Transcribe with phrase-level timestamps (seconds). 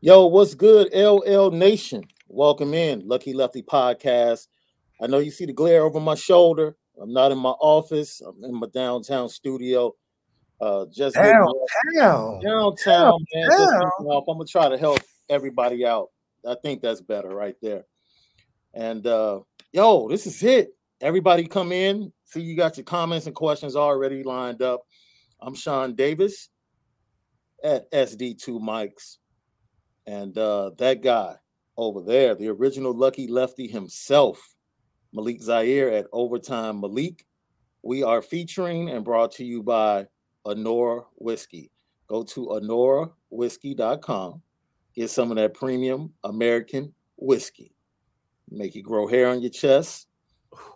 [0.00, 2.04] Yo, what's good, LL Nation?
[2.28, 4.46] Welcome in, Lucky Lefty Podcast.
[5.00, 6.76] I know you see the glare over my shoulder.
[7.00, 8.20] I'm not in my office.
[8.20, 9.94] I'm in my downtown studio.
[10.60, 11.52] Uh, just Downtown.
[11.96, 13.24] downtown, Downtown.
[13.34, 13.48] man.
[13.50, 13.72] Just.
[14.00, 16.08] I'm gonna try to help everybody out.
[16.46, 17.84] I think that's better right there.
[18.74, 19.40] And uh,
[19.72, 20.76] yo, this is it.
[21.00, 22.12] Everybody come in.
[22.24, 24.82] See, you got your comments and questions already lined up.
[25.40, 26.48] I'm Sean Davis
[27.62, 29.16] at SD2 Mics.
[30.06, 31.36] And uh, that guy
[31.76, 34.54] over there, the original Lucky Lefty himself,
[35.12, 37.26] Malik Zaire at Overtime Malik.
[37.82, 40.06] We are featuring and brought to you by
[40.44, 41.70] Honora Whiskey.
[42.08, 44.42] Go to honorawhiskey.com.
[44.94, 47.72] Get some of that premium American whiskey.
[48.50, 50.06] Make you grow hair on your chest.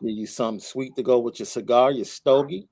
[0.03, 2.69] Give you something sweet to go with your cigar, your stogie.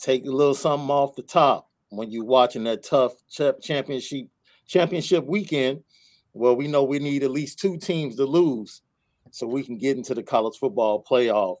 [0.00, 3.12] Take a little something off the top when you're watching that tough
[3.60, 4.28] championship
[4.70, 5.82] championship weekend.
[6.32, 8.82] Well, we know we need at least two teams to lose
[9.32, 11.56] so we can get into the college football playoff.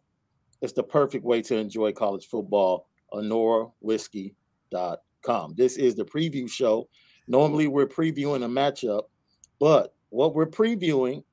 [0.62, 2.86] It's the perfect way to enjoy college football.
[3.12, 5.54] HonoraWhiskey.com.
[5.56, 6.88] This is the preview show.
[7.26, 9.02] Normally, we're previewing a matchup,
[9.58, 11.24] but what we're previewing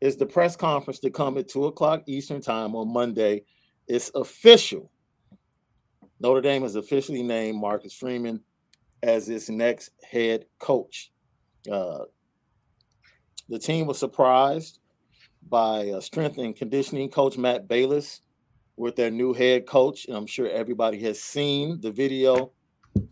[0.00, 3.44] is the press conference to come at two o'clock Eastern time on Monday.
[3.88, 4.90] It's official.
[6.20, 8.40] Notre Dame has officially named Marcus Freeman
[9.02, 11.11] as its next head coach.
[11.70, 12.04] Uh,
[13.48, 14.78] the team was surprised
[15.48, 18.20] by uh, strength and conditioning coach Matt Balis
[18.76, 20.06] with their new head coach.
[20.06, 22.52] And I'm sure everybody has seen the video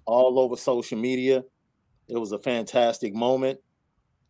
[0.05, 1.45] all over social media.
[2.09, 3.61] It was a fantastic moment.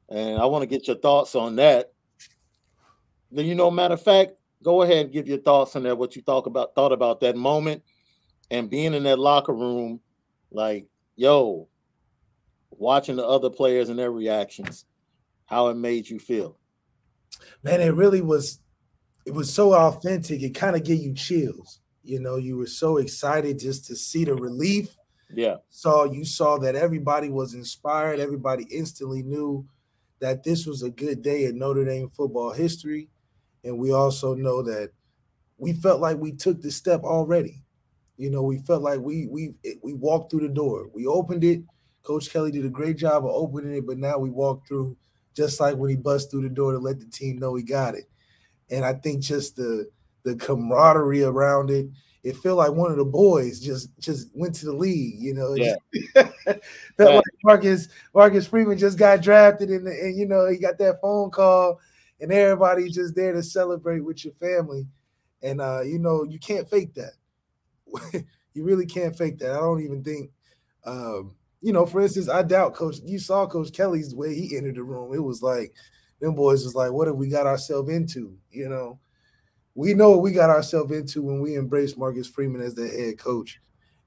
[0.08, 1.92] And I want to get your thoughts on that.
[3.30, 6.16] Then, you know, matter of fact, go ahead and give your thoughts on that, what
[6.16, 7.82] you thought about thought about that moment
[8.50, 10.00] and being in that locker room,
[10.50, 11.68] like, yo,
[12.70, 14.84] watching the other players and their reactions,
[15.46, 16.56] how it made you feel.
[17.62, 18.60] Man, it really was
[19.27, 20.42] it was so authentic.
[20.42, 21.80] It kind of gave you chills.
[22.02, 24.96] You know, you were so excited just to see the relief.
[25.33, 25.56] Yeah.
[25.68, 28.18] Saw you saw that everybody was inspired.
[28.18, 29.66] Everybody instantly knew
[30.20, 33.08] that this was a good day in Notre Dame football history.
[33.64, 34.90] And we also know that
[35.58, 37.62] we felt like we took the step already.
[38.16, 40.89] You know, we felt like we we we walked through the door.
[40.92, 41.62] We opened it.
[42.02, 44.96] Coach Kelly did a great job of opening it, but now we walked through
[45.34, 47.94] just like when he bust through the door to let the team know he got
[47.94, 48.05] it.
[48.70, 49.88] And I think just the
[50.22, 51.86] the camaraderie around it,
[52.22, 55.55] it felt like one of the boys just just went to the league, you know.
[55.55, 55.74] Yeah.
[56.44, 56.60] felt
[56.98, 57.06] Yeah.
[57.16, 61.30] like Marcus Marcus Freeman just got drafted and, and you know he got that phone
[61.30, 61.80] call
[62.20, 64.86] and everybody's just there to celebrate with your family.
[65.42, 67.12] And uh, you know, you can't fake that.
[68.55, 69.52] you really can't fake that.
[69.52, 70.30] I don't even think
[70.84, 72.96] um, you know, for instance, I doubt Coach.
[73.04, 75.14] You saw Coach Kelly's way he entered the room.
[75.14, 75.74] It was like
[76.20, 78.98] them boys was like, "What have we got ourselves into?" You know,
[79.74, 83.18] we know what we got ourselves into when we embrace Marcus Freeman as the head
[83.18, 83.60] coach,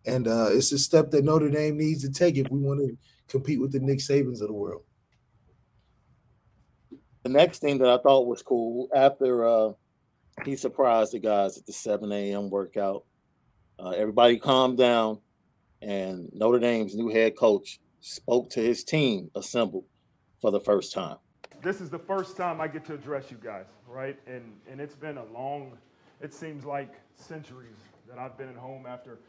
[0.06, 2.98] and uh, it's a step that Notre Dame needs to take if we want to
[3.28, 4.84] compete with the Nick Sabans of the world.
[7.24, 9.72] The next thing that I thought was cool after uh,
[10.44, 12.50] he surprised the guys at the 7 a.m.
[12.50, 13.06] workout,
[13.80, 15.20] uh, everybody calmed down,
[15.84, 19.86] and Notre Dame's new head coach spoke to his team assembled
[20.42, 21.18] for the first time.
[21.62, 24.18] this is the first time I get to address you guys, right?
[24.28, 25.78] And and it's been a long,
[26.22, 27.78] it seems like centuries
[28.10, 29.20] that I've been at home after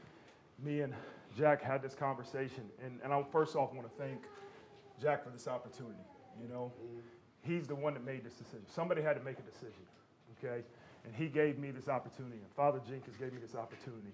[0.62, 0.92] me and
[1.36, 2.64] Jack had this conversation.
[2.84, 4.20] And and I first off want to thank
[5.00, 6.04] Jack for this opportunity.
[6.42, 6.72] You know,
[7.42, 8.66] he's the one that made this decision.
[8.68, 9.84] Somebody had to make a decision,
[10.38, 10.64] okay?
[11.04, 12.38] And he gave me this opportunity.
[12.38, 14.12] And Father Jenkins gave me this opportunity,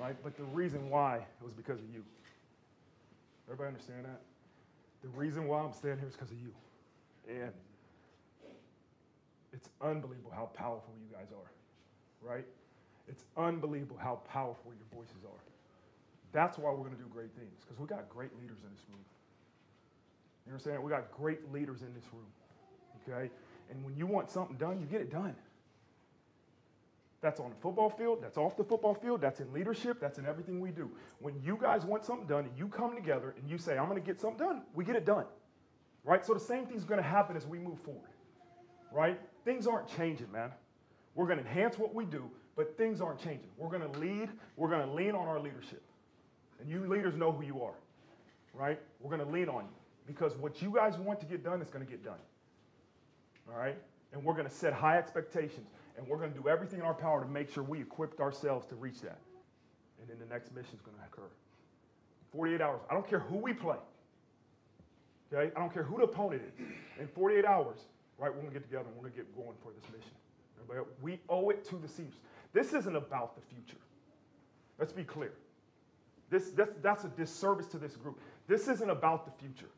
[0.00, 0.16] right?
[0.22, 2.02] But the reason why it was because of you.
[3.46, 4.20] Everybody understand that?
[5.02, 6.52] The reason why I'm standing here is because of you.
[7.28, 7.52] And
[9.52, 12.44] it's unbelievable how powerful you guys are, right?
[13.08, 15.40] It's unbelievable how powerful your voices are.
[16.32, 18.84] That's why we're going to do great things, because we got great leaders in this
[18.88, 19.04] room.
[20.46, 20.82] You understand?
[20.82, 22.26] We got great leaders in this room,
[23.02, 23.30] okay?
[23.70, 25.34] And when you want something done, you get it done.
[27.22, 30.26] That's on the football field, that's off the football field, that's in leadership, that's in
[30.26, 30.90] everything we do.
[31.20, 34.06] When you guys want something done and you come together and you say, I'm to
[34.06, 35.26] get something done, we get it done
[36.04, 36.24] right?
[36.24, 38.10] So the same thing's to happen as we move forward,
[38.92, 39.20] right?
[39.44, 40.50] Things aren't changing, man.
[41.14, 43.48] We're to enhance what we do, but things aren't changing.
[43.56, 44.30] We're to lead.
[44.56, 45.82] We're to lean on our leadership,
[46.60, 47.74] and you leaders know who you are,
[48.54, 48.80] right?
[49.00, 49.76] We're to lean on you
[50.06, 52.18] because what you guys want to get done is to get done,
[53.48, 53.78] all right?
[54.12, 57.22] And we're to set high expectations, and we're going to do everything in our power
[57.22, 59.18] to make sure we equipped ourselves to reach that.
[60.00, 61.28] And then the next mission is going to occur.
[62.32, 62.80] 48 hours.
[62.90, 63.76] I don't care who we play.
[65.32, 65.52] Okay?
[65.54, 66.66] I don't care who the opponent is.
[67.00, 67.78] In 48 hours,
[68.18, 70.12] right, we're gonna get together and we're gonna get going for this mission.
[70.62, 72.14] Everybody, we owe it to the seniors.
[72.52, 73.80] This isn't about the future.
[74.78, 75.32] Let's be clear.
[76.30, 78.18] This, that's, that's a disservice to this group.
[78.48, 79.68] This isn't about the future.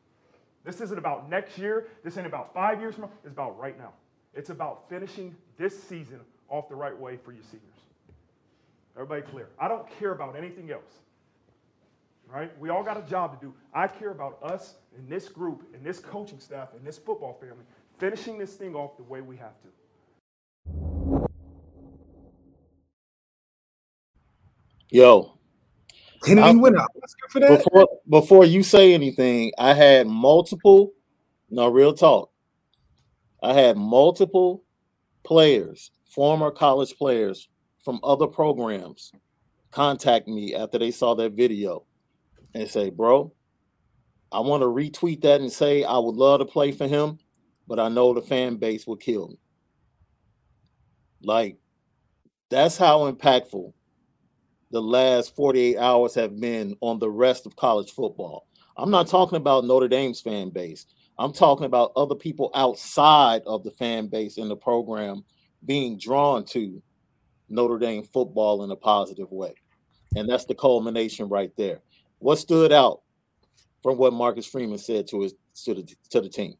[0.63, 1.87] This isn't about next year.
[2.03, 3.11] This ain't about five years from now.
[3.23, 3.93] It's about right now.
[4.35, 7.61] It's about finishing this season off the right way for your seniors.
[8.95, 9.47] Everybody clear?
[9.59, 10.83] I don't care about anything else.
[12.31, 12.57] Right?
[12.59, 13.53] We all got a job to do.
[13.73, 17.63] I care about us and this group, and this coaching staff, and this football family,
[17.97, 19.67] finishing this thing off the way we have to.
[24.89, 25.37] Yo,
[26.23, 26.85] Didn't I- he win an
[27.29, 27.63] for that?
[27.63, 30.93] before before you say anything, I had multiple,
[31.49, 32.31] no real talk.
[33.43, 34.63] I had multiple
[35.23, 37.47] players, former college players
[37.83, 39.11] from other programs,
[39.71, 41.85] contact me after they saw that video
[42.53, 43.33] and say, "Bro,
[44.31, 47.19] I want to retweet that and say I would love to play for him,
[47.67, 49.39] but I know the fan base will kill me."
[51.21, 51.57] Like
[52.49, 53.73] that's how impactful
[54.71, 58.47] the last 48 hours have been on the rest of college football.
[58.77, 60.85] I'm not talking about Notre Dame's fan base.
[61.17, 65.23] I'm talking about other people outside of the fan base in the program
[65.65, 66.81] being drawn to
[67.49, 69.53] Notre Dame football in a positive way.
[70.15, 71.81] And that's the culmination right there.
[72.19, 73.01] What stood out
[73.83, 75.33] from what Marcus Freeman said to his
[75.63, 76.55] to the to the team?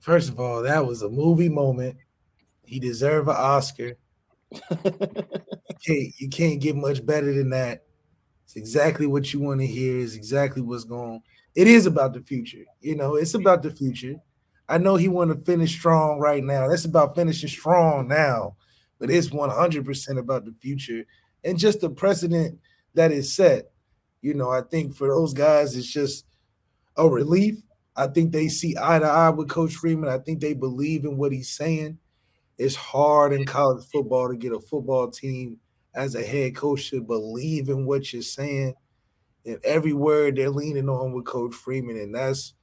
[0.00, 1.96] First of all, that was a movie moment.
[2.64, 3.96] He deserved an Oscar.
[5.86, 7.84] You can't, you can't get much better than that.
[8.44, 9.96] It's exactly what you want to hear.
[9.96, 11.22] Is exactly what's going.
[11.54, 12.64] It is about the future.
[12.80, 14.16] You know, it's about the future.
[14.68, 16.68] I know he want to finish strong right now.
[16.68, 18.56] That's about finishing strong now,
[18.98, 21.04] but it's one hundred percent about the future
[21.42, 22.58] and just the precedent
[22.94, 23.72] that is set.
[24.22, 26.24] You know, I think for those guys, it's just
[26.96, 27.62] a relief.
[27.96, 30.08] I think they see eye to eye with Coach Freeman.
[30.08, 31.98] I think they believe in what he's saying.
[32.58, 35.58] It's hard in college football to get a football team
[35.94, 38.74] as a head coach to believe in what you're saying.
[39.46, 41.96] And every word they're leaning on with Coach Freeman.
[41.96, 42.54] And that's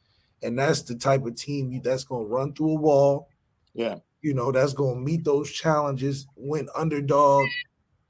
[0.43, 3.29] and that's the type of team that's gonna run through a wall.
[3.73, 7.45] yeah, You know, that's gonna meet those challenges when underdog,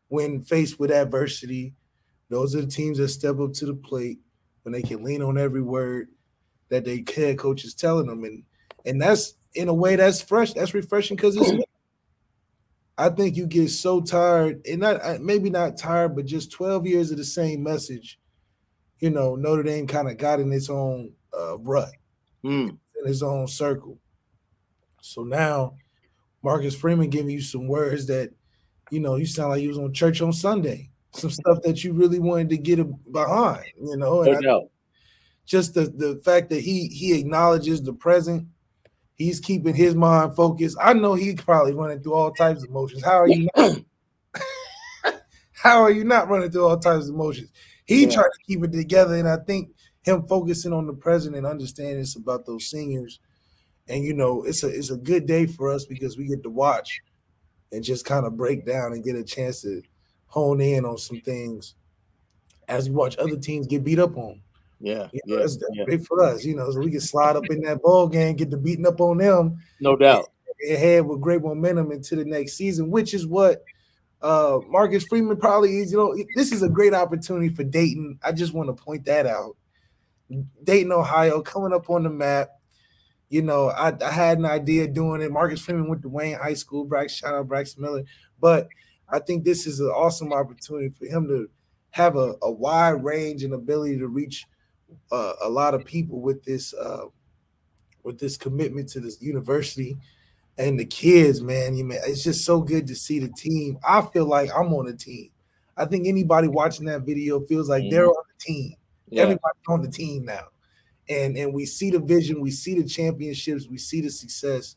[0.09, 1.73] when faced with adversity.
[2.29, 4.19] Those are the teams that step up to the plate
[4.63, 6.09] when they can lean on every word
[6.69, 8.23] that their head coach is telling them.
[8.23, 8.43] And
[8.85, 11.51] and that's in a way that's fresh, that's refreshing because it's.
[12.99, 17.11] I think you get so tired, and not maybe not tired, but just 12 years
[17.11, 18.19] of the same message.
[18.99, 21.91] You know, Notre Dame kind of got in its own uh, rut,
[22.43, 23.99] Mm, in its own circle.
[25.01, 25.75] So now,
[26.43, 28.31] Marcus Freeman giving you some words that,
[28.91, 30.89] you know, you sound like you was on church on Sunday.
[31.11, 32.79] Some stuff that you really wanted to get
[33.11, 34.21] behind, you know.
[34.21, 34.67] And no I
[35.47, 38.45] just the the fact that he he acknowledges the present
[39.15, 43.03] he's keeping his mind focused i know he's probably running through all types of emotions
[43.03, 43.79] how are you not
[45.53, 47.49] how are you not running through all types of emotions
[47.87, 48.11] he Yeah.
[48.11, 49.69] tried to keep it together and i think
[50.03, 53.19] him focusing on the present and understanding it's about those seniors
[53.87, 56.49] and you know it's a it's a good day for us because we get to
[56.49, 57.01] watch
[57.71, 59.81] and just kind of break down and get a chance to
[60.27, 61.75] hone in on some things
[62.67, 64.41] as we watch other teams get beat up on
[64.79, 65.85] Yeah, you know, yeah, that's, yeah.
[65.85, 68.49] great for us, you know, so we can slide up in that ball game, get
[68.51, 70.29] the beating up on them, no doubt.
[70.67, 73.63] and head with great momentum into the next season, which is what
[74.21, 75.91] uh Marcus Freeman probably is.
[75.91, 78.19] You know, this is a great opportunity for Dayton.
[78.23, 79.55] I just want to point that out.
[80.63, 82.49] Dayton, Ohio, coming up on the map.
[83.29, 85.31] You know, I, I had an idea doing it.
[85.31, 86.87] Marcus Freeman went to Wayne High School.
[86.87, 88.03] Brax, shout out Brax Miller.
[88.39, 88.69] But
[89.09, 91.49] I think this is an awesome opportunity for him to
[91.91, 94.45] have a, a wide range and ability to reach
[95.11, 97.05] uh, a lot of people with this uh,
[98.03, 99.97] with this commitment to this university
[100.57, 101.75] and the kids, man.
[101.75, 103.77] You man, it's just so good to see the team.
[103.87, 105.29] I feel like I'm on the team.
[105.75, 108.09] I think anybody watching that video feels like they're mm-hmm.
[108.09, 108.73] on the team.
[109.09, 110.47] Yeah, Everybody's on the team now.
[111.09, 114.75] And and we see the vision, we see the championships, we see the success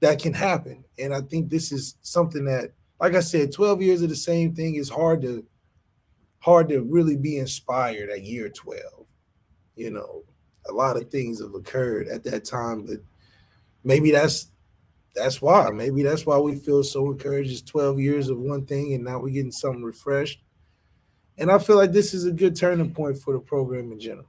[0.00, 0.84] that can happen.
[0.98, 4.54] And I think this is something that, like I said, 12 years of the same
[4.54, 5.44] thing is hard to
[6.38, 8.82] hard to really be inspired at year 12.
[9.76, 10.24] You know,
[10.68, 12.98] a lot of things have occurred at that time, but
[13.84, 14.51] maybe that's
[15.14, 15.70] that's why.
[15.70, 17.52] Maybe that's why we feel so encouraged.
[17.52, 20.42] It's 12 years of one thing, and now we're getting something refreshed.
[21.38, 24.26] And I feel like this is a good turning point for the program in general.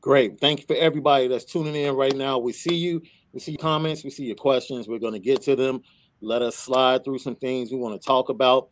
[0.00, 0.40] great.
[0.40, 2.38] Thank you for everybody that's tuning in right now.
[2.38, 3.02] We see you.
[3.32, 4.04] We see your comments.
[4.04, 4.88] We see your questions.
[4.88, 5.82] We're going to get to them.
[6.22, 8.70] Let us slide through some things we want to talk about.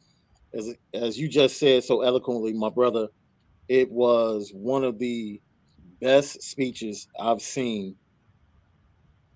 [0.55, 3.09] As as you just said so eloquently, my brother,
[3.69, 5.41] it was one of the
[6.01, 7.97] best speeches I've seen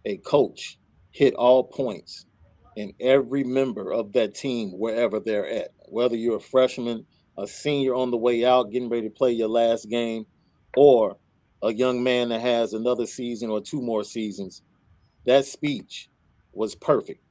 [0.07, 0.80] a coach
[1.11, 2.27] hit all points
[2.77, 5.69] in every member of that team wherever they're at.
[5.89, 9.49] Whether you're a freshman, a senior on the way out, getting ready to play your
[9.49, 10.27] last game,
[10.77, 11.17] or
[11.63, 14.63] a young man that has another season or two more seasons,
[15.27, 16.09] that speech
[16.53, 17.23] was perfect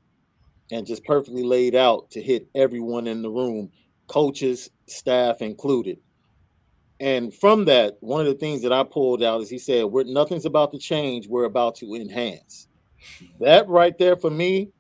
[0.72, 3.72] and just perfectly laid out to hit everyone in the room,
[4.08, 5.98] coaches, staff included.
[7.00, 10.04] And from that, one of the things that I pulled out is he said, "We're
[10.04, 11.28] nothing's about to change.
[11.28, 12.68] We're about to enhance."
[13.40, 14.72] That right there for me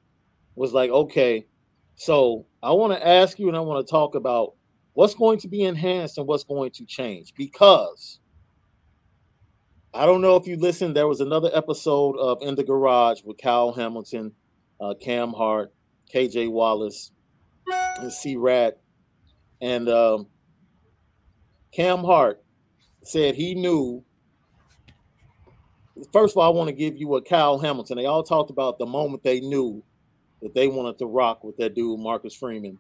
[0.55, 1.45] was like, okay,
[1.95, 4.53] so I want to ask you and I want to talk about
[4.93, 8.19] what's going to be enhanced and what's going to change because
[9.93, 10.95] I don't know if you listened.
[10.95, 14.33] There was another episode of In the Garage with Kyle Hamilton,
[14.79, 15.73] uh, Cam Hart,
[16.13, 17.11] KJ Wallace,
[17.97, 18.79] and C Rat.
[19.61, 20.27] And um,
[21.71, 22.43] Cam Hart
[23.03, 24.03] said he knew.
[26.13, 27.97] First of all, I want to give you a Kyle Hamilton.
[27.97, 29.83] They all talked about the moment they knew
[30.41, 32.79] that they wanted to rock with that dude, Marcus Freeman.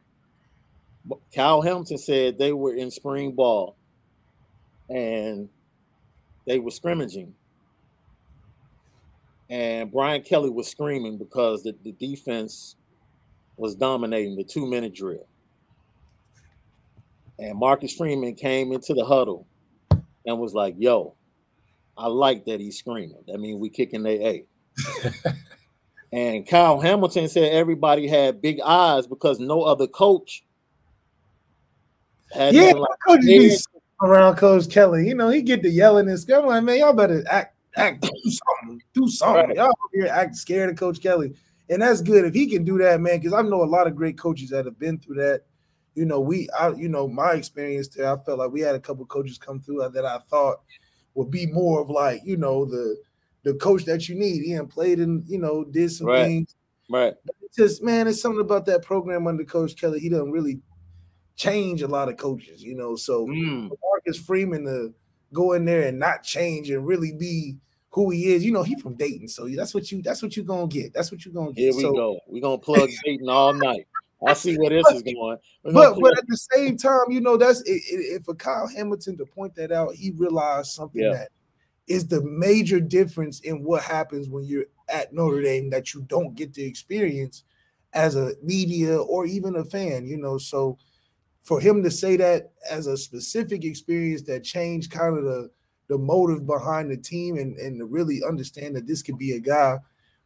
[1.33, 3.75] Kyle Hamilton said they were in spring ball
[4.89, 5.49] and
[6.45, 7.33] they were scrimmaging.
[9.49, 12.75] And Brian Kelly was screaming because the, the defense
[13.57, 15.25] was dominating the two minute drill.
[17.39, 19.47] And Marcus Freeman came into the huddle
[20.25, 21.15] and was like, Yo,
[21.99, 23.23] I like that he's screaming.
[23.27, 24.45] That means we kicking their A.
[26.13, 30.45] and Kyle Hamilton said everybody had big eyes because no other coach
[32.31, 33.23] had yeah, like, coach
[34.01, 35.07] around Coach Kelly.
[35.07, 36.45] You know, he get the yelling and screaming.
[36.47, 38.09] like, man, y'all better act, act, do
[38.61, 39.47] something, do something.
[39.47, 39.55] Right.
[39.57, 41.35] Y'all here act scared of Coach Kelly.
[41.69, 43.19] And that's good if he can do that, man.
[43.19, 45.43] Because I know a lot of great coaches that have been through that.
[45.95, 48.79] You know, we, I, you know, my experience there, I felt like we had a
[48.79, 50.61] couple coaches come through that I thought
[51.19, 52.97] would be more of like, you know, the
[53.43, 54.41] the coach that you need.
[54.41, 56.23] He and played and you know did some right.
[56.23, 56.55] things.
[56.89, 57.13] Right.
[57.25, 59.99] But it's just man, it's something about that program under Coach Kelly.
[59.99, 60.61] He doesn't really
[61.35, 62.95] change a lot of coaches, you know.
[62.95, 63.69] So mm.
[63.83, 64.93] Marcus Freeman to
[65.33, 67.57] go in there and not change and really be
[67.89, 70.43] who he is, you know, he from Dayton, so that's what you that's what you
[70.43, 70.93] gonna get.
[70.93, 71.63] That's what you're gonna get.
[71.63, 72.19] Here we so, go.
[72.27, 73.87] We're gonna plug Dayton all night.
[74.25, 75.37] I see where this is going.
[75.63, 79.55] But but at the same time, you know, that's if for Kyle Hamilton to point
[79.55, 81.13] that out, he realized something yeah.
[81.13, 81.29] that
[81.87, 86.35] is the major difference in what happens when you're at Notre Dame that you don't
[86.35, 87.43] get to experience
[87.93, 90.37] as a media or even a fan, you know.
[90.37, 90.77] So
[91.43, 95.49] for him to say that as a specific experience that changed kind of the
[95.87, 99.39] the motive behind the team and and to really understand that this could be a
[99.39, 99.77] guy,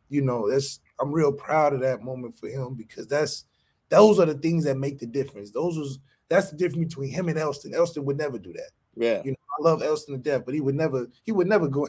[0.09, 3.45] you know, that's I'm real proud of that moment for him because that's
[3.93, 5.51] those are the things that make the difference.
[5.51, 7.75] Those was that's the difference between him and Elston.
[7.75, 8.71] Elston would never do that.
[8.95, 9.21] Yeah.
[9.23, 11.87] You know, I love Elston to death, but he would never, he would never go,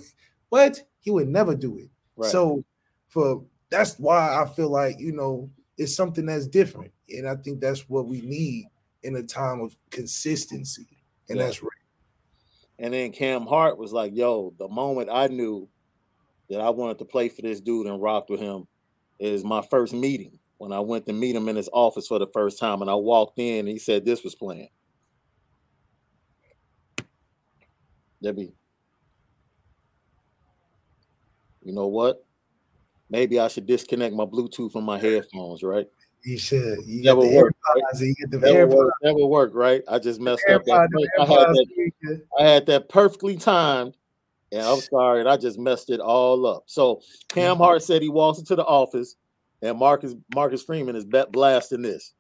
[0.51, 0.83] what?
[1.01, 1.89] He would never do it.
[2.17, 2.31] Right.
[2.31, 2.63] So
[3.09, 6.93] for that's why I feel like, you know, it's something that's different.
[7.09, 8.67] And I think that's what we need
[9.03, 10.87] in a time of consistency.
[11.29, 11.47] And yeah.
[11.47, 11.71] that's right.
[12.79, 15.69] And then Cam Hart was like, yo, the moment I knew
[16.51, 18.67] that I wanted to play for this dude and rock with him
[19.19, 22.27] is my first meeting when I went to meet him in his office for the
[22.27, 22.81] first time.
[22.81, 24.69] And I walked in and he said this was playing.
[28.23, 28.55] Debbie,
[31.63, 32.25] you know what?
[33.11, 35.87] Maybe I should disconnect my Bluetooth from my headphones, right?
[36.25, 36.79] You should.
[36.87, 37.55] You never work.
[37.75, 38.01] Right?
[38.01, 39.83] You get the never, work, never work, right?
[39.87, 40.65] I just messed up.
[40.65, 40.89] That.
[41.21, 43.95] I, had that, I had that perfectly timed.
[44.51, 46.63] And I'm sorry, I just messed it all up.
[46.67, 47.63] So Cam mm-hmm.
[47.63, 49.17] Hart said he walks into the office,
[49.65, 52.13] and Marcus Marcus Freeman is blasting this.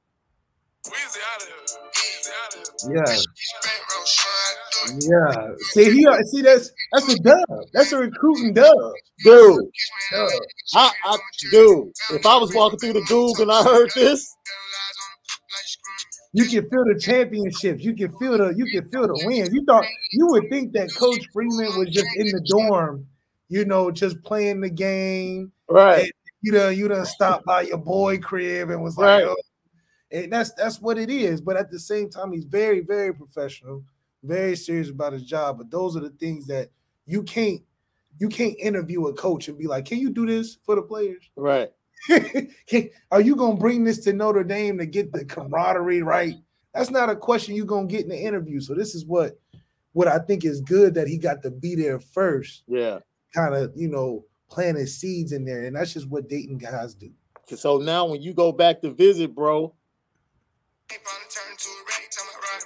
[2.88, 3.16] Yeah.
[4.98, 5.46] Yeah.
[5.70, 7.38] See, he uh, see that's that's a dub.
[7.72, 8.74] That's a recruiting dub.
[9.22, 9.60] Dude.
[10.10, 10.30] Dub.
[10.74, 11.18] I, I
[11.50, 14.34] dude, if I was walking through the Google and I heard this.
[16.36, 17.84] You can feel the championships.
[17.84, 19.50] You can feel the you can feel the wins.
[19.52, 23.06] You thought you would think that Coach Freeman was just in the dorm,
[23.48, 25.52] you know, just playing the game.
[25.68, 26.10] Right.
[26.44, 29.24] You know, you done stopped by your boy crib and was like, right.
[29.24, 29.36] oh.
[30.10, 31.40] and that's that's what it is.
[31.40, 33.84] But at the same time, he's very, very professional
[34.24, 35.58] very serious about his job.
[35.58, 36.70] But those are the things that
[37.06, 37.60] you can't
[38.18, 41.30] you can't interview a coach and be like, "Can you do this for the players?"
[41.36, 41.70] Right.
[43.10, 46.34] Are you gonna bring this to Notre Dame to get the camaraderie right?
[46.72, 48.60] That's not a question you're gonna get in the interview.
[48.60, 49.38] So this is what
[49.92, 52.62] what I think is good that he got to be there first.
[52.66, 52.98] Yeah.
[53.34, 54.24] Kind of, you know,
[54.54, 55.64] planting seeds in there.
[55.64, 57.10] And that's just what Dayton guys do.
[57.56, 59.74] So now when you go back to visit, bro,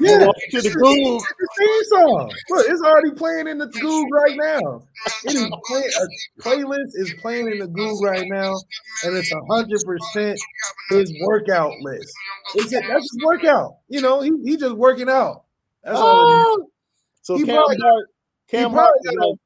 [0.00, 0.18] Yeah,
[0.50, 1.23] to the groove.
[1.23, 2.30] the theme song.
[2.50, 4.83] Look, it's already playing in the Google right now.
[5.25, 8.54] It is play, a playlist is playing in the Google right now,
[9.04, 10.38] and it's hundred percent
[10.90, 12.12] his workout list.
[12.54, 13.78] It's a, that's his workout.
[13.88, 15.45] You know, he he just working out.
[15.83, 16.04] That's all.
[16.07, 16.71] Oh!
[17.23, 18.04] So He Cam probably- Hart,
[18.49, 19.38] Cam Hart, probably was like,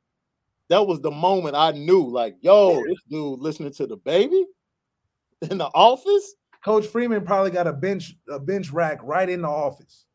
[0.73, 4.47] that was the moment I knew, like, yo, this dude listening to the baby
[5.50, 6.35] in the office.
[6.64, 10.07] Coach Freeman probably got a bench a bench rack right in the office,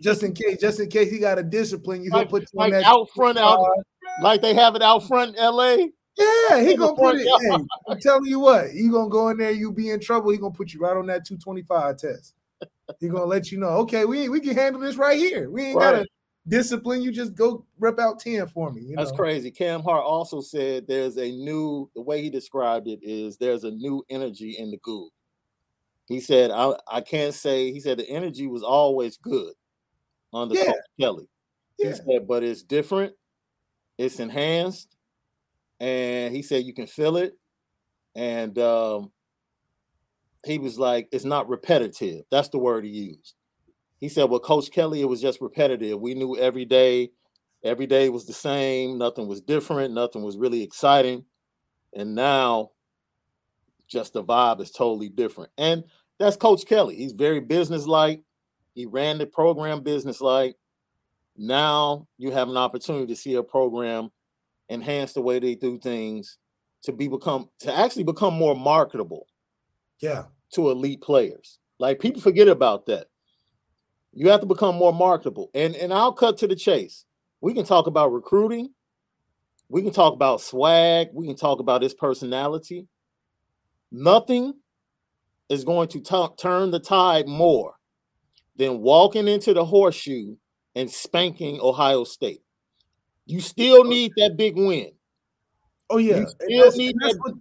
[0.00, 0.60] just in case.
[0.60, 3.36] Just in case he got a discipline you, Like, put you like that out front,
[3.36, 3.58] out
[4.22, 5.86] like they have it out front in LA.
[6.16, 7.26] Yeah, he gonna put it.
[7.26, 10.30] Hey, I'm telling you what, you gonna go in there, you be in trouble.
[10.30, 12.34] He gonna put you right on that 225 test.
[13.00, 15.50] He gonna let you know, okay, we we can handle this right here.
[15.50, 16.08] We ain't gotta Right.
[16.48, 17.12] Discipline you.
[17.12, 18.82] Just go rip out 10 for me.
[18.82, 19.16] You That's know?
[19.16, 19.50] crazy.
[19.50, 23.70] Cam Hart also said there's a new, the way he described it is there's a
[23.70, 25.08] new energy in the Gug.
[26.06, 29.52] He said, I, I can't say, he said the energy was always good
[30.32, 30.64] under Yeah.
[30.64, 31.28] Coach Kelly.
[31.76, 33.14] He said, but it's different,
[33.98, 34.96] it's enhanced,
[35.78, 37.34] and he said you can feel it.
[38.16, 39.12] And um,
[40.44, 42.24] he was like, it's not repetitive.
[42.32, 43.34] That's the word he used.
[44.00, 46.00] He said, well, Coach Kelly, it was just repetitive.
[46.00, 47.10] We knew every day,
[47.64, 51.24] every day was the same, nothing was different, nothing was really exciting.
[51.94, 52.70] And now
[53.88, 55.50] just the vibe is totally different.
[55.58, 55.84] And
[56.18, 56.96] that's Coach Kelly.
[56.96, 58.22] He's very businesslike.
[58.74, 60.56] He ran the program businesslike.
[61.36, 64.10] Now you have an opportunity to see a program
[64.70, 66.38] enhance the way they do things
[66.82, 69.26] to be become to actually become more marketable
[70.00, 70.24] Yeah.
[70.52, 71.58] to elite players.
[71.78, 73.06] Like people forget about that.
[74.18, 75.48] You have to become more marketable.
[75.54, 77.04] And and I'll cut to the chase.
[77.40, 78.70] We can talk about recruiting.
[79.68, 81.10] We can talk about swag.
[81.12, 82.88] We can talk about his personality.
[83.92, 84.54] Nothing
[85.48, 87.74] is going to tu- turn the tide more
[88.56, 90.34] than walking into the horseshoe
[90.74, 92.42] and spanking Ohio State.
[93.24, 94.90] You still oh, need that big win.
[95.90, 96.16] Oh yeah.
[96.16, 97.34] You And that's, need and that's that- what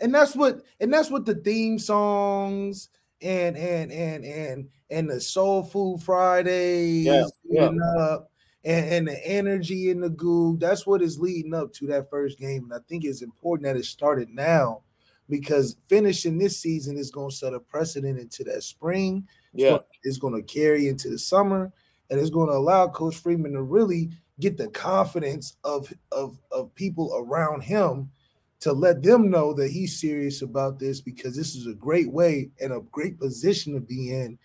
[0.00, 2.88] and that's what and that's what the theme songs
[3.22, 7.70] and and and and and the soul food Fridays Yeah, yeah.
[7.98, 8.30] up
[8.64, 10.60] and, and the energy in the Gug.
[10.60, 12.64] That's what is leading up to that first game.
[12.64, 14.82] And I think it's important that it started now
[15.28, 19.26] because finishing this season is going to set a precedent into that spring.
[19.52, 19.78] Yeah.
[20.02, 21.72] It's going to carry into the summer
[22.10, 26.74] and it's going to allow Coach Freeman to really get the confidence of, of, of
[26.74, 28.10] people around him
[28.60, 32.50] to let them know that he's serious about this because this is a great way
[32.60, 34.38] and a great position to be in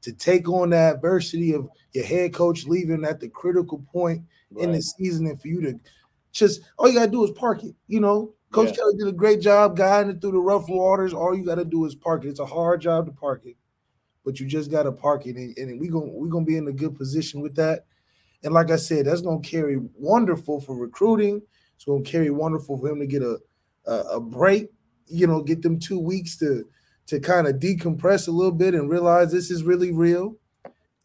[0.00, 4.22] to take on the adversity of your head coach leaving at the critical point
[4.56, 5.78] in the season and for you to
[6.32, 7.74] just all you gotta do is park it.
[7.86, 8.76] You know, Coach Yeah.
[8.76, 11.12] Kelly did a great job guiding it through the rough waters.
[11.12, 12.28] All you gotta do is park it.
[12.28, 13.56] It's a hard job to park it,
[14.24, 16.72] but you just gotta park it, and, and we gonna we gonna be in a
[16.72, 17.84] good position with that.
[18.44, 21.42] And like I said, that's gonna carry wonderful for recruiting.
[21.74, 23.38] It's gonna carry wonderful for him to get a
[23.88, 24.68] a, a break.
[25.06, 26.64] You know, get them two weeks to
[27.08, 30.36] to kind of decompress a little bit and realize this is really real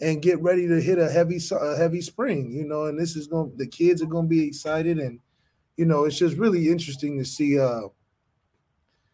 [0.01, 3.27] and get ready to hit a heavy a heavy spring you know and this is
[3.27, 5.19] going to the kids are going to be excited and
[5.77, 7.83] you know it's just really interesting to see uh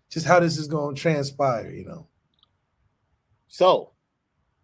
[0.10, 2.08] just how this is going to transpire you know
[3.47, 3.91] So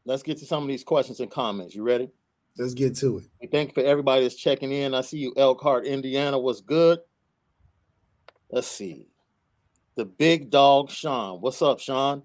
[0.05, 1.75] let's get to some of these questions and comments.
[1.75, 2.09] You ready?
[2.57, 4.95] let's get to it thank you for everybody that's checking in.
[4.95, 6.39] I see you, Elkhart, Indiana.
[6.39, 6.99] was good?
[8.55, 9.09] Let's see.
[9.95, 11.41] The big dog, Sean.
[11.41, 12.23] What's up, Sean?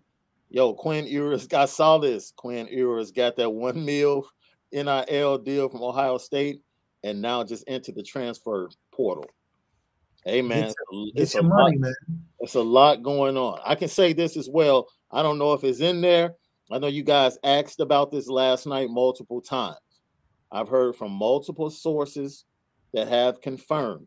[0.48, 1.48] Yo, Quinn Ewers.
[1.52, 2.32] I saw this.
[2.36, 4.28] Quinn Ewers got that one mil
[4.70, 6.60] NIL deal from Ohio State
[7.02, 9.26] and now just entered the transfer portal.
[10.24, 10.72] Hey, man.
[11.16, 11.94] It's get a your lot- man
[12.38, 13.58] it's a lot going on.
[13.66, 14.86] I can say this as well.
[15.10, 16.36] I don't know if it's in there.
[16.70, 19.78] I know you guys asked about this last night multiple times.
[20.52, 22.44] I've heard from multiple sources
[22.94, 24.06] that have confirmed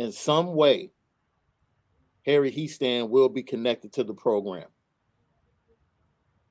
[0.00, 0.90] in some way
[2.24, 4.66] Harry Hiestand will be connected to the program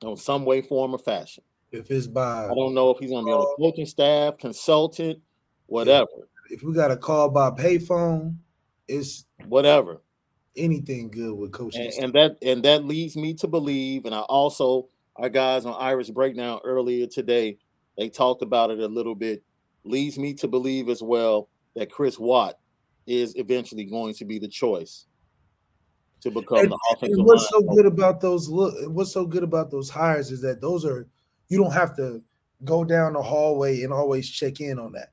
[0.02, 1.44] in some way, form, or fashion.
[1.72, 4.38] if it's by I don't know if he's going to be on the coaching staff,
[4.38, 5.18] consultant,
[5.66, 6.06] whatever,
[6.48, 8.36] if we got a call by payphone
[8.88, 10.02] it's whatever.
[10.56, 14.20] anything good with coaching and, and that and that leads me to believe and i
[14.20, 17.56] also our guys on irish breakdown earlier today
[17.96, 19.44] they talked about it a little bit
[19.84, 22.58] leads me to believe as well that chris watt
[23.10, 25.06] is eventually going to be the choice
[26.20, 29.42] to become And- the offensive And what's so good about those look what's so good
[29.42, 31.08] about those hires is that those are
[31.48, 32.22] you don't have to
[32.64, 35.12] go down the hallway and always check in on that.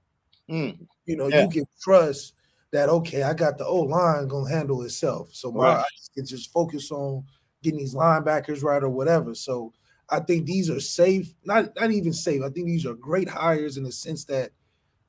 [0.50, 1.44] Mm, You know, Yeah.
[1.44, 2.34] you can trust
[2.72, 5.34] that okay, I got the O line gonna handle itself.
[5.34, 5.78] So my Right.
[5.80, 7.24] I can just focus on
[7.64, 9.34] getting these linebackers right or whatever.
[9.34, 9.74] So
[10.10, 12.44] I think these are safe, not not even safe.
[12.44, 14.52] I think these are great hires in the sense that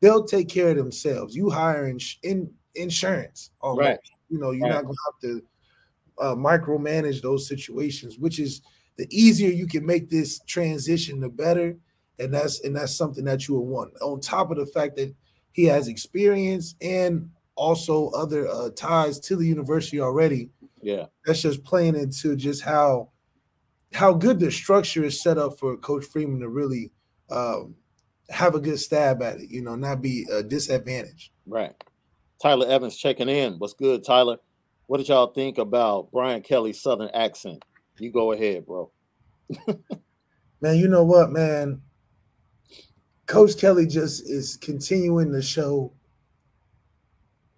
[0.00, 1.34] they'll take care of themselves.
[1.36, 3.86] You hire in, in insurance, almost.
[3.86, 3.98] Right.
[4.28, 4.74] You know, you're Right.
[4.74, 5.42] not gonna have to
[6.18, 8.60] uh, micromanage those situations, which is
[8.96, 11.76] the easier you can make this transition, the better.
[12.18, 13.92] And that's and that's something that you will want.
[14.02, 15.14] On top of the fact that
[15.52, 20.50] he has experience and also other uh, ties to the university already.
[20.82, 21.06] Yeah.
[21.26, 23.10] That's just playing into just how
[23.92, 26.90] how good the structure is set up for Coach Freeman to really
[27.30, 27.74] um,
[28.30, 29.48] have a good stab at it.
[29.50, 31.32] You know, not be a disadvantage.
[31.46, 31.72] Right.
[32.40, 33.54] Tyler Evans checking in.
[33.54, 34.38] What's good, Tyler?
[34.86, 37.64] What did y'all think about Brian Kelly's Southern accent?
[37.98, 38.90] You go ahead, bro.
[40.60, 41.82] Man, you know what, man?
[43.26, 45.92] Coach Kelly just is continuing to show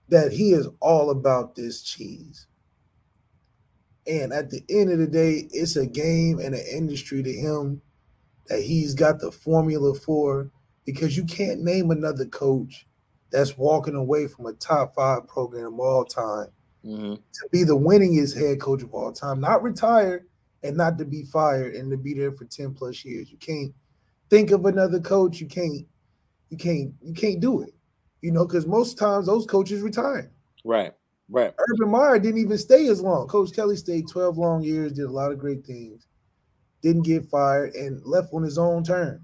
[0.08, 2.46] that he is all about this cheese.
[4.06, 7.80] And at the end of the day, it's a game and an industry to him
[8.48, 10.50] that he's got the formula for
[10.84, 12.86] because you can't name another coach
[13.30, 16.48] that's walking away from a top five program of all time
[16.82, 20.26] hmm to be the winningest head coach of all time, not retired
[20.62, 23.30] and not to be fired and to be there for 10 plus years.
[23.30, 23.74] You can't
[24.28, 25.40] think of another coach.
[25.40, 25.86] You can't,
[26.50, 27.74] you can't, you can't do it.
[28.20, 30.30] You know, because most times those coaches retire.
[30.64, 30.92] Right.
[31.30, 31.54] Right.
[31.58, 33.28] Urban Meyer didn't even stay as long.
[33.28, 36.06] Coach Kelly stayed 12 long years, did a lot of great things,
[36.82, 39.22] didn't get fired, and left on his own terms.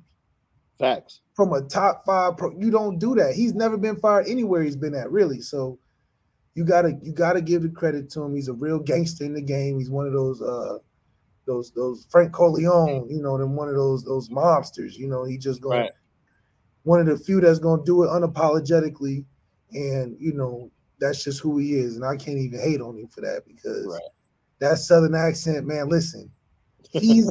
[0.78, 1.20] Facts.
[1.34, 3.34] From a top five pro, you don't do that.
[3.34, 5.40] He's never been fired anywhere he's been at, really.
[5.40, 5.78] So
[6.54, 8.34] you gotta you gotta give the credit to him.
[8.34, 9.78] He's a real gangster in the game.
[9.78, 10.78] He's one of those uh
[11.46, 14.94] those those Frank Corleone, you know, them one of those those mobsters.
[14.96, 15.90] You know, he just going Right.
[16.82, 19.24] one of the few that's gonna do it unapologetically,
[19.72, 21.96] and you know that's just who he is.
[21.96, 24.00] And I can't even hate on him for that because Right.
[24.60, 25.88] that southern accent, man.
[25.88, 26.30] Listen,
[26.90, 27.30] he's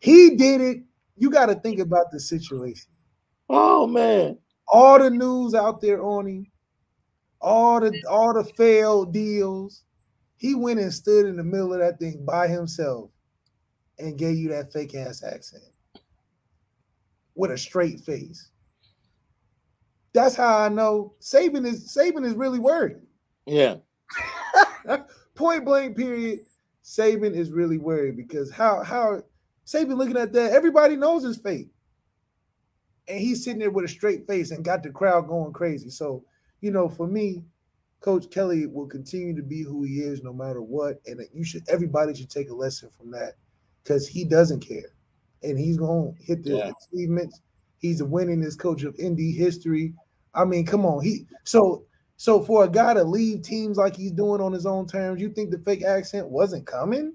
[0.00, 0.82] he did it.
[1.16, 2.90] You got to think about the situation.
[3.48, 4.38] Oh man.
[4.68, 6.46] All the news out there on him,
[7.40, 9.84] all the all the failed deals.
[10.36, 13.10] He went and stood in the middle of that thing by himself
[13.98, 15.62] and gave you that fake ass accent
[17.34, 18.50] with a straight face.
[20.12, 23.02] That's how I know Saban is Saban is really worried.
[23.46, 23.76] Yeah.
[25.34, 26.40] Point blank, period.
[26.84, 29.22] Saban is really worried because how how
[29.66, 31.68] Saban looking at that, everybody knows his fate.
[33.08, 35.90] And he's sitting there with a straight face and got the crowd going crazy.
[35.90, 36.24] So,
[36.60, 37.44] you know, for me,
[38.00, 41.00] Coach Kelly will continue to be who he is no matter what.
[41.06, 43.34] And you should everybody should take a lesson from that
[43.82, 44.94] because he doesn't care.
[45.42, 46.72] And he's gonna hit the Yeah.
[46.92, 47.40] achievements.
[47.78, 49.94] He's the winningest coach of Indy history.
[50.34, 51.02] I mean, come on.
[51.02, 51.84] He so
[52.16, 55.30] so for a guy to leave teams like he's doing on his own terms, you
[55.30, 57.14] think the fake accent wasn't coming?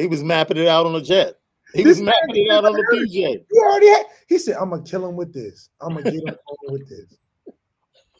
[0.00, 1.34] He was mapping it out on the jet.
[1.74, 3.44] He This was mapping it out on the PJ.
[3.50, 4.06] You already had.
[4.28, 5.68] He said, "I'm gonna kill him with this.
[5.80, 7.16] I'm gonna get him with this."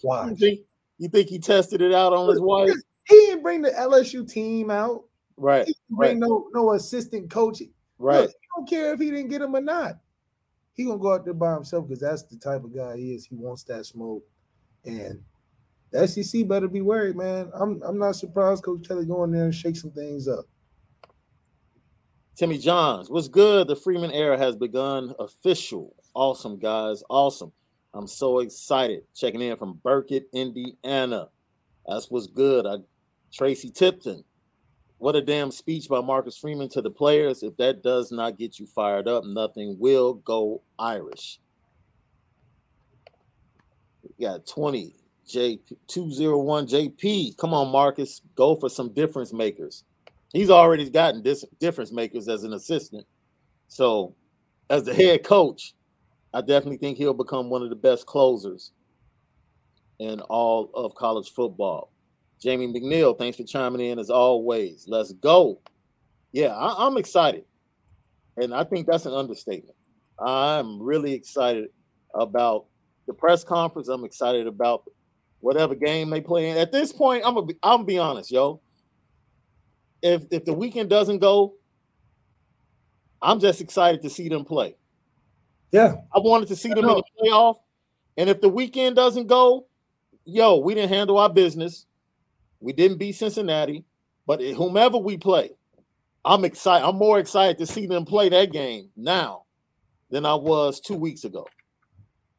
[0.03, 0.61] You think,
[0.99, 2.71] you think he tested it out on his wife?
[3.07, 5.05] He didn't bring the LSU team out.
[5.37, 5.67] Right.
[5.67, 7.63] He didn't bring no no assistant coach.
[7.99, 8.21] Right.
[8.23, 9.97] Look, he don't care if he didn't get him or not.
[10.75, 13.27] He gonna go out there by himself because that's the type of guy he is.
[13.27, 14.23] He wants that smoke,
[14.85, 15.21] and
[15.91, 17.51] the SEC better be worried, man.
[17.55, 20.47] I'm I'm not surprised Coach Kelly going there and shake some things up.
[22.37, 23.69] Timmy Johns, what's good?
[23.69, 25.15] The Freeman era has begun.
[25.19, 25.95] Official.
[26.15, 27.03] Awesome, guys.
[27.11, 27.53] Awesome.
[27.93, 29.03] I'm so excited.
[29.15, 31.29] Checking in from Burkett, Indiana.
[31.87, 32.67] That's what's good.
[32.67, 32.77] I,
[33.33, 34.25] Tracy Tipton.
[34.99, 37.43] What a damn speech by Marcus Freeman to the players.
[37.43, 41.41] If that does not get you fired up, nothing will go Irish.
[44.03, 44.95] We got 20
[45.27, 47.37] J 201 JP.
[47.39, 48.21] Come on, Marcus.
[48.35, 49.85] Go for some difference makers
[50.33, 53.07] he's already gotten this difference makers as an assistant.
[53.69, 54.15] So,
[54.69, 55.75] as the head coach,
[56.33, 58.73] I definitely think he'll become one of the best closers
[59.99, 61.93] in all of college football.
[62.41, 64.87] Jamie McNeil, thanks for chiming in as always.
[64.89, 65.61] Let's go.
[66.33, 67.45] Yeah, I, I'm excited.
[68.37, 69.77] And I think that's an understatement.
[70.19, 71.69] I'm really excited
[72.15, 72.67] about
[73.07, 73.89] the press conference.
[73.89, 74.85] I'm excited about
[75.41, 76.57] whatever game they play in.
[76.57, 78.61] At this point, I'm gonna be, I'm gonna be honest, yo
[80.03, 81.55] if if the weekend doesn't go,
[83.23, 84.77] I'm just excited to see them play.
[85.73, 87.57] Yeah, I wanted to see them in the playoff,
[88.17, 89.67] and if the weekend doesn't go,
[90.25, 91.87] yo, we didn't handle our business.
[92.61, 93.85] We didn't beat Cincinnati,
[94.27, 95.51] but whomever we play,
[96.25, 96.87] I'm excited.
[96.87, 99.45] I'm more excited to see them play that game now
[100.11, 101.47] than I was two weeks ago.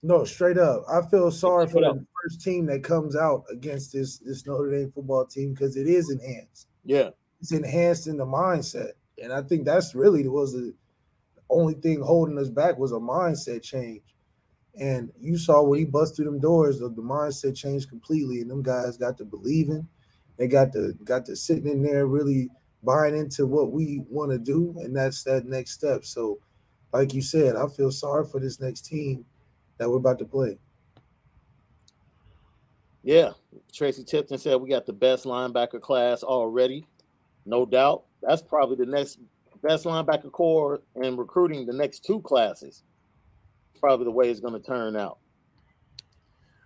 [0.04, 0.84] No, straight up.
[0.90, 1.96] I feel sorry for up.
[1.96, 5.88] the first team that comes out against this this Notre Dame football team because it
[5.88, 6.68] is enhanced.
[6.84, 7.10] Yeah,
[7.42, 8.92] It's enhanced in the mindset.
[9.22, 10.74] And I think that's really was the
[11.50, 14.04] only thing holding us back was a mindset change.
[14.80, 18.64] And you saw when he busted them doors, the, the mindset changed completely, and them
[18.64, 19.88] guys got to believing.
[20.38, 22.50] They got to got to sitting in there really
[22.84, 26.06] buying into what we want to do, and that's that next step.
[26.06, 26.40] So,
[26.94, 29.26] like you said, I feel sorry for this next team
[29.78, 30.58] that we're about to play.
[33.04, 33.32] Yeah,
[33.74, 36.86] Tracy Tipton said we got the best linebacker class already,
[37.52, 38.06] no doubt.
[38.24, 39.20] That's probably the next
[39.62, 42.82] best linebacker core and recruiting the next two classes.
[43.80, 45.20] Probably the way it's going to turn out.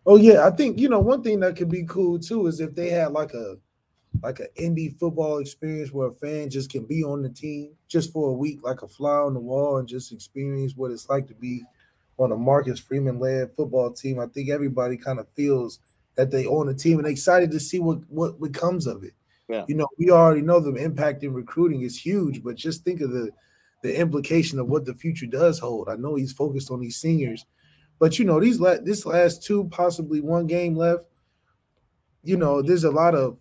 [0.06, 2.76] Oh yeah, I think you know one thing that could be cool too is if
[2.76, 3.58] they had like a
[4.22, 8.14] like an indie football experience where a fan just can be on the team just
[8.14, 11.28] for a week, like a fly on the wall, and just experience what it's like
[11.28, 11.64] to be
[12.18, 14.20] on a Marcus Freeman led football team.
[14.20, 15.80] I think everybody kind of feels
[16.16, 19.14] that they own the team and excited to see what what becomes of it.
[19.48, 19.66] Yeah.
[19.68, 23.12] You know, we already know the impact in recruiting is huge, but just think of
[23.12, 23.32] the
[23.84, 25.90] the implication of what the future does hold.
[25.90, 27.46] I know he's focused on these seniors,
[28.00, 31.06] but you know, these la- this last two, possibly one game left,
[32.24, 33.38] you know, there's a lot of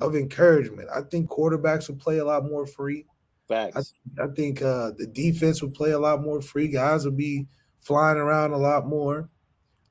[0.00, 0.88] of encouragement.
[0.94, 3.06] I think quarterbacks will play a lot more free.
[3.48, 3.94] Facts.
[4.18, 6.68] I, I think uh, the defense will play a lot more free.
[6.68, 7.48] Guys will be
[7.80, 9.28] flying around a lot more.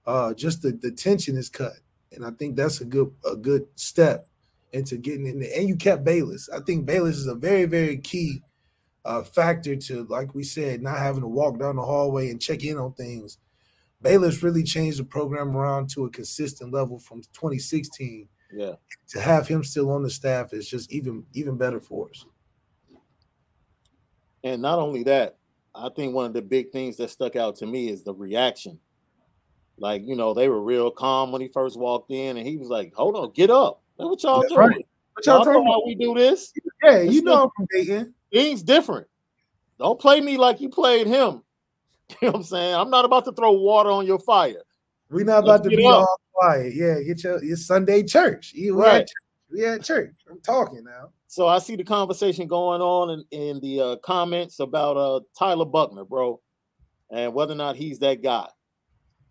[0.05, 1.73] Uh, just the, the tension is cut,
[2.13, 4.27] and I think that's a good a good step
[4.73, 5.51] into getting in there.
[5.56, 6.49] And you kept Balis.
[6.53, 8.41] I think Balis is a very very key
[9.06, 12.63] uh, factor to, like we said, not having to walk down the hallway and check
[12.63, 13.38] in on things.
[14.03, 18.73] Balis really changed the program around to a consistent level from 2016 yeah.
[19.08, 22.25] to have him still on the staff is just even even better for us.
[24.43, 25.38] And not only that,
[25.73, 28.80] I think one of the big things that stuck out to me is the reaction.
[29.80, 32.69] Like, you know, they were real calm when he first walked in, and he was
[32.69, 33.82] like, Hold on, get up.
[33.97, 34.67] That's what y'all That's doing.
[34.69, 34.86] right.
[35.13, 35.86] What Y'all y'all know talking how about?
[35.88, 36.53] we do this.
[36.83, 38.13] Yeah, you It's know I'm from Dayton.
[38.31, 39.07] Things different.
[39.79, 41.43] Don't play me like you played him.
[42.21, 42.73] You know what I'm saying?
[42.75, 44.62] I'm not about to throw water on your fire.
[45.10, 45.95] We not Let's about to be up.
[45.95, 46.73] all quiet.
[46.73, 48.53] Yeah, get your your Sunday church.
[48.53, 49.01] You we Right.
[49.01, 49.15] at church.
[49.51, 50.13] We at church.
[50.29, 51.10] I'm talking now.
[51.27, 55.65] So I see the conversation going on in, in the uh, comments about uh, Tyler
[55.65, 56.39] Buchner, bro,
[57.12, 58.47] and whether or not he's that guy.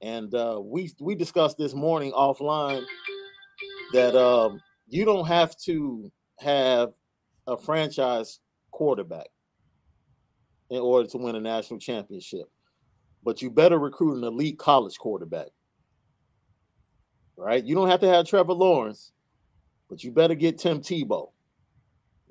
[0.02, 2.84] And uh, we we discussed this morning offline
[3.92, 6.92] that um, you don't have to have
[7.46, 9.28] a franchise quarterback
[10.70, 12.50] in order to win a national championship,
[13.22, 15.48] but you better recruit an elite college quarterback.
[17.36, 17.64] Right?
[17.64, 19.12] You don't have to have Trevor Lawrence,
[19.88, 21.30] but you better get Tim Tebow.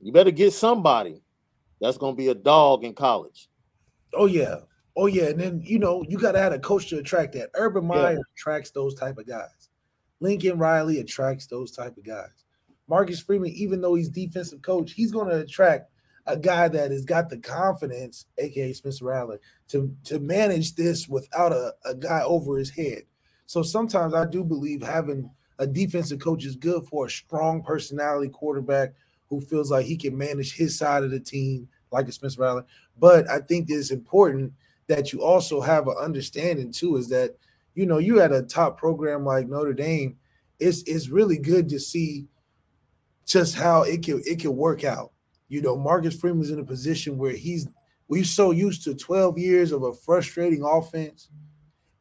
[0.02, 1.22] You better get somebody
[1.80, 3.50] that's going to be a dog in college.
[4.14, 4.58] Oh yeah.
[4.96, 5.26] Oh yeah.
[5.26, 7.50] And then you know you gotta have a coach to attract that.
[7.56, 7.90] Urban Yeah.
[7.90, 9.65] Meyer attracts those type of guys.
[10.20, 12.46] Lincoln Riley attracts those type of guys.
[12.88, 15.92] Marcus Freeman, even though he's defensive coach, he's gonna attract
[16.28, 21.52] a guy that has got the confidence, aka Spencer Rattler, to to manage this without
[21.52, 23.04] a, a guy over his head.
[23.46, 28.30] So sometimes I do believe having a defensive coach is good for a strong personality
[28.30, 28.94] quarterback
[29.30, 32.66] who feels like he can manage his side of the team, like a Spencer Rattler.
[32.98, 34.54] But I think it's important
[34.88, 37.36] that you also have an understanding too, is that
[37.76, 40.18] you know you at a top program like Notre Dame,
[40.60, 42.28] it's it's really good to see
[43.26, 45.12] just how it can it can work out.
[45.48, 47.68] You know, Marcus Freeman's in a position where he's
[48.08, 51.30] we're so used to 12 years of a frustrating offense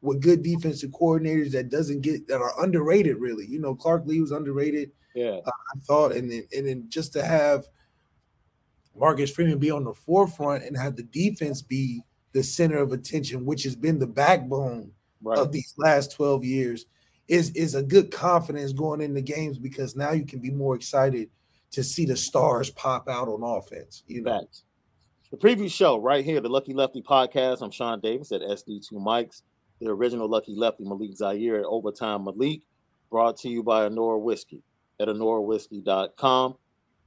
[0.01, 3.47] with good defensive coordinators that doesn't get that are underrated really.
[3.47, 4.93] You know, Clark Lea was underrated.
[5.15, 5.41] Yeah.
[5.45, 7.67] Uh, I thought, and then and then just to have
[8.97, 13.45] Marcus Freeman be on the forefront and have the defense be the center of attention,
[13.45, 14.91] which has been the backbone
[15.25, 15.39] Right.
[15.39, 16.87] of these last 12 years,
[17.29, 21.31] is is a good confidence going into games because now you can be more excited
[21.71, 24.05] to see the stars pop out on offense.
[24.07, 24.65] You know, Facts.
[25.31, 27.63] The preview show right here, the Lucky Lefty podcast.
[27.63, 29.43] I'm Sean Davis at SD2 Mics.
[29.81, 32.61] The original Lucky Lefty Malik Zaire at Overtime Malik,
[33.11, 34.63] brought to you by Honora Whiskey
[35.01, 36.55] at honorawhiskey.com.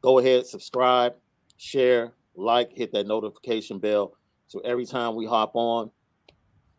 [0.01, 1.15] Go ahead, subscribe,
[1.57, 4.13] share, like, hit that notification bell.
[4.47, 5.89] So every time we hop on,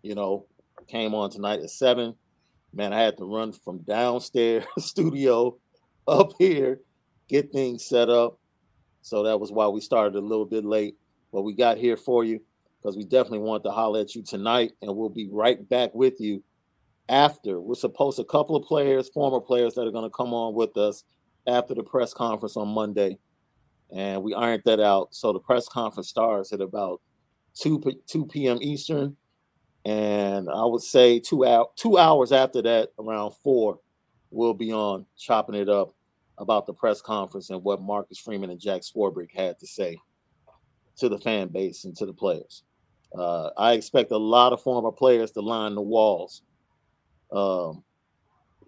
[0.02, 0.46] you know,
[0.88, 2.14] came on tonight at seven.
[2.72, 5.56] Man, I had to run from downstairs studio
[6.06, 6.80] up here,
[7.28, 8.38] get things set up.
[9.02, 10.96] So that was why we started a little bit late,
[11.32, 12.40] but we got here for you
[12.78, 16.20] because we definitely want to holler at you tonight, and we'll be right back with
[16.20, 16.42] you
[17.08, 17.60] after.
[17.60, 20.76] We're supposed a couple of players, former players, that are going to come on with
[20.76, 21.04] us
[21.46, 23.18] after the press conference on Monday,
[23.94, 25.08] and we ironed that out.
[25.14, 27.00] So the press conference starts at about
[27.54, 28.58] two two p.m.
[28.60, 29.16] Eastern,
[29.88, 33.80] and I would say two out two hours after that, around four,
[34.30, 35.94] we'll be on chopping it up
[36.36, 39.96] about the press conference and what Marcus Freeman and Jack Swarbrick had to say.
[40.98, 42.64] to the fan base and to the players.
[43.16, 46.42] Uh, I expect a lot of former players to line the walls
[47.32, 47.82] um,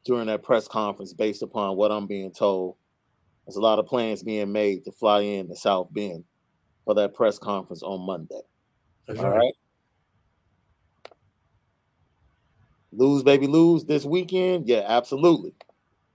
[0.05, 2.77] during that press conference, based upon what I'm being told.
[3.47, 6.25] There's a lot of plans being made to fly in to South Bend
[6.85, 8.41] for that press conference on Monday.
[9.07, 9.53] That's All right.
[12.93, 14.69] Lose, baby, lose this weekend.
[14.69, 15.55] Yeah, absolutely.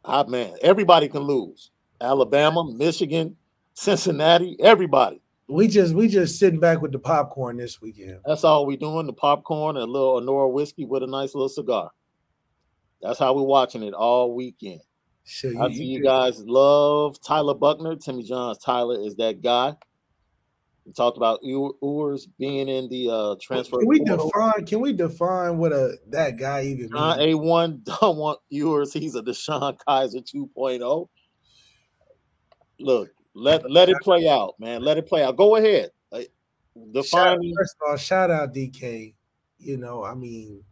[0.04, 1.72] Ah, man, everybody can lose.
[2.02, 3.38] Alabama, Michigan,
[3.74, 5.22] Cincinnati, everybody.
[5.48, 8.20] We just we just sitting back with the popcorn this weekend.
[8.26, 9.06] That's all we doing.
[9.06, 11.92] The popcorn and a little Honora whiskey with a nice little cigar.
[13.02, 14.82] That's how we're watching it all weekend.
[15.60, 17.96] I see you guys love Tyler Buchner.
[17.96, 19.76] Timmy Johns Tyler is that guy.
[20.86, 23.80] We talked about Ew- Ewers being in the uh, transfer.
[23.80, 24.32] Can we portal.
[24.32, 24.66] define?
[24.66, 27.18] Can we define what a that guy even John?
[27.18, 28.94] A1 don't want Ewers.
[28.94, 31.08] He's a DeShone Kizer 2.0.
[32.80, 34.82] Look, let let it play out, man.
[34.84, 35.38] Let it play out.
[35.38, 35.90] Go ahead.
[36.12, 36.32] Like,
[36.76, 39.14] Shout, define first of all, shout out DK.
[39.58, 40.64] You know, I mean,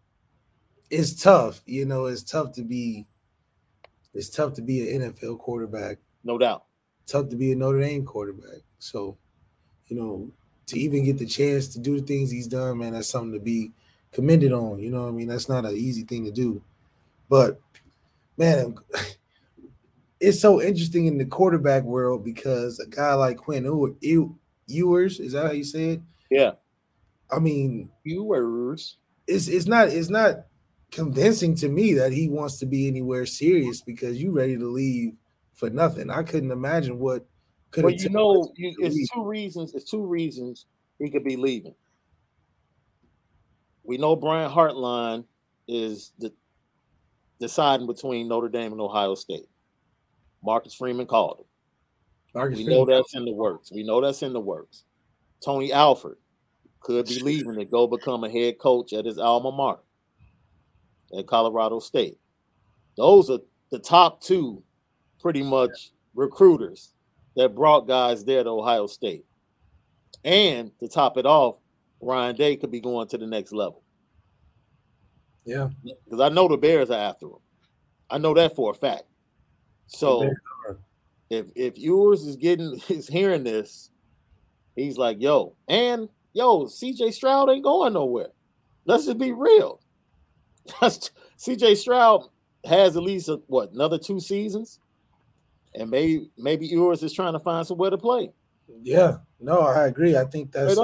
[0.89, 1.61] it's tough.
[1.65, 3.07] You know, it's tough to be.
[4.13, 5.97] It's tough to be an NFL quarterback.
[6.23, 6.65] no doubt.
[7.07, 8.61] Tough to be a Notre Dame quarterback.
[8.77, 9.17] So,
[9.93, 10.31] you know,
[10.65, 13.39] to even get the chance to do the things he's done, man, that's something to
[13.39, 13.71] be
[14.11, 14.79] commended on.
[14.79, 16.63] You know, I mean, that's not an easy thing to do.
[17.29, 17.59] But
[18.37, 18.75] man,
[20.19, 25.19] it's so interesting in the quarterback world because a guy like Quinn Ew- Ew- Ewers,
[25.19, 26.01] is that how you say it?
[26.31, 26.53] Yeah.
[27.31, 28.97] I mean, Ewers.
[29.27, 30.45] it's it's not it's not
[30.91, 35.13] convincing to me that he wants to be anywhere serious because you ready to leave
[35.53, 36.09] for nothing.
[36.09, 37.25] I couldn't imagine what
[37.73, 39.73] could Well, you know, you, it's two reasons.
[39.73, 40.67] It's two reasons
[40.99, 41.73] he could be leaving.
[43.83, 45.25] We know Brian Hartline
[45.67, 46.31] is the,
[47.39, 49.49] deciding between Notre Dame and Ohio State.
[50.43, 51.45] Marcus Freeman called him.
[52.35, 53.71] Marcus We know that's in the works.
[53.71, 54.83] We know that's in the works.
[55.43, 56.17] Tony Alford
[56.79, 59.81] could be leaving to go become a head coach at his alma mater
[61.17, 62.17] at Colorado State.
[62.97, 63.39] Those are
[63.71, 64.61] the top two,
[65.19, 66.92] pretty much recruiters
[67.35, 69.25] that brought guys there to Ohio State.
[70.23, 71.57] And to top it off,
[72.01, 73.83] Ryan Day could be going to the next level
[75.45, 75.69] yeah.
[75.83, 77.37] because I know the Bears are after him.
[78.09, 79.03] I know that for a fact.
[79.87, 80.29] So
[81.29, 83.89] if if Ewers is getting is hearing this,
[84.75, 88.29] he's like, yo, and yo, CJ Stroud ain't going nowhere.
[88.85, 89.79] Let's just be real.
[90.67, 92.27] CJ Stroud
[92.65, 94.79] has at least a, what another two seasons,
[95.75, 98.31] and maybe maybe Ewers is trying to find somewhere to play.
[98.81, 100.17] Yeah, no, I agree.
[100.17, 100.79] I think that's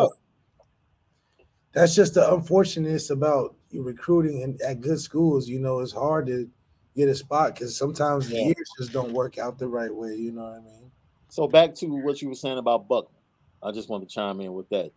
[1.72, 5.48] that's just the unfortunateness about recruiting in, at good schools.
[5.48, 6.50] You know, it's hard to
[6.96, 10.16] get a spot because sometimes the years just don't work out the right way.
[10.16, 10.92] You know what I mean?
[11.30, 13.16] So back to what you were saying about Buchner.
[13.62, 14.92] I just want to chime in with that.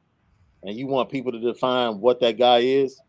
[0.62, 3.00] And you want people to define what that guy is?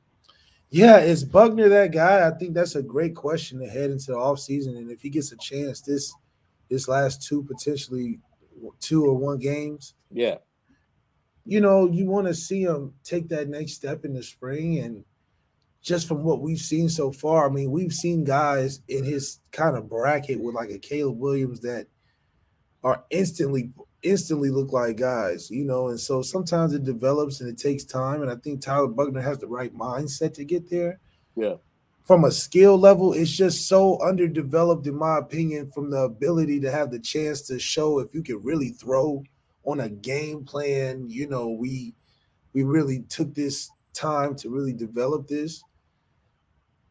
[0.69, 2.27] Yeah, is Buchner that guy?
[2.27, 4.75] I think that's a great question to head into the offseason.
[4.75, 6.13] And if he gets a chance this
[6.73, 8.19] this last two potentially
[8.79, 10.37] two or one games, Yeah,
[11.45, 14.79] you know, you want to see him take that next step in the spring.
[14.79, 15.03] And
[15.81, 19.75] just from what we've seen so far, I mean, we've seen guys in his kind
[19.75, 21.87] of bracket with like a Caleb Williams that
[22.83, 27.57] are instantly instantly look like guys, you know, and so sometimes it develops and it
[27.57, 28.21] takes time.
[28.21, 30.99] And I think Tyler Buchner has the right mindset to get there.
[31.35, 31.55] Yeah.
[32.05, 36.71] From a skill level, it's just so underdeveloped, in my opinion, from the ability to
[36.71, 39.23] have the chance to show if you can really throw
[39.63, 41.09] on a game plan.
[41.09, 41.95] You know, we
[42.53, 45.63] we really took this time to really develop this.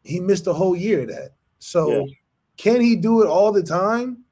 [0.05, 1.35] He missed a whole year of that.
[1.59, 2.15] So Yeah.
[2.57, 4.25] can he do it all the time?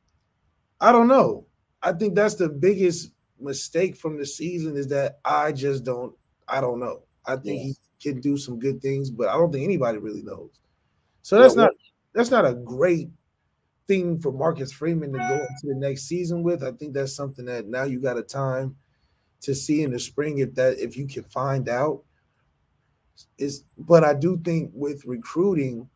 [0.80, 1.46] I don't know.
[1.82, 6.14] I think that's the biggest mistake from the season is that I just don't
[6.48, 7.04] I don't know.
[7.26, 7.64] I think Yeah.
[7.64, 10.50] he can do some good things, but I don't think anybody really knows.
[11.22, 11.70] So that's Yeah, not
[12.14, 13.10] that's not a great
[13.86, 16.62] thing for Marcus Freeman to go into the next season with.
[16.62, 18.76] I think that's something that now you got a time
[19.42, 22.02] to see in the spring if that if you can find out.
[23.36, 25.90] Is but I do think with recruiting,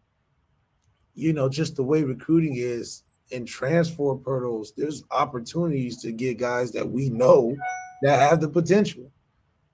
[1.14, 6.72] you know, just the way recruiting is in transfer portals, there's opportunities to get guys
[6.72, 7.56] that we know
[8.02, 9.10] that have the potential.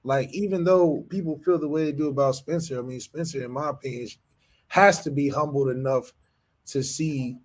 [0.02, 3.50] Like, even though people feel the way they do about Spencer, I mean, Spencer, in
[3.50, 4.08] my opinion,
[4.70, 6.12] has to be humbled enough
[6.64, 7.36] to see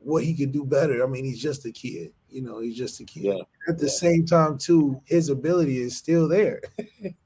[0.00, 1.02] what he could do better.
[1.02, 3.22] I mean, he's just a kid, you know, he's just a kid.
[3.22, 3.92] Yeah, At the yeah.
[3.92, 6.60] same time, too, his ability is still there.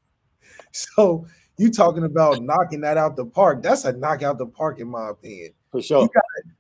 [0.73, 1.27] so
[1.59, 3.63] you talking about knocking that out the park?
[3.63, 5.55] That's a knock out the park, in my opinion.
[5.73, 6.09] for sure.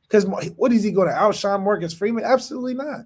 [0.02, 2.24] Because what is he going to outshine Marcus Freeman?
[2.24, 3.02] Absolutely not.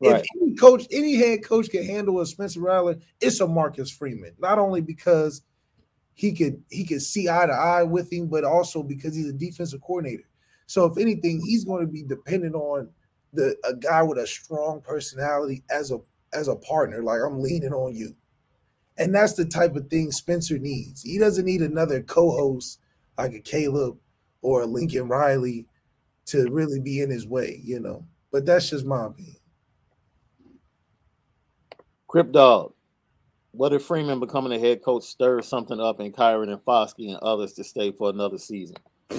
[0.00, 0.20] Right.
[0.20, 4.32] If any coach, any head coach can handle a Spencer Rattler, it's a Marcus Freeman.
[4.38, 5.42] Not only because
[6.14, 9.32] he could he could see eye to eye with him, but also because he's a
[9.32, 10.24] defensive coordinator.
[10.66, 12.88] So if anything, he's going to be dependent on
[13.32, 15.98] the a guy with a strong personality as a
[16.32, 17.02] as a partner.
[17.02, 18.14] Like I'm leaning on you,
[18.96, 21.02] and that's the type of thing Spencer needs.
[21.02, 22.78] He doesn't need another co-host
[23.18, 23.98] like a Caleb
[24.42, 25.66] or a Lincoln Riley
[26.26, 28.04] to really be in his way, you know.
[28.30, 29.36] But that's just my opinion.
[32.08, 32.73] Crip Dog,
[33.56, 37.18] what if Freeman becoming a head coach stirs something up in Kyren and Foskey and
[37.18, 38.76] others to stay for another season?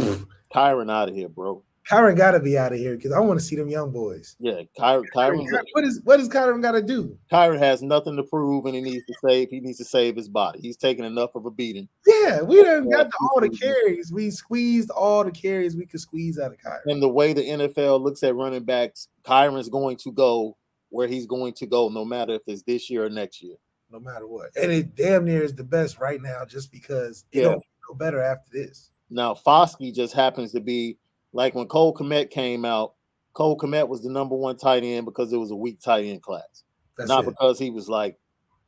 [0.54, 1.64] Kyren out of here, bro.
[1.90, 4.36] Kyren got to be out of here because I want to see them young boys.
[4.40, 5.04] Yeah, Kyren.
[5.16, 7.16] Kyron what is what does Kyren got to do?
[7.32, 9.50] Kyren has nothing to prove, and he needs to save.
[9.50, 10.60] He needs to save his body.
[10.62, 11.88] He's taking enough of a beating.
[12.08, 14.12] Yeah, we done got the, all the carries.
[14.12, 16.80] We squeezed all the carries we could squeeze out of Kyren.
[16.92, 20.58] And the way the NFL looks at running backs, Kyren's going to go
[20.90, 23.56] where he's going to go, no matter if it's this year or next year.
[23.96, 27.40] No matter what, and it damn near is the best right now, just because it
[27.40, 27.44] yeah.
[27.46, 28.90] don't feel better after this.
[29.10, 30.98] Now Foskey just happens to be
[31.32, 32.96] like when Cole Kmet came out,
[33.32, 36.22] Cole Kmet was the number one tight end because it was a weak tight end
[36.22, 36.66] class.
[36.98, 37.28] That's not it.
[37.28, 38.18] because he was like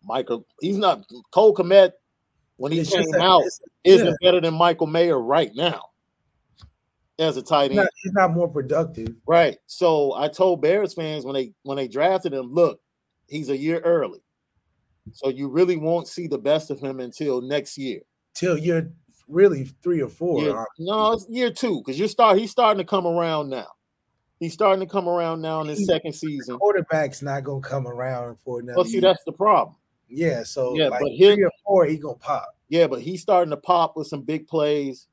[0.02, 0.46] Michael.
[0.62, 1.92] He's not Cole Kmet
[2.56, 3.44] when he it's came out
[3.84, 4.14] isn't yeah.
[4.22, 5.82] better than Michael Mayer right now
[7.20, 7.72] as a tight end.
[7.72, 9.58] He's not, he's not, more productive, right?
[9.66, 12.80] So I told Bears fans when they when they drafted him, look,
[13.28, 14.22] he's a year early,
[15.14, 18.02] so you really won't see the best of him until next year.
[18.34, 18.92] Till year
[19.28, 20.42] really three or four.
[20.42, 22.38] Year, no, it's year two because you start.
[22.38, 23.68] He's starting to come around now.
[24.40, 26.58] He's starting to come around now in his he, second season.
[26.58, 28.78] Quarterback's not gonna come around for another.
[28.78, 29.02] Well, see, year.
[29.02, 29.76] that's the problem.
[30.10, 32.56] Yeah, so yeah, like but three or four, he gonna pop.
[32.70, 35.08] Yeah, but he's starting to pop with some big plays,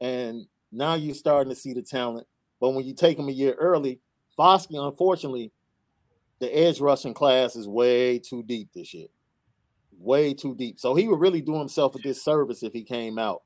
[0.00, 2.26] and now you're starting to see the talent.
[2.60, 4.00] But when you take him a year early,
[4.38, 5.52] Foskey, unfortunately,
[6.38, 9.08] the edge rushing class is way too deep this year.
[9.98, 10.78] Way too deep.
[10.80, 13.42] So he would really do himself a disservice if he came out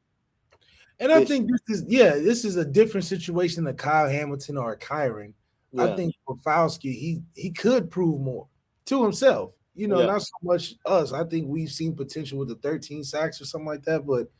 [1.02, 4.76] and I think this is yeah, this is a different situation than Kyle Hamilton or
[4.76, 5.32] Kyren.
[5.72, 5.84] Yeah.
[5.84, 6.14] I think
[6.46, 8.46] Foskey, he he could prove more
[8.86, 9.54] to himself.
[9.74, 10.06] You know, yeah.
[10.06, 11.12] not so much us.
[11.12, 14.30] I think we've seen potential with the 13 sacks or something like that, but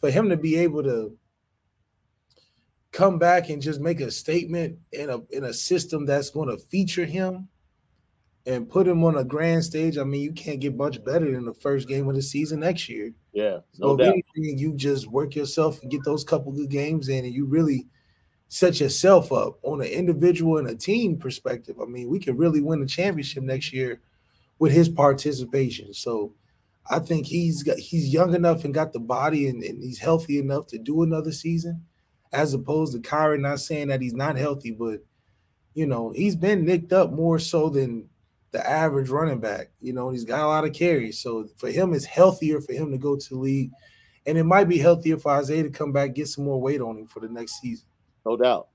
[0.00, 1.16] for him to be able to
[2.90, 6.58] come back and just make a statement in a in a system that's going to
[6.64, 7.48] feature him
[8.46, 11.44] and put him on a grand stage, I mean, you can't get much better than
[11.44, 13.12] the first game of the season next year.
[13.32, 14.14] Yeah, no so doubt.
[14.34, 17.86] Anything, you just work yourself and get those couple good games in, and you really
[18.48, 21.76] set yourself up on an individual and a team perspective.
[21.80, 24.00] I mean, we could really win the championship next year
[24.58, 25.94] with his participation.
[25.94, 26.34] So
[26.90, 30.38] I think he's got he's young enough and got the body and, and he's healthy
[30.38, 31.86] enough to do another season,
[32.32, 33.40] as opposed to Kyren.
[33.40, 35.00] Not saying that he's not healthy, but
[35.74, 38.08] you know, he's been nicked up more so than
[38.52, 39.70] the average running back.
[39.80, 41.18] You know, he's got a lot of carries.
[41.18, 43.72] So for him, it's healthier for him to go to the league.
[44.26, 46.98] And it might be healthier for Isaiah to come back, get some more weight on
[46.98, 47.86] him for the next season.
[48.24, 48.68] No doubt.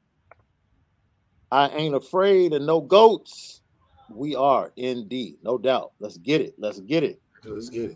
[1.52, 3.62] I ain't afraid of no goats.
[4.10, 5.92] We are indeed, no doubt.
[6.00, 6.56] Let's get it.
[6.58, 7.22] Let's get it.
[7.46, 7.92] Let's get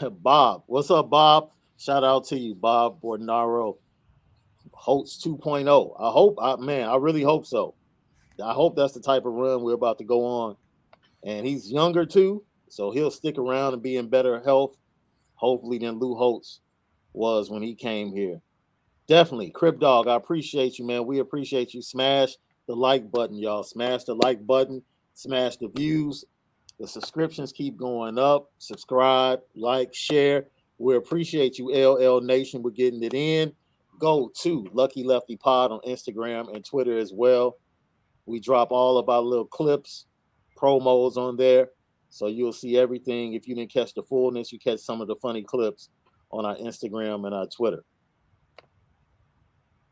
[0.00, 0.22] it.
[0.22, 1.50] Bob, what's up, Bob?
[1.78, 3.76] Shout out to you, Bob Bornaro.
[4.72, 5.96] Holtz 2.0.
[5.98, 7.74] I hope, I man, I really hope so.
[8.42, 10.56] I hope that's the type of run we're about to go on.
[11.24, 14.76] And he's younger too, so he'll stick around and be in better health,
[15.34, 16.60] hopefully, than Lou Holtz
[17.12, 18.40] was when he came here.
[19.08, 21.06] Definitely, Crip Dog, I appreciate you, man.
[21.06, 21.82] We appreciate you.
[21.82, 23.62] Smash the like button, y'all.
[23.62, 24.82] Smash the like button,
[25.14, 26.24] smash the views.
[26.78, 28.50] The subscriptions keep going up.
[28.58, 30.46] Subscribe, like, share.
[30.78, 32.62] We appreciate you, LL Nation.
[32.62, 33.52] We're getting it in.
[33.98, 37.56] Go to Lucky Lefty Pod on Instagram and Twitter as well.
[38.26, 40.06] We drop all of our little clips,
[40.56, 41.70] promos on there.
[42.10, 43.34] So you'll see everything.
[43.34, 45.90] If you didn't catch the fullness, you catch some of the funny clips
[46.30, 47.84] on our Instagram and our Twitter.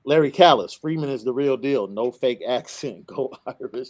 [0.05, 1.87] Larry Callis, Freeman is the real deal.
[1.87, 3.07] No fake accent.
[3.07, 3.89] Go Irish.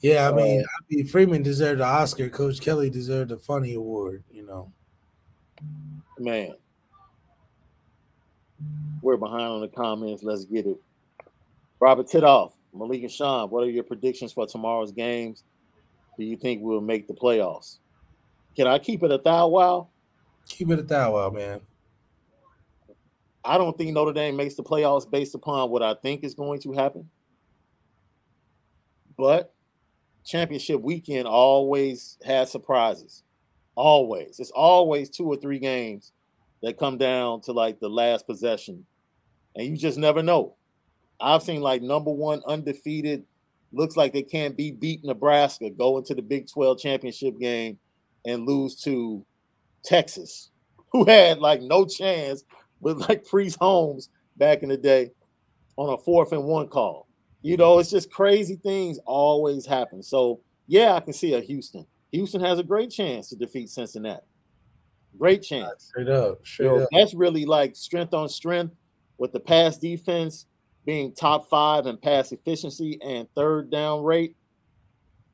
[0.00, 2.28] Yeah, I mean, uh, I mean, Freeman deserved the Oscar.
[2.28, 4.22] Coach Kelly deserved the funny award.
[4.30, 4.72] You know,
[6.18, 6.54] man,
[9.00, 10.22] we're behind on the comments.
[10.22, 10.76] Let's get it.
[11.80, 15.44] Robert Titoff, Malik and Sean, what are your predictions for tomorrow's games?
[16.18, 17.78] Do you think we'll make the playoffs?
[18.56, 19.88] Can I keep it a thou wow?
[20.48, 21.60] Keep it a thou wow, man.
[23.44, 26.60] I don't think Notre Dame makes the playoffs based upon what I think is going
[26.60, 27.08] to happen.
[29.16, 29.52] But
[30.24, 33.22] championship weekend always has surprises.
[33.74, 34.40] Always.
[34.40, 36.12] It's always two or three games
[36.62, 38.86] that come down to like the last possession.
[39.54, 40.54] And you just never know.
[41.20, 43.24] I've seen like number one undefeated
[43.72, 47.78] looks like they can't be beat Nebraska, go into the Big 12 championship game
[48.24, 49.24] and lose to
[49.84, 50.50] Texas,
[50.92, 52.44] who had like no chance
[52.80, 55.10] with like Priest Holmes back in the day
[55.76, 57.08] on a fourth and one call.
[57.42, 60.02] You know, it's just crazy things always happen.
[60.02, 61.86] So yeah, I can see a Houston.
[62.12, 64.22] Houston has a great chance to defeat Cincinnati.
[65.18, 65.86] Great chance.
[65.88, 66.44] Straight up.
[66.46, 66.88] Straight You know, up.
[66.92, 68.74] that's really like strength on strength
[69.18, 70.46] with the pass defense
[70.84, 74.36] being top five in pass efficiency and third down rate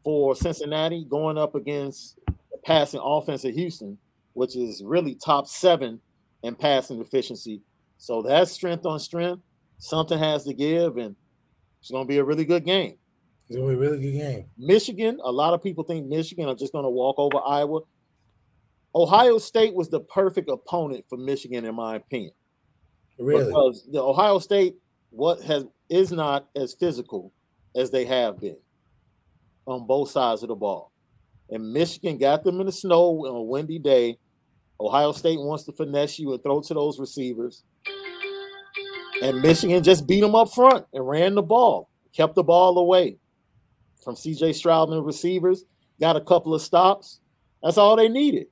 [0.05, 3.99] for Cincinnati going up against the passing offense of Houston,
[4.35, 6.01] which is really top seven
[6.43, 7.63] in passing efficiency.
[7.99, 9.43] So that's strength on strength.
[9.79, 11.17] Something has to give, and
[11.81, 12.97] it's going to be a really good game.
[13.49, 14.45] It's gonna be a really good game.
[14.57, 17.81] Michigan, a lot of people think Michigan are just going to walk over Iowa.
[18.95, 22.33] Ohio State was the perfect opponent for Michigan, in my opinion
[23.19, 23.45] Really.
[23.47, 24.77] because the Ohio State
[25.11, 27.33] what has is not as physical
[27.75, 28.57] as they have been
[29.67, 30.93] on both sides of the ball.
[31.51, 34.19] And Michigan got them in the snow on a windy day.
[34.81, 37.65] Ohio State wants to finesse you and throw to those receivers.
[39.23, 43.19] And Michigan just beat them up front and ran the ball, kept the ball away
[44.03, 45.65] from CJ Stroud and the receivers,
[46.01, 47.21] got a couple of stops.
[47.63, 48.47] That's all they needed.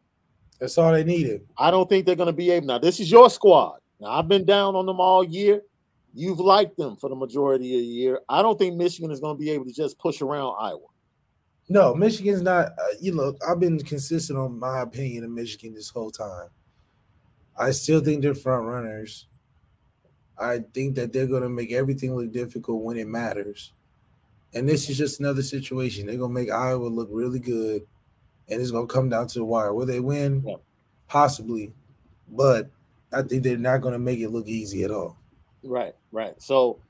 [0.60, 1.46] That's all they needed.
[1.56, 2.66] I don't think they're going to be able.
[2.66, 3.78] Now, this is your squad.
[4.00, 5.62] Now, I've been down on them all year.
[6.18, 8.20] You've liked them for the majority of the year.
[8.28, 10.88] I don't think Michigan is going to be able to just push around Iowa.
[11.68, 12.72] No, Michigan's not.
[12.72, 16.48] Uh, you look, I've been consistent on my opinion of Michigan this whole time.
[17.56, 19.28] I still think they're front runners.
[20.36, 23.72] I think that they're going to make everything look difficult when it matters.
[24.54, 26.06] And this is just another situation.
[26.06, 27.82] They're going to make Iowa look really good,
[28.48, 29.72] and it's going to come down to the wire.
[29.72, 30.42] Will they win?
[30.44, 30.56] Yeah.
[31.06, 31.72] Possibly,
[32.28, 32.70] but
[33.12, 35.17] I think they're not going to make it look easy at all.
[35.62, 36.40] Right, right.
[36.40, 36.80] So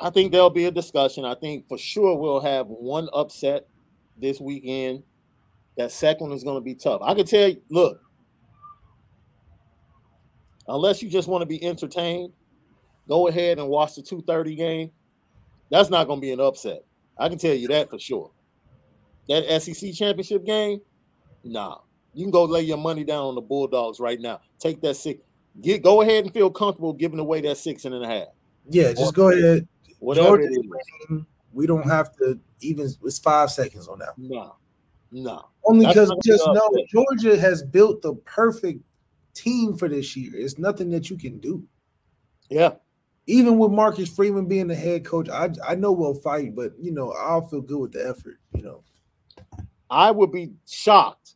[0.00, 1.24] I think there'll be a discussion.
[1.24, 3.66] I think for sure we'll have one upset
[4.16, 5.02] this weekend.
[5.76, 7.00] That second is going to be tough.
[7.02, 8.00] I can tell you, look,
[10.66, 12.32] unless you just want to be entertained,
[13.08, 14.90] go ahead and watch the 2:30 game.
[15.70, 16.84] That's not going to be an upset.
[17.18, 18.30] I can tell you that for sure.
[19.28, 20.80] That SEC championship game,
[21.44, 21.78] nah.
[22.14, 24.40] You can go lay your money down on the Bulldogs right now.
[24.58, 25.20] Take that six.
[25.60, 28.28] Get go ahead and feel comfortable giving away that six and a half.
[28.68, 29.66] Yeah, just go ahead.
[29.98, 31.22] Whatever Georgia's it is.
[31.52, 32.88] We don't have to even.
[33.04, 34.10] It's five seconds on that.
[34.16, 34.56] No,
[35.10, 35.48] no.
[35.64, 36.84] Only because just know man.
[36.90, 38.80] Georgia has built the perfect
[39.34, 40.32] team for this year.
[40.34, 41.66] It's nothing that you can do.
[42.50, 42.74] Yeah,
[43.26, 46.92] Even with Marcus Freeman being the head coach, I I know we'll fight, but you
[46.92, 48.38] know I'll feel good with the effort.
[48.54, 48.84] You know,
[49.90, 51.34] I would be shocked,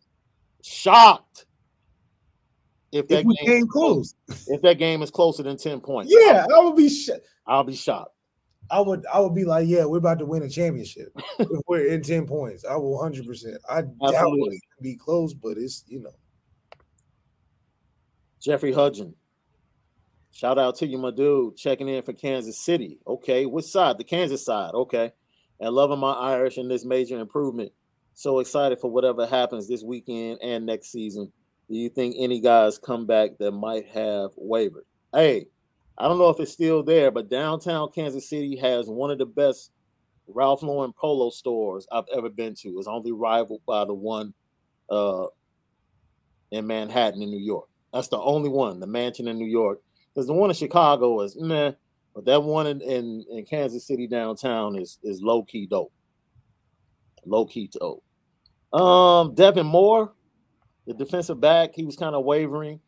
[0.62, 1.46] shocked
[2.92, 4.14] if that if we game close,
[4.46, 6.12] if that game is closer than ten points.
[6.14, 6.88] yeah, I would be.
[6.88, 7.10] Sh-
[7.46, 8.14] I'll be shocked.
[8.70, 11.86] I would I would be like, yeah, we're about to win a championship if we're
[11.86, 12.64] in ten points.
[12.64, 13.56] I will hundred percent.
[13.68, 14.56] I doubt Absolutely.
[14.56, 16.12] it's gonna be close, but it's you know.
[18.40, 19.14] Jeffrey Hudgen.
[20.32, 22.98] Shout out to you, my dude, checking in for Kansas City.
[23.06, 23.98] Okay, which side?
[23.98, 24.72] The Kansas side.
[24.74, 25.12] Okay,
[25.60, 27.72] and loving my Irish in this major improvement.
[28.14, 31.32] So excited for whatever happens this weekend and next season.
[31.72, 34.84] Do you think any guys come back that might have wavered?
[35.14, 35.46] Hey,
[35.96, 39.24] I don't know if it's still there, but downtown Kansas City has one of the
[39.24, 39.70] best
[40.28, 42.68] Ralph Lauren polo stores I've ever been to.
[42.76, 44.34] It's only rivaled by the one
[44.90, 45.28] uh,
[46.50, 47.70] in Manhattan in New York.
[47.94, 49.80] That's the only one, the mansion in New York.
[50.14, 51.72] Because the one in Chicago is meh,
[52.14, 55.92] but that one in, in, in Kansas City downtown is is low key dope.
[57.24, 58.04] Low key dope.
[58.78, 60.12] Um, Devin Moore,
[60.86, 62.80] the defensive back, he was kind of wavering.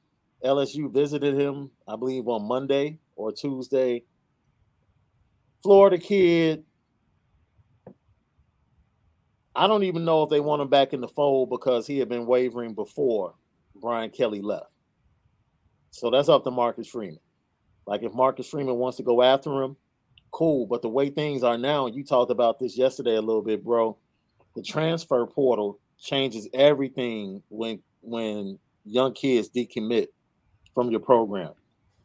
[0.44, 4.04] LSU visited him, I believe, on Monday or Tuesday.
[5.62, 6.64] Florida kid.
[9.56, 12.08] I don't even know if they want him back in the fold because he had
[12.08, 13.34] been wavering before
[13.80, 14.66] Brian Kelly left.
[15.92, 17.20] So that's up to Marcus Freeman.
[17.86, 19.76] Like if Marcus Freeman wants to go after him,
[20.32, 20.66] cool.
[20.66, 23.96] But the way things are now, you talked about this yesterday a little bit, bro.
[24.56, 30.08] The transfer portal changes everything when when young kids decommit
[30.74, 31.52] from your program.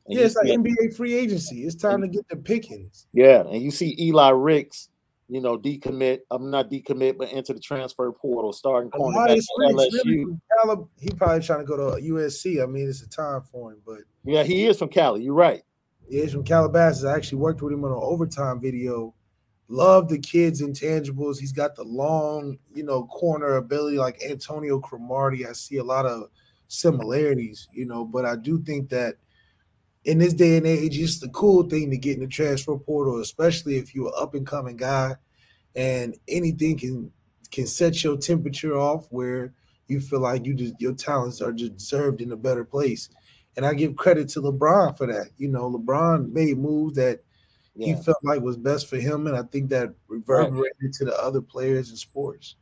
[0.07, 1.63] And Yeah, it's like NBA free agency.
[1.63, 3.07] It's time to get the pickings.
[3.11, 4.89] yeah, and you see Eli Ricks,
[5.27, 6.19] you know, decommit.
[6.31, 10.01] I'm not decommit, but enter the transfer portal, starting cornerback at LSU.
[10.05, 12.63] really he probably trying to go to USC.
[12.63, 15.21] I mean, it's a time for him, but Yeah, he is from Cali.
[15.23, 15.61] You're right.
[16.07, 17.03] yeah, he's from Calabasas.
[17.05, 19.13] I actually worked with him on an overtime video.
[19.71, 21.39] Love the kid's intangibles.
[21.39, 25.45] He's got the long, you know, corner ability like Antonio Cromartie.
[25.45, 26.29] I see a lot of
[26.67, 29.17] similarities, you know, but I do think that
[30.05, 33.21] in this day and age, it's the cool thing to get in the transfer portal,
[33.21, 35.15] especially if you're an up and coming guy,
[35.75, 37.11] and anything can
[37.51, 39.53] can set your temperature off where
[39.87, 43.09] you feel like you just your talents are just deserved in a better place.
[43.55, 45.31] And I give credit to LeBron for that.
[45.37, 47.21] You know, LeBron made moves that
[47.79, 47.95] yeah.
[47.95, 50.93] he felt like was best for him, and I think that reverberated right.
[50.93, 52.55] to the other players in sports.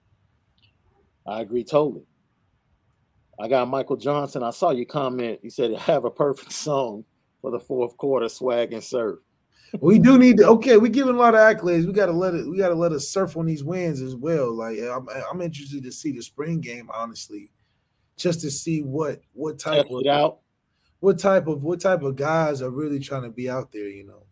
[1.25, 2.05] I agree totally.
[3.39, 4.43] I got Michael Johnson.
[4.43, 5.39] I saw your comment.
[5.43, 7.03] You said have a perfect song
[7.41, 9.19] for the fourth quarter, swag and surf.
[9.79, 10.47] we do need to.
[10.47, 11.85] Okay, we giving a lot of accolades.
[11.85, 12.47] We gotta let it.
[12.47, 14.53] We gotta let us surf on these wins as well.
[14.53, 17.51] Like I'm, I'm interested to see the spring game, honestly,
[18.17, 20.39] just to see what what type Check of out.
[20.99, 23.89] what type of what type of guys are really trying to be out there.
[23.89, 24.26] You know,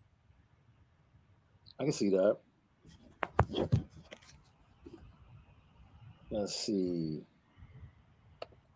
[1.80, 2.38] I can see that.
[6.32, 7.24] Let's see.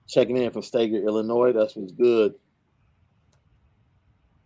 [0.08, 1.52] Checking in from Steger, Illinois.
[1.54, 2.36] That's what's good.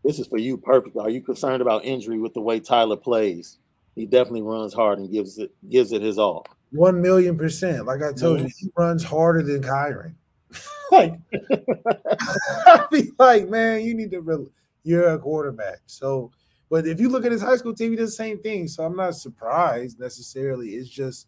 [0.04, 0.97] This is for you, perfect.
[0.97, 3.58] Are you concerned about injury with the way Tyler plays?
[3.95, 6.45] He definitely runs hard and gives it gives it his all.
[6.72, 7.86] One million percent.
[7.86, 8.47] Like I told mm-hmm.
[8.47, 10.16] you, he runs harder than Kyren.
[10.91, 11.14] like,
[12.68, 14.22] I'd be like, man, you need to.
[14.22, 14.49] Re-
[14.84, 16.32] you're a quarterback, so.
[16.74, 18.67] But if you look at his high school team, he does the same thing.
[18.67, 20.69] So I'm not surprised necessarily.
[20.69, 21.28] It's just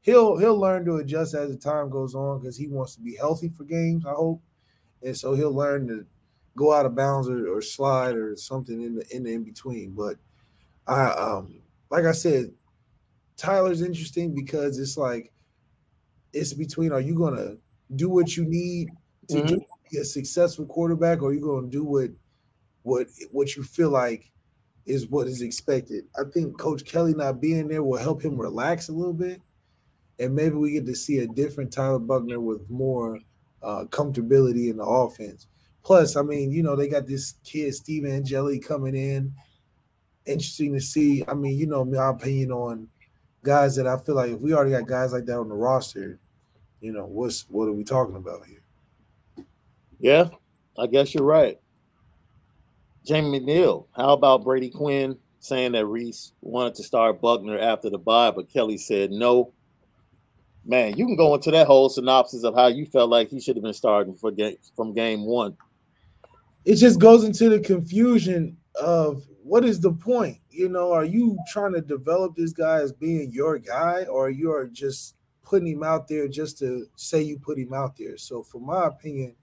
[0.00, 3.14] he'll he'll learn to adjust as the time goes on because he wants to be
[3.14, 4.06] healthy for games.
[4.06, 4.40] I hope,
[5.02, 6.06] and so he'll learn to
[6.56, 9.90] go out of bounds or, or slide or something in the in the in between.
[9.90, 10.16] But
[10.86, 12.52] I um like I said,
[13.36, 15.30] Tyler's interesting because it's like
[16.32, 17.56] it's between are you gonna
[17.94, 18.88] do what you need
[19.28, 19.56] to mm-hmm.
[19.92, 22.12] be a successful quarterback or are you gonna do what
[22.80, 24.32] what what you feel like
[24.86, 26.04] is what is expected.
[26.16, 29.42] I think Coach Kelly not being there will help him relax a little bit.
[30.18, 33.18] And maybe we get to see a different Tyler Buchner with more
[33.62, 35.46] uh, comfortability in the offense.
[35.82, 39.34] Plus, I mean, you know, they got this kid, Steve Angeli, coming in.
[40.24, 41.24] Interesting to see.
[41.28, 42.88] I mean, you know, my opinion on
[43.42, 46.18] guys that I feel like if we already got guys like that on the roster,
[46.80, 48.62] you know, what's what are we talking about here?
[49.98, 50.28] Yeah,
[50.78, 51.58] I guess you're right.
[53.06, 57.98] Jamie McNeil, how about Brady Quinn saying that Rees wanted to start Buchner after the
[57.98, 59.52] bye, but Kelly said no.
[60.64, 63.54] Man, you can go into that whole synopsis of how you felt like he should
[63.54, 65.56] have been starting for game, from game one
[66.66, 70.38] it just goes into the confusion of what is the point?
[70.50, 74.52] You know, are you trying to develop this guy as being your guy, or you
[74.52, 78.18] are just putting him out there just to say you put him out there?
[78.18, 79.36] So, for my opinion,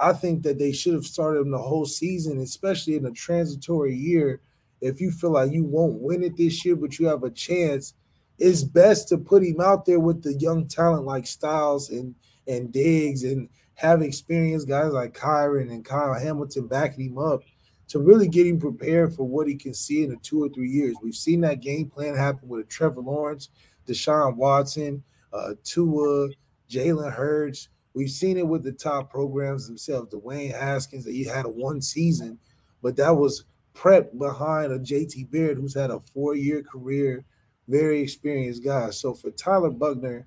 [0.00, 3.94] I think that they should have started him the whole season, especially in a transitory
[3.94, 4.40] year.
[4.80, 7.94] If you feel like you won't win it this year, but you have a chance,
[8.38, 12.14] it's best to put him out there with the young talent like Styles and
[12.46, 17.42] and Diggs and have experienced guys like Kyren and Kyle Hamilton backing him up
[17.88, 20.70] to really get him prepared for what he can see in the two or three
[20.70, 20.96] years.
[21.02, 23.48] We've seen that game plan happen with Trevor Lawrence,
[23.86, 26.28] Deshaun Watson, uh, Tua,
[26.68, 27.68] Jalen Hurts.
[27.94, 30.14] We've seen it with the top programs themselves.
[30.14, 32.38] Dwayne Haskins, that he had a one season,
[32.82, 37.24] but that was prep behind a JT Barrett who's had a four-year career,
[37.68, 38.90] very experienced guy.
[38.90, 40.26] So for Tyler Buchner,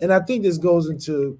[0.00, 1.38] and I think this goes into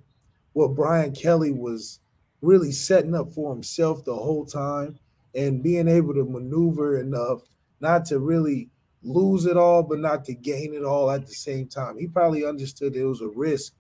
[0.53, 2.01] what Brian Kelly was
[2.41, 4.99] really setting up for himself the whole time
[5.35, 7.43] and being able to maneuver enough
[7.81, 8.69] not to really
[9.03, 11.99] lose it all, but not to gain it all at the same time.
[11.99, 13.73] He probably understood it was a risk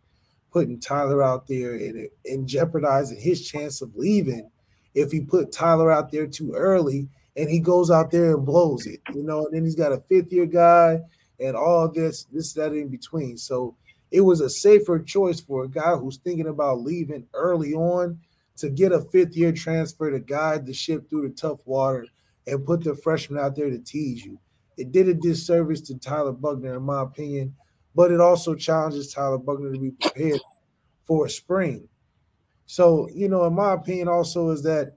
[0.52, 4.50] putting Tyler out there and, and jeopardizing his chance of leaving
[4.94, 8.86] if he put Tyler out there too early and he goes out there and blows
[8.86, 11.00] it, you know, and then he's got a fifth year guy
[11.40, 13.38] and all this, this, that in between.
[13.38, 13.74] So
[14.10, 18.20] it was a safer choice for a guy who's thinking about leaving early on
[18.56, 22.06] to get a fifth year transfer to guide the ship through the tough water
[22.46, 24.38] and put the freshman out there to tease you.
[24.76, 27.54] It did a disservice to Tyler Buchner, in my opinion,
[27.94, 30.40] but it also challenges Tyler Buchner to be prepared
[31.04, 31.88] for a spring.
[32.66, 34.96] So, you know, in my opinion, also is that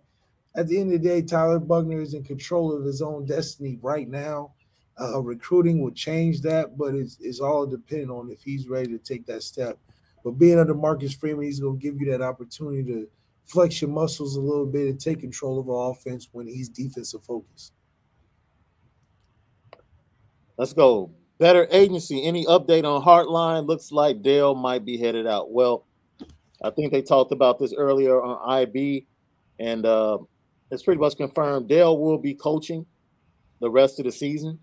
[0.56, 3.78] at the end of the day, Tyler Buchner is in control of his own destiny
[3.82, 4.54] right now.
[5.00, 8.98] Uh, recruiting will change that, but it's, it's all dependent on if he's ready to
[8.98, 9.78] take that step.
[10.24, 13.08] But being under Marcus Freeman, he's going to give you that opportunity to
[13.43, 17.24] flex your muscles a little bit and take control of our offense when he's defensive
[17.24, 17.74] focused.
[20.58, 21.12] Let's go.
[21.38, 22.24] Better agency.
[22.26, 23.68] Any update on Hartline?
[23.68, 25.52] Looks like Dale might be headed out.
[25.52, 25.86] Well,
[26.64, 29.06] I think they talked about this earlier on IB,
[29.60, 30.20] and uh,
[30.72, 31.68] it's pretty much confirmed.
[31.68, 32.86] Dale will be coaching
[33.60, 34.60] the rest of the season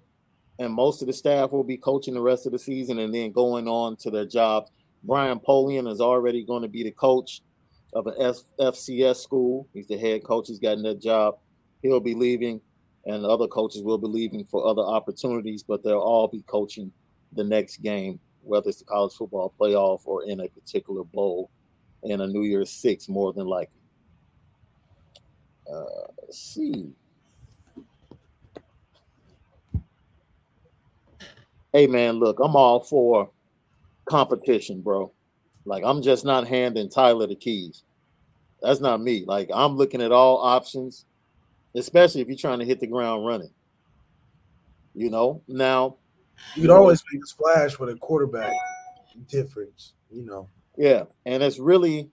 [0.58, 3.32] and most of the staff will be coaching the rest of the season and then
[3.32, 4.70] going on to their jobs.
[5.02, 7.42] Brian Polian is already going to be the coach
[7.94, 9.68] of an F- FCS school.
[9.74, 10.48] He's the head coach.
[10.48, 11.38] He's gotten that job.
[11.82, 12.60] he'll be leaving,
[13.06, 16.92] and other coaches will be leaving for other opportunities, but they'll all be coaching
[17.32, 21.50] the next game, whether it's the college football playoff or in a particular bowl
[22.04, 23.80] in a New Year's Six, more than likely.
[25.72, 25.84] Uh,
[26.22, 26.92] let's see.
[31.72, 33.30] Hey man, look, I'm all for
[34.04, 35.10] competition, bro.
[35.64, 37.84] Like I'm just not handing Tyler the keys.
[38.60, 39.24] That's not me.
[39.26, 41.06] Like I'm looking at all options,
[41.74, 43.50] especially if you're trying to hit the ground running.
[44.94, 45.96] You know, now
[46.54, 48.52] you would always make a splash with a quarterback
[49.28, 50.48] difference, you know.
[50.76, 52.10] Yeah, and it's really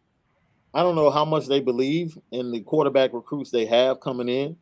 [0.74, 4.56] I don't know how much they believe in the quarterback recruits they have coming in.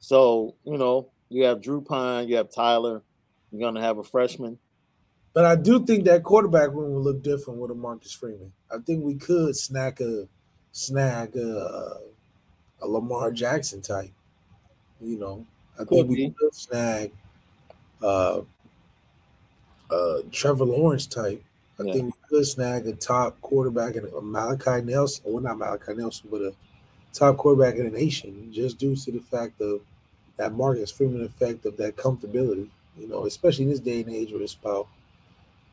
[0.00, 3.02] So, you know, you have Drew Pyne, you have Tyler,
[3.50, 4.58] you're gonna have a freshman.
[5.32, 8.52] But I do think that quarterback room will look different with a Marcus Freeman.
[8.70, 10.28] I think we could snack a
[10.72, 11.98] snag a,
[12.82, 14.10] a Lamar Jackson type.
[15.00, 17.12] You know, I could think we could snag
[18.02, 18.40] uh,
[19.90, 21.42] uh, Trevor Lawrence type.
[21.80, 21.92] I yeah.
[21.92, 26.28] think we could snag a top quarterback and a Malachi Nelson, well not Malachi Nelson,
[26.30, 26.52] but a
[27.12, 29.80] top quarterback in the nation, just due to the fact of
[30.36, 32.68] that Marcus Freeman effect of that comfortability.
[32.98, 34.88] You know, especially in this day and age where it's about,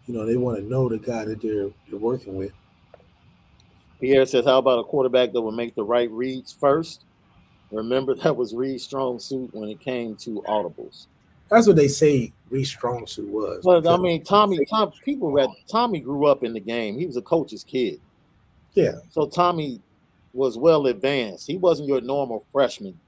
[0.05, 2.51] you know, they want to know the guy that they're they're working with.
[3.99, 7.03] Pierre says, "How about a quarterback that will make the right reads first?
[7.71, 11.07] Remember that was Reed's strong suit when it came to audibles.
[11.49, 13.61] That's what they say Reed's strong suit was.
[13.63, 16.97] But I mean, Tommy, Tom, people read Tommy grew up in the game.
[16.97, 17.99] He was a coach's kid.
[18.73, 18.95] Yeah.
[19.09, 19.81] So Tommy
[20.33, 21.47] was well advanced.
[21.47, 22.99] He wasn't your normal freshman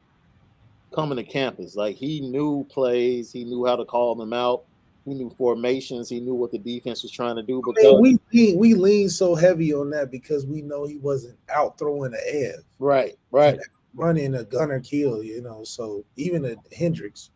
[0.93, 1.75] coming to campus.
[1.75, 4.63] Like he knew plays, he knew how to call them out,
[5.07, 7.63] he knew formations, he knew what the defense was trying to do.
[7.65, 11.77] I mean, we we lean so heavy on that because we know he wasn't out
[11.77, 12.55] throwing the air.
[12.77, 13.57] Right, right.
[13.95, 15.63] Running a Gunner Kiel, you know.
[15.63, 17.29] So even a Hendricks,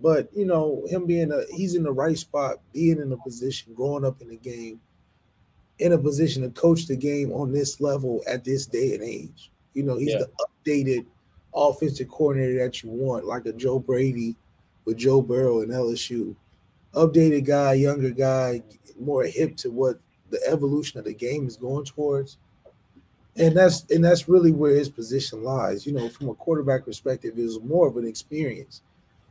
[0.00, 3.74] but you know, him being a he's in the right spot, being in a position,
[3.74, 4.80] growing up in the game,
[5.80, 9.52] in a position to coach the game on this level at this day and age.
[9.74, 10.20] You know, he's yeah.
[10.20, 10.30] the
[10.72, 11.04] updated
[11.54, 14.36] offensive coordinator that you want, like a Joe Brady
[14.86, 16.34] with Joe Burrow and LSU.
[16.94, 18.62] Updated guy, younger guy,
[18.98, 19.98] more hip to what
[20.30, 22.38] the evolution of the game is going towards.
[23.36, 25.86] And that's and that's really where his position lies.
[25.86, 28.82] You know, from a quarterback perspective, is more of an experience.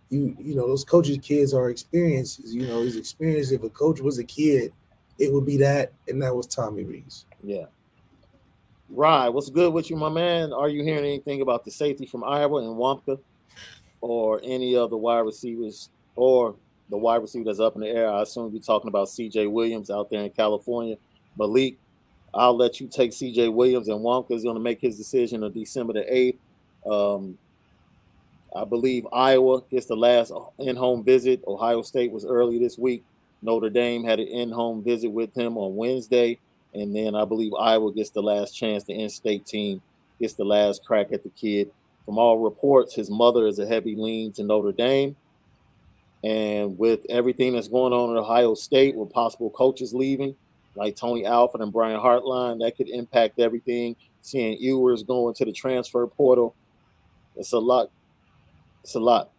[0.10, 2.54] You you know, those coaches' kids are experiences.
[2.54, 3.52] You know, his experience.
[3.52, 4.74] If a coach was a kid,
[5.20, 7.26] it would be that, and that was Tommy Rees.
[7.44, 7.66] Yeah.
[8.90, 10.54] Rye, what's good with you, my man?
[10.54, 13.20] Are you hearing anything about the safety from Iowa and Nwankpa
[14.02, 16.56] or any of the wide receivers or
[16.90, 18.10] the wide receiver that's up in the air?
[18.10, 20.98] I assume you're talking about CJ Williams out there in California.
[21.38, 21.78] Malik,
[22.34, 25.52] I'll let you take CJ Williams and Nwankpa is going to make his decision on
[25.52, 26.36] December the
[26.86, 27.16] 8th.
[27.16, 27.38] Um,
[28.56, 31.44] I believe Iowa gets the last in home visit.
[31.48, 33.04] Ohio State was early this week.
[33.42, 36.40] Notre Dame had an in home visit with him on Wednesday.
[36.74, 38.84] And then I believe Iowa gets the last chance.
[38.84, 39.82] The in-state team
[40.20, 41.72] gets the last crack at the kid.
[42.06, 45.16] From all reports, his mother is a heavy lean to Notre Dame.
[46.24, 50.36] And with everything that's going on at Ohio State, with possible coaches leaving,
[50.76, 53.96] like Tony Alford and Brian Hartline, that could impact everything.
[54.22, 56.56] Seeing Ewers going to the transfer portal,
[57.36, 57.92] it's a lot.
[58.84, 59.32] It's a lot.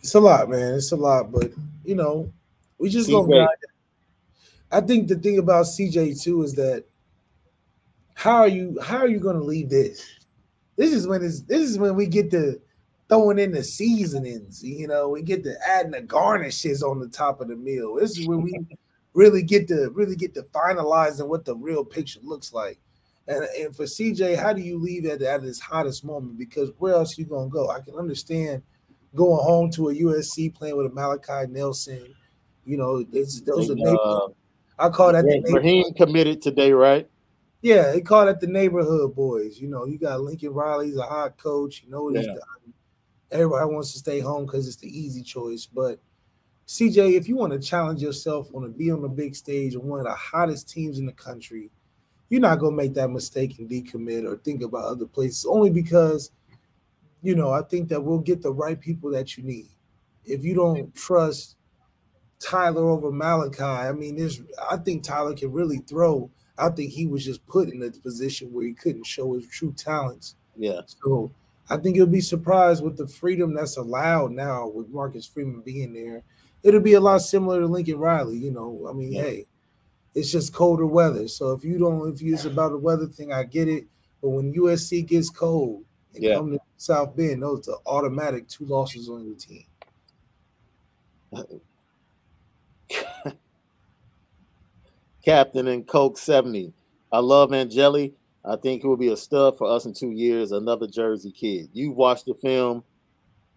[0.00, 0.74] It's a lot, man.
[0.74, 1.52] It's a lot, but
[1.84, 2.32] you know,
[2.78, 3.48] we just gonna
[4.70, 6.84] I think the thing about CJ too is that
[8.14, 10.04] how are you how are you going to leave this?
[10.76, 12.60] This is when it's this is when we get to
[13.08, 14.62] throwing in the seasonings.
[14.62, 17.94] You know, we get to adding the garnishes on the top of the meal.
[17.94, 18.52] This is where we
[19.14, 22.78] really get to really get to finalizing what the real picture looks like.
[23.28, 26.38] And, and for CJ, how do you leave at, at his hottest moment?
[26.38, 27.70] Because where else you gonna go?
[27.70, 28.62] I can understand
[29.14, 32.14] going home to a USC playing with a Malachi Nelson.
[32.64, 34.28] You know, those are uh,
[34.78, 37.08] I call that yeah, the Raheem committed today, right?
[37.62, 39.58] Yeah, he called it the neighborhood boys.
[39.58, 41.82] You know, you got Lincoln Riley's a hot coach.
[41.82, 42.34] You know, yeah.
[43.30, 45.66] Everybody wants to stay home because it's the easy choice.
[45.66, 45.98] But
[46.66, 49.84] CJ, if you want to challenge yourself, want to be on the big stage and
[49.84, 51.70] one of the hottest teams in the country,
[52.28, 55.46] you're not gonna make that mistake and decommit or think about other places.
[55.48, 56.32] Only because,
[57.22, 59.68] you know, I think that we'll get the right people that you need.
[60.24, 61.56] If you don't trust
[62.38, 63.62] Tyler over Malachi.
[63.62, 66.30] I mean, there's I think Tyler can really throw.
[66.58, 69.72] I think he was just put in a position where he couldn't show his true
[69.72, 70.36] talents.
[70.56, 70.80] Yeah.
[70.86, 71.32] So
[71.68, 75.92] I think you'll be surprised with the freedom that's allowed now with Marcus Freeman being
[75.92, 76.22] there.
[76.62, 78.36] It'll be a lot similar to Lincoln Riley.
[78.38, 79.22] You know, I mean, yeah.
[79.22, 79.46] hey,
[80.14, 81.28] it's just colder weather.
[81.28, 83.86] So if you don't, if it's about the weather thing, I get it.
[84.22, 86.36] But when USC gets cold and Yeah.
[86.36, 89.64] come to South Bend, those are automatic two losses on your team.
[95.24, 96.72] Captain and Coke 70.
[97.12, 98.14] I love Angeli.
[98.46, 100.52] I think he will be a stud for us in two years.
[100.52, 101.68] Another Jersey kid.
[101.72, 102.84] You watched the film.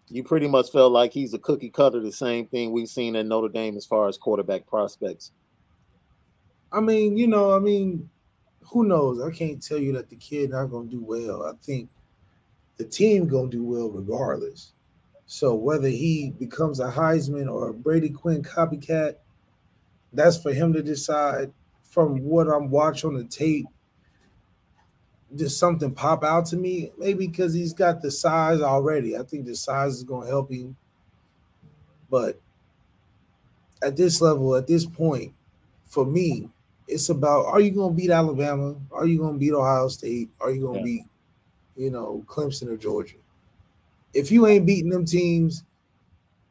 [0.08, 3.26] You pretty much felt like he's a cookie cutter, the same thing we've seen at
[3.26, 5.30] Notre Dame as far as quarterback prospects.
[6.72, 8.10] I mean, you know, I mean,
[8.62, 9.20] who knows?
[9.20, 11.44] I can't tell you that the kid not gonna do well.
[11.44, 11.90] I think
[12.76, 14.72] the team gonna do well regardless.
[15.26, 19.16] So whether he becomes a Heisman or a Brady Quinn copycat,
[20.12, 21.52] that's for him to decide.
[21.82, 23.66] From what I'm watching on the tape,
[25.34, 26.92] does something pop out to me?
[26.98, 29.16] Maybe because he's got the size already.
[29.16, 30.76] I think the size is gonna help him.
[32.10, 32.40] But
[33.82, 35.34] at this level, at this point,
[35.84, 36.48] for me,
[36.86, 38.76] it's about are you going to beat Alabama?
[38.90, 40.30] Are you going to beat Ohio State?
[40.40, 41.02] Are you going to Yeah.
[41.02, 41.04] beat,
[41.76, 43.18] you know, Clemson or Georgia?
[44.14, 45.64] If you ain't beating them teams,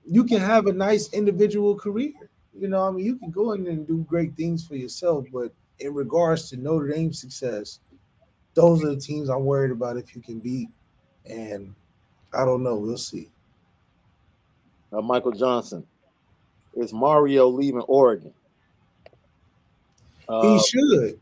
[0.06, 2.14] you can have a nice individual career.
[2.58, 5.54] You know, I mean, you can go in and do great things for yourself, but
[5.80, 7.80] in regards to Notre Dame success,
[8.60, 10.70] those are the teams I'm worried about if you can beat.
[11.26, 11.74] And
[12.34, 12.76] I don't know.
[12.76, 13.30] We'll see.
[14.92, 15.86] Uh, Michael Johnson.
[16.76, 18.34] Is Mario leaving Oregon?
[20.28, 21.20] Uh, he should.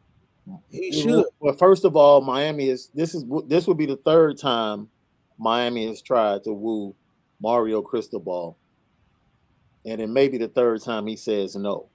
[0.72, 1.26] He should.
[1.40, 4.90] Well, first of all, Miami is this is this would be the third time
[5.38, 6.96] Miami has tried to woo
[7.40, 8.58] Mario Cristobal,
[9.86, 11.88] and it may be the third time he says no.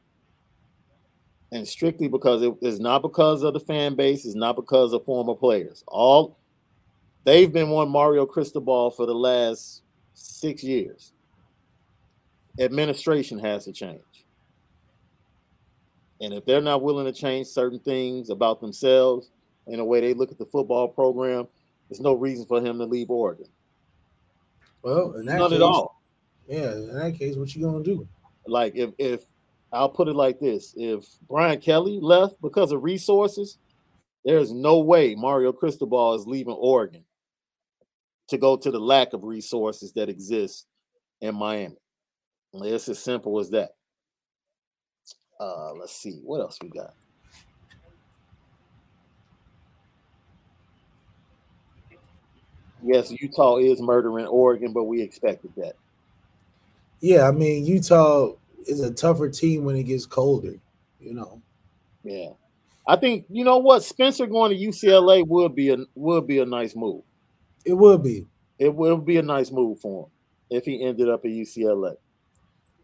[1.53, 5.05] And strictly because it is not because of the fan base, it's not because of
[5.05, 5.84] former players.
[5.86, 6.38] All
[7.24, 9.82] they've been wanting Mario Cristobal for the last
[10.14, 11.12] six years.
[12.59, 14.00] Administration has to change.
[16.22, 19.30] And if they're not willing to change certain things about themselves
[19.66, 21.46] and the way they look at the football program,
[21.88, 23.46] there's no reason for him to leave Oregon.
[24.82, 26.00] Well, in that None case, at all.
[26.48, 28.09] Yeah, in that case, what you gonna do?
[28.46, 29.26] Like if if
[29.72, 33.58] I'll put it like this: if Brian Kelly left because of resources,
[34.24, 37.04] there's no way Mario Cristobal is leaving Oregon
[38.28, 40.66] to go to the lack of resources that exist
[41.20, 41.76] in Miami.
[42.54, 43.70] It's as simple as that.
[45.40, 46.94] Uh, let's see what else we got.
[52.84, 55.74] Yes, Utah is murdering Oregon, but we expected that.
[57.00, 58.32] Yeah, I mean Utah
[58.66, 60.54] is a tougher team when it gets colder.
[61.00, 61.42] You know,
[62.04, 62.30] Yeah,
[62.86, 66.46] I think you know what Spencer going to UCLA would be a would be a
[66.46, 67.02] nice move.
[67.64, 68.26] it would be.
[68.58, 70.10] It would be a nice move for him
[70.50, 71.96] if he ended up at UCLA.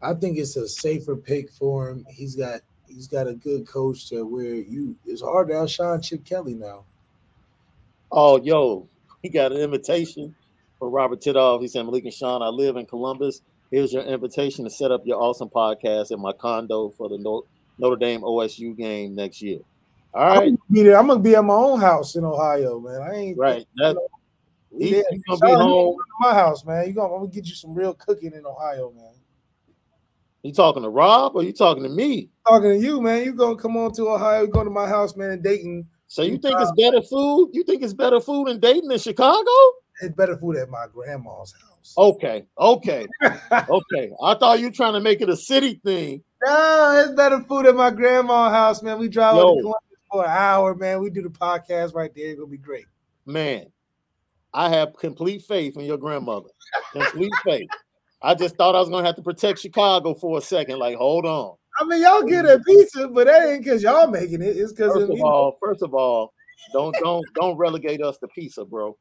[0.01, 2.05] I think it's a safer pick for him.
[2.09, 6.25] He's got he's got a good coach to where you it's hard to outshine Chip
[6.25, 6.83] Kelly now.
[8.11, 8.87] Oh, yo,
[9.21, 10.35] he got an invitation
[10.79, 11.61] for Robert Tidoff.
[11.61, 13.41] He said, Malik and Sean, I live in Columbus.
[13.71, 17.17] Here's your invitation to set up your awesome podcast in my condo for the
[17.77, 19.59] Notre Dame OSU game next year.
[20.11, 20.97] All right, I'm gonna be there.
[20.97, 23.01] I'm gonna be at my own house in Ohio, man.
[23.01, 23.65] I ain't right.
[24.71, 25.03] We he, there.
[25.11, 25.95] he's gonna be you home.
[25.97, 26.87] to my house, man.
[26.87, 29.13] You gonna I'm gonna get you some real cooking in Ohio, man.
[30.41, 32.29] You talking to Rob or you talking to me?
[32.47, 33.23] Talking to you, man.
[33.23, 34.41] You gonna come on to Ohio?
[34.41, 35.87] You go to my house, man, in Dayton.
[36.07, 37.51] So you think it's better food?
[37.53, 39.51] You think it's better food in Dayton than Chicago?
[40.01, 41.68] It's better food at my grandma's house.
[41.97, 44.11] Okay, okay, okay.
[44.23, 46.23] I thought you were trying to make it a city thing.
[46.43, 48.99] No, it's better food at my grandma's house, man.
[48.99, 49.55] We drive Yo.
[49.55, 51.01] to Columbus for an hour, man.
[51.01, 52.27] We do the podcast right there.
[52.27, 52.85] It's gonna be great.
[53.25, 53.67] Man,
[54.53, 56.49] I have complete faith in your grandmother.
[56.93, 57.69] Complete faith.
[58.21, 60.79] I just thought I was gonna have to protect Chicago for a second.
[60.79, 61.55] Like, hold on.
[61.79, 64.57] I mean, y'all get a pizza, but that ain't because y'all making it.
[64.57, 66.33] It's because First of of all, first of all,
[66.73, 68.97] don't don't don't relegate us to pizza, bro.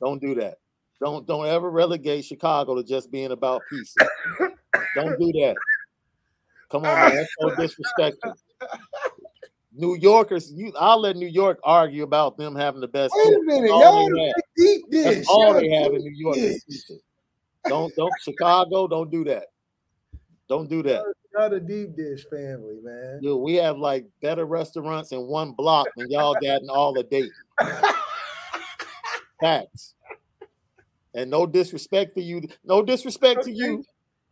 [0.00, 0.58] Don't do that.
[1.00, 4.06] Don't don't ever relegate Chicago to just being about pizza.
[4.94, 5.54] Don't do that.
[6.70, 7.14] Come on, man.
[7.14, 8.34] That's so disrespectful.
[9.72, 13.42] New Yorkers, you I'll let New York argue about them having the best Wait a
[13.42, 15.04] minute, All y'all deep dish.
[15.04, 16.36] That's all Y'all they have in New York.
[17.68, 19.46] Don't don't Chicago, don't do that.
[20.48, 21.04] Don't do that.
[21.34, 23.20] Y'all the deep dish family, man.
[23.22, 27.04] Dude, we have like better restaurants in one block than y'all got in all the
[27.04, 27.30] date.
[29.40, 29.94] Facts.
[31.14, 32.42] And no disrespect to you.
[32.64, 33.84] No disrespect to you.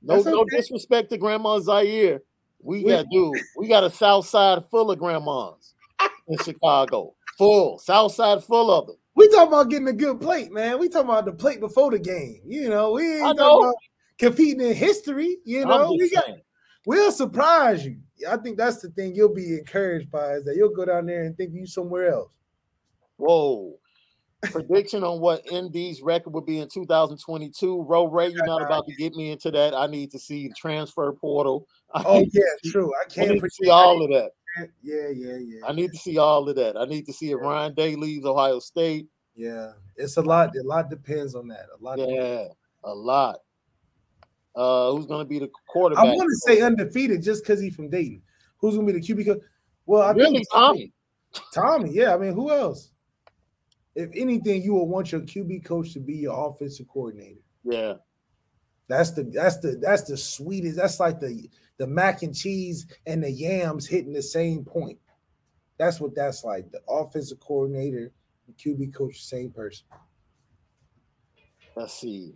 [0.02, 2.20] No, That's no disrespect to Grandma Zaire.
[2.62, 5.74] We We- got dude, we got a south side full of grandmas
[6.28, 7.14] in Chicago.
[7.38, 7.78] Full.
[7.78, 8.96] South side full of them.
[9.14, 10.78] We talking about getting a good plate, man.
[10.78, 12.40] We talking about the plate before the game.
[12.44, 13.60] You know, we ain't I talking know.
[13.62, 13.74] about
[14.18, 15.38] competing in history.
[15.44, 16.40] You know, we got saying.
[16.84, 17.96] we'll surprise you.
[18.28, 21.24] I think that's the thing you'll be encouraged by is that you'll go down there
[21.24, 22.30] and think you somewhere else.
[23.16, 23.78] Whoa.
[24.50, 27.82] Prediction on what ND's record would be in 2022.
[27.82, 29.74] Ro Ray, you're not about to get me into that.
[29.74, 31.66] I need to see the transfer portal.
[31.94, 32.92] I Oh yeah, to see- true.
[32.94, 34.30] I I can't need to see all of that.
[34.82, 35.60] Yeah, yeah, yeah.
[35.68, 36.76] I need to see all of that.
[36.76, 39.06] I need to see if Ryan Day leaves Ohio State.
[39.34, 40.56] Yeah, it's a lot.
[40.56, 41.66] A lot depends on that.
[41.78, 41.98] A lot.
[41.98, 42.48] Yeah,
[42.84, 43.36] a lot.
[44.54, 46.06] Uh, who's going to be the quarterback?
[46.06, 48.22] I want to say undefeated just because he's from Dayton.
[48.58, 49.38] Who's gonna be the QB?
[49.84, 50.92] Well, I really think Tommy.
[51.52, 51.90] Tommy.
[51.92, 52.92] Yeah, I mean, who else?
[53.96, 57.40] If anything, you will want your QB coach to be your offensive coordinator.
[57.64, 57.94] Yeah,
[58.88, 60.76] That's the that's the that's the sweetest.
[60.76, 64.98] That's like the the mac and cheese and the yams hitting the same point.
[65.78, 66.70] That's what that's like.
[66.70, 68.12] The offensive coordinator,
[68.46, 69.86] the QB coach, same person.
[71.74, 72.34] let's see.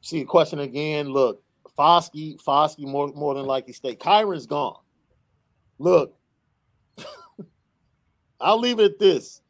[0.00, 1.10] See the question again.
[1.10, 1.42] Look,
[1.78, 3.94] Foskey, Foskey more more than likely stay.
[3.94, 4.80] Kyren's gone.
[5.78, 6.17] Look,
[8.40, 9.42] I'll leave it at this.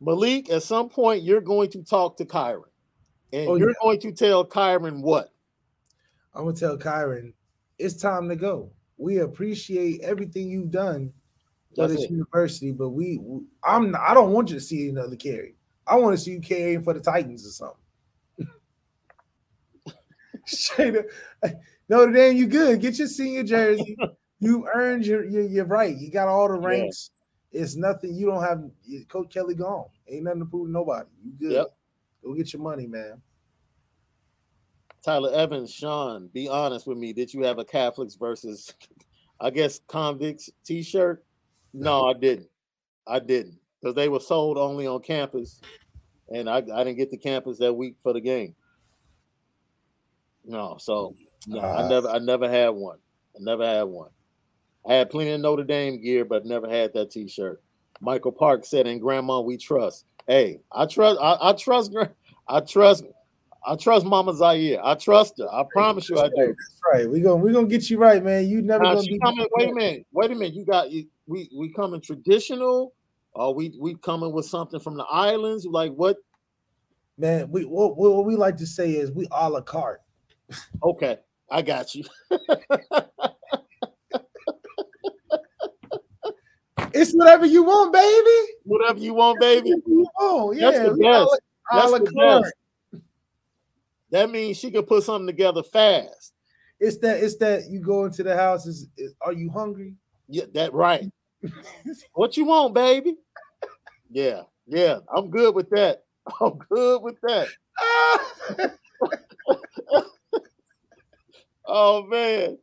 [0.00, 2.62] Malik, at some point, you're going to talk to Kyren.
[3.32, 3.74] And Oh, you're yeah.
[3.82, 5.32] going to tell Kyren what?
[6.34, 7.32] I'm gonna tell Kyren,
[7.78, 8.70] it's time to go.
[8.98, 11.12] We appreciate everything you've done
[11.74, 12.10] for That's this it.
[12.12, 13.20] university, but we,
[13.64, 15.56] I'm I don't want you to see another carry.
[15.86, 18.54] I want to see you carrying for the Titans or something.
[20.46, 21.04] Straight up.
[21.88, 22.80] Notre Dame, you good.
[22.80, 23.96] Get your senior jersey.
[24.40, 25.96] you earned your, your your right.
[25.96, 27.10] You got all the ranks.
[27.52, 28.14] It's nothing.
[28.14, 28.62] You don't have
[29.08, 29.86] Coach Kelly gone.
[30.08, 31.08] Ain't nothing to prove to nobody.
[31.24, 31.52] You good.
[31.52, 31.74] Yep.
[32.24, 33.20] Go get your money, man.
[35.02, 37.12] Tyler Evans, Sean, be honest with me.
[37.12, 38.72] Did you have a Catholics versus,
[39.40, 41.24] I guess, convicts t shirt?
[41.72, 42.48] No, I didn't.
[43.06, 45.60] I didn't because they were sold only on campus,
[46.28, 48.54] and I, I didn't get to campus that week for the game.
[50.44, 51.14] No, so
[51.46, 51.88] no, I Ah.
[51.88, 52.98] never, I never had one.
[53.34, 54.10] I never had one.
[54.88, 57.62] I had plenty of Notre Dame gear, but never had that T-shirt.
[58.00, 61.18] Michael Park said, "In Grandma, we trust." Hey, I trust.
[61.20, 61.94] I, I trust.
[62.48, 63.04] I trust.
[63.66, 64.80] I trust Mama Zaire.
[64.82, 65.48] I trust her.
[65.52, 66.46] I promise you, I do.
[66.46, 67.10] That's right.
[67.10, 68.48] We gonna we gonna get you right, man.
[68.48, 70.06] You never Now, gonna be coming, wait a minute.
[70.12, 70.54] Wait a minute.
[70.54, 71.06] You got you.
[71.26, 72.94] We we coming traditional,
[73.34, 75.66] or we we coming with something from the islands?
[75.66, 76.16] Like what?
[77.20, 77.50] man.
[77.50, 80.00] We what, what we like to say is we a la carte.
[80.82, 81.18] Okay,
[81.50, 82.04] I got you.
[86.92, 88.52] It's whatever you want, baby.
[88.64, 89.72] Whatever you want, baby.
[90.18, 91.40] Oh yeah, That's the we a la- best.
[91.72, 92.42] That's the
[92.92, 93.02] best.
[94.10, 96.32] That means she can put something together fast.
[96.78, 97.22] It's that.
[97.22, 98.66] It's that you go into the house.
[98.66, 99.94] Is, is are you hungry?
[100.28, 101.10] Yeah, that right.
[102.14, 103.16] what you want, baby?
[104.10, 104.98] Yeah, yeah.
[105.14, 106.04] I'm good with that.
[106.40, 107.48] I'm good with that.
[111.72, 112.58] Oh man.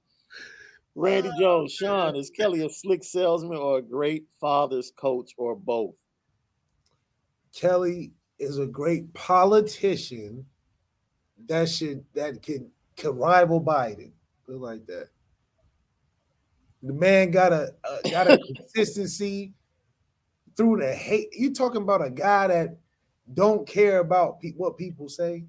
[1.00, 5.94] Randy Jones, Sean, is Kelly a slick salesman or a great father's coach or both?
[7.56, 10.44] Kelly is a great politician
[11.48, 14.12] that should that could could rival Biden.
[14.48, 15.10] Put it like that.
[16.82, 19.54] The man got a, a got a consistency
[20.56, 21.30] through the hate.
[21.32, 22.80] You talking about a guy that
[23.36, 25.46] don't care about pe- what people say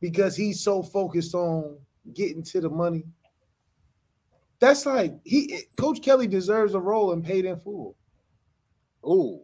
[0.00, 1.78] because he's so focused on
[2.12, 3.04] getting to the money.
[4.60, 7.96] That's like he Coach Kelly deserves a role and paid in full.
[9.04, 9.42] Ooh.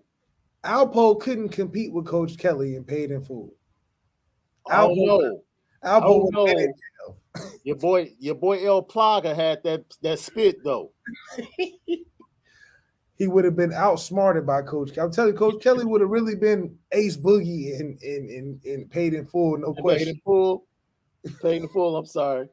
[0.65, 3.53] Alpo couldn't compete with Coach Kelly and paid in full.
[4.67, 5.43] Oh Alpo- no.
[5.85, 6.75] Alpo Oh would have been
[7.07, 7.17] no.
[7.65, 10.93] Your boy, your boy El Plaga had that that spit though.
[11.57, 14.93] he would have been outsmarted by Coach.
[14.95, 15.07] Kelly.
[15.07, 18.91] I'm telling you, Coach Kelly would have really been Ace Boogie and and and, and
[18.91, 20.07] paid in full, no question.
[20.07, 20.67] Paid in full.
[21.41, 21.97] Paid in full.
[21.97, 22.49] I'm sorry.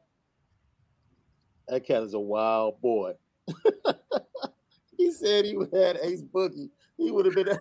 [1.70, 3.12] That cat is a wild boy.
[4.98, 6.68] he said he had Ace Boogie.
[6.96, 7.48] He would have been.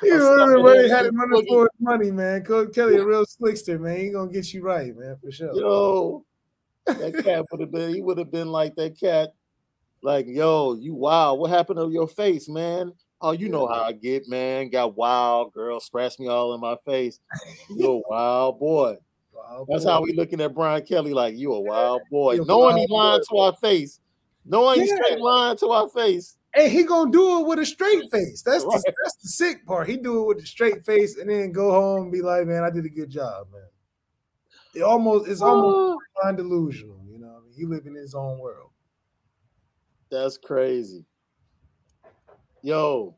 [0.00, 1.46] He a would have really had him Boogie.
[1.46, 2.42] for his money, man.
[2.42, 3.98] Coach Kelly, a real slickster, man.
[3.98, 5.54] He gonna get you right, man, for sure.
[5.54, 6.24] Yo,
[6.86, 7.92] that cat would have been.
[7.92, 9.34] He would have been like that cat.
[10.02, 11.38] Like, yo, you wild.
[11.38, 12.94] What happened to your face, man?
[13.20, 14.70] Oh, you know how I get, man.
[14.70, 17.20] Got wild, girl, scratched me all in my face.
[17.68, 18.96] You a wild boy.
[19.50, 19.90] Wow, That's boy.
[19.90, 22.36] how we looking at Brian Kelly, like you a wild boy.
[22.36, 23.98] Knowing he wild lying to our face.
[24.44, 24.96] Knowing he's Yeah.
[24.96, 26.36] straight lying to our face.
[26.54, 28.42] And he gonna do it with a straight face.
[28.42, 28.80] That's Right.
[28.84, 29.88] the, that's the sick part.
[29.88, 32.62] He do it with a straight face and then go home and be like, "Man,
[32.64, 33.62] I did a good job, man."
[34.74, 37.36] It almost it's almost kind delusional, you know.
[37.36, 38.70] I mean, he live in his own world.
[40.10, 41.04] That's crazy.
[42.62, 43.16] Yo,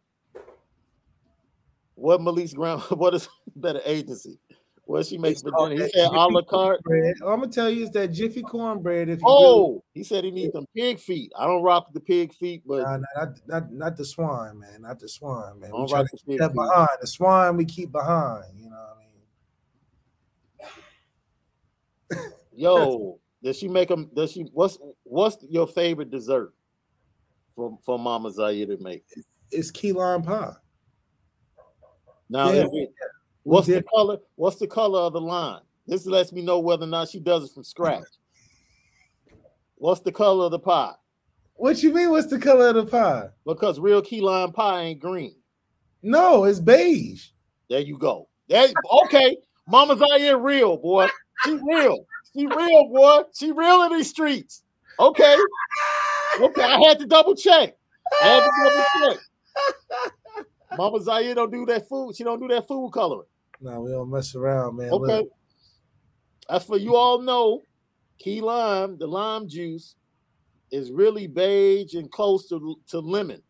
[1.95, 2.83] what Malik's ground?
[2.91, 4.39] What is better agency?
[4.85, 5.75] What she makes for dinner?
[5.75, 6.81] He said a la carte.
[7.23, 9.09] All I'm gonna tell you is that Jiffy cornbread.
[9.09, 11.33] If really, Oh, he said he needs them pig feet.
[11.39, 14.59] I don't rock with the pig feet, but nah, nah, not, not not the swine,
[14.59, 15.71] man, not the swine, man.
[15.73, 16.57] We try rock to the keep that feet.
[16.57, 17.57] behind the swine.
[17.57, 18.45] We keep behind.
[18.59, 18.97] You know what
[22.19, 22.33] I mean?
[22.55, 24.11] Yo, does she make them?
[24.15, 24.43] Does she?
[24.53, 26.53] What's What's your favorite dessert
[27.55, 29.05] for for Mama Zaire to make?
[29.53, 30.55] It's key lime pie.
[32.29, 32.91] Now, Yeah, is it-
[33.43, 34.19] what's the color?
[34.37, 35.61] What's the color of the line?
[35.87, 38.05] This lets me know whether or not she does it from scratch.
[39.77, 40.95] What's the color of the pie?
[41.55, 42.11] What you mean?
[42.11, 43.29] What's the color of the pie?
[43.45, 45.35] Because real key lime pie ain't green.
[46.03, 47.29] No, it's beige.
[47.69, 48.29] There you go.
[48.49, 48.69] There,
[49.05, 49.37] okay,
[49.69, 51.09] Mama Zaire real boy.
[51.45, 52.07] She real.
[52.35, 53.23] She real boy.
[53.35, 54.63] She real in these streets.
[54.99, 55.37] Okay.
[56.41, 57.77] Okay, I had to double check.
[58.23, 59.21] I had to double check.
[60.77, 62.17] Mama Zaire don't do that food.
[62.17, 63.27] She don't do that food coloring.
[63.63, 64.91] No, we don't mess around, man.
[64.91, 65.29] Look, Okay.
[66.49, 67.63] As for you all know,
[68.19, 69.95] key lime, the lime juice,
[70.71, 73.43] is really beige and close to, to lemon.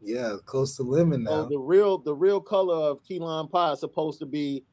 [0.00, 1.48] yeah, close to lemon So now.
[1.48, 4.64] the real the real color of key lime pie is supposed to be,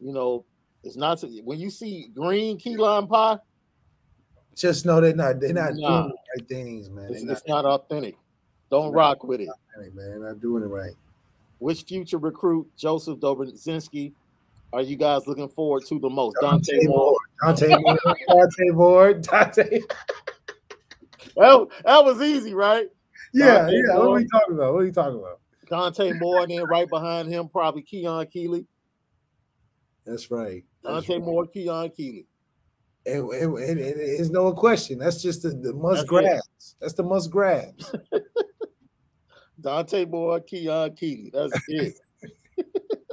[0.00, 0.44] you know,
[0.84, 3.38] it's not when you see green key lime pie,
[4.54, 6.02] Just know they're not they're not Nah.
[6.02, 7.10] doing the right things, man.
[7.12, 8.16] it's, it's not authentic.
[8.70, 9.48] Don't rock with it.
[9.48, 10.22] not, man.
[10.22, 10.94] Not doing it right.
[11.58, 14.12] Which future recruit Joseph Dobrzynski
[14.72, 16.36] are you guys looking forward to the most?
[16.40, 16.96] Dante Dante Moore.
[16.96, 17.16] Moore,
[17.54, 17.98] Dante Moore,
[18.28, 19.80] Dante Moore, Dante.
[21.36, 22.86] That, that was easy, right?
[23.32, 23.96] Yeah, Dante yeah.
[23.96, 24.74] What are we talking about?
[24.74, 25.40] What are you talking about?
[25.68, 28.66] Dante Moore, and then right behind him, probably Keon Keeley.
[30.04, 30.64] That's right.
[30.82, 31.24] That's Dante right.
[31.24, 32.26] Moore, Keon Keeley.
[33.04, 34.98] And, and, and, and it's no question.
[34.98, 36.08] That's just the, the must That's it.
[36.08, 36.76] grabs.
[36.80, 37.94] That's the must grabs.
[39.60, 41.30] Dante Moore, Keon Keeley.
[41.32, 41.94] That's it.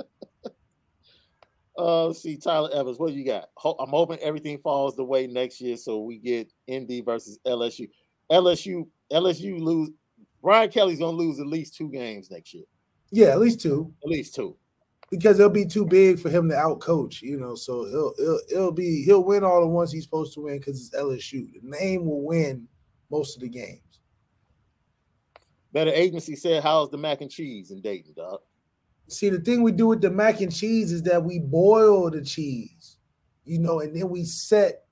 [1.78, 3.00] uh, see, Tyler Evans.
[3.00, 3.50] What you got?
[3.56, 7.90] Ho- I'm hoping everything falls the way next year, so we get ND versus LSU.
[8.32, 9.90] LSU, LSU lose.
[10.42, 12.66] Brian Kelly's gonna lose at least two games next year.
[13.12, 13.94] Yeah, at least two.
[14.04, 14.56] At least two.
[15.10, 17.56] Because it'll be too big for him to outcoach, you know.
[17.56, 20.80] So he'll it'll it'll be he'll win all the ones he's supposed to win because
[20.80, 21.48] it's LSU.
[21.54, 22.68] The name will win
[23.10, 23.80] most of the games.
[25.72, 28.42] Better agency said, "How's the mac and cheese in Dayton, dog?"
[29.08, 32.22] See, the thing we do with the mac and cheese is that we boil the
[32.24, 32.98] cheese,
[33.46, 34.86] you know, and then we set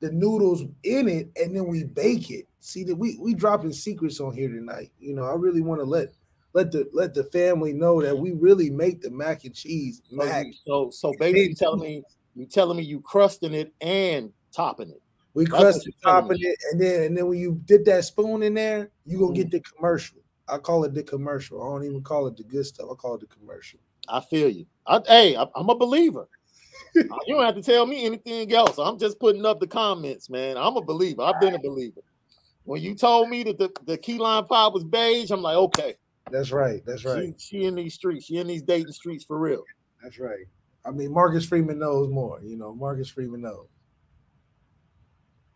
[0.00, 2.46] the noodles in it and then we bake it.
[2.58, 4.92] See that we we dropping secrets on here tonight.
[4.98, 6.08] You know, I really want to let
[6.54, 10.16] let the let the family know that we really make the mac and cheese So,
[10.16, 10.46] mac.
[10.64, 12.02] so, so basically, you telling me
[12.34, 15.02] you telling me you crusting it and topping it.
[15.34, 17.60] We crust what the you're telling top of it, and then and then when you
[17.64, 19.36] dip that spoon in there, you gonna Mm.
[19.36, 20.18] get the commercial.
[20.48, 21.62] I call it the commercial.
[21.62, 22.88] I don't even call it the good stuff.
[22.90, 23.80] I call it the commercial.
[24.08, 24.66] I feel you.
[24.86, 26.28] I, hey, I, I'm a believer.
[26.94, 28.76] You don't have to tell me anything else.
[28.76, 30.58] I'm just putting up the comments, man.
[30.58, 31.22] I'm a believer.
[31.22, 32.02] I've been a believer.
[32.64, 35.94] When you told me that the, the key lime pie was beige, I'm like, okay,
[36.30, 36.82] That's right.
[36.84, 37.34] That's right.
[37.38, 38.26] she, she in these streets.
[38.26, 39.64] She in these Dayton streets for real.
[40.02, 40.44] That's right.
[40.84, 42.40] I mean, Marcus Freeman knows more.
[42.42, 43.68] You know, Marcus Freeman knows.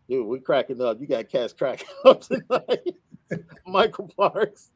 [0.09, 0.99] Dude, we cracking up.
[0.99, 2.95] You got cats cracking up tonight.
[3.67, 4.71] Michael Parks.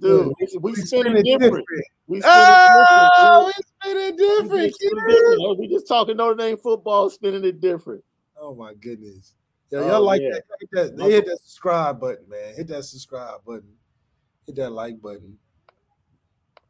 [0.00, 1.40] Dude, we, we We spinning spin it different.
[1.40, 1.86] different.
[2.06, 3.46] We spinning Oh, different.
[3.46, 4.20] we spin it.
[4.20, 5.40] Ah, we different.
[5.42, 8.02] Oh, We just talking Notre Dame football, spinning it different.
[8.38, 9.34] Oh my goodness.
[9.70, 10.30] Yeah, Oh, y'all like yeah.
[10.32, 10.96] that, hit that.
[10.96, 12.54] They hit that subscribe button, man.
[12.56, 13.72] Hit that subscribe button.
[14.46, 15.36] Hit that like button.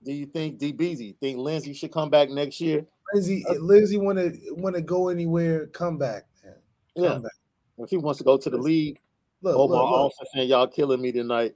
[0.02, 2.84] Do you think DBZ think Lenzy should come back next year?
[3.14, 5.66] Lenzy, uh, Lenzy want to want to go anywhere?
[5.68, 6.54] Come back, man.
[6.96, 7.18] Come Yeah.
[7.18, 7.32] back.
[7.78, 8.98] If he wants to go to the league,
[9.42, 10.00] Look, oh my look, look.
[10.12, 11.54] office and y'all killing me tonight.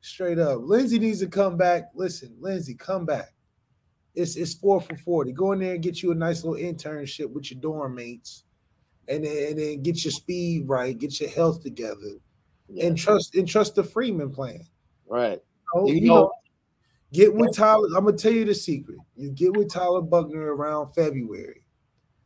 [0.00, 1.90] Straight up, Lenzy needs to come back.
[1.94, 3.32] Listen, Lenzy, come back.
[4.14, 5.32] It's it's four for forty.
[5.32, 8.44] Go in there and get you a nice little internship with your dorm mates,
[9.08, 12.18] and then and then get your speed right, get your health together,
[12.68, 14.60] Yeah, and trust and trust the Freeman plan.
[15.06, 15.42] right.
[15.74, 16.32] know, You you know- know,
[17.12, 17.88] get with Tyler.
[17.96, 18.98] I'm gonna tell you the secret.
[19.16, 21.64] You get with Tyler Buchner around February.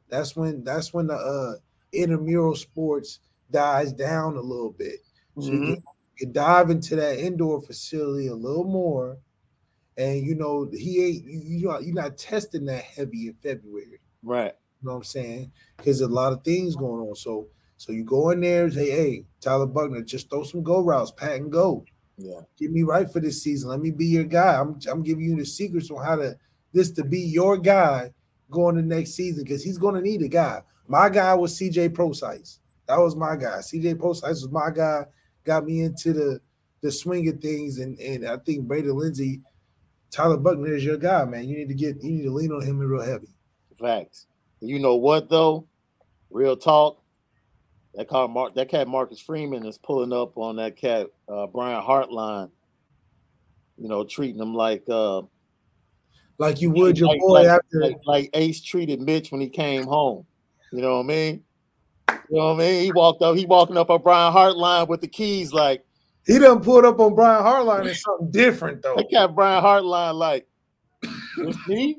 [0.09, 1.55] That's when that's when the uh
[1.93, 3.19] intramural sports
[3.51, 5.01] dies down a little bit.
[5.41, 5.83] So you, Mhm.
[6.19, 9.19] You dive into that indoor facility a little more.
[9.97, 14.01] And you know, he ain't you, you not you're not testing that heavy in February.
[14.23, 14.53] Right.
[14.81, 15.53] You know what I'm saying?
[15.77, 17.15] Because a lot of things going on.
[17.15, 20.81] So so you go in there and say, hey, Tyler Buchner, just throw some go
[20.83, 21.85] routes, pat and go
[22.17, 22.41] Yeah.
[22.57, 23.71] get me right for this season.
[23.71, 24.59] Let me be your guy.
[24.61, 26.37] I'm I'm giving you the secrets on how to
[26.73, 28.13] this to be your guy
[28.51, 30.63] going to next season because he's going to need a guy.
[30.89, 32.61] My guy was CJ Prosise.
[32.87, 33.59] That was my guy.
[33.59, 35.05] CJ Prosise was my guy.
[35.45, 36.41] Got me into the
[36.83, 39.41] the swing of things, and and I think Braden Lenzy,
[40.11, 41.49] Tyler Buchner is your guy, man.
[41.49, 43.29] You need to get you need to lean on him real heavy.
[43.79, 44.27] Facts.
[44.61, 45.67] You know what though?
[46.31, 47.03] Real talk.
[47.95, 51.83] That car, Mark, that cat Marcus Freeman is pulling up on that cat uh, Brian
[51.83, 52.51] Hartline.
[53.77, 55.23] You know, treating him like uh,
[56.39, 57.81] like you would your like, boy like, after.
[57.81, 60.25] like, like Ace treated Mitch when he came home.
[60.73, 61.45] You know what I mean?
[62.33, 62.85] You know what I mean?
[62.85, 65.85] He walked up, he walking up on Brian Hartline with the keys, like
[66.27, 68.97] he done pulled up on Brian Hartline and something different though.
[68.97, 70.47] I got Brian Hartline like
[71.37, 71.99] this me.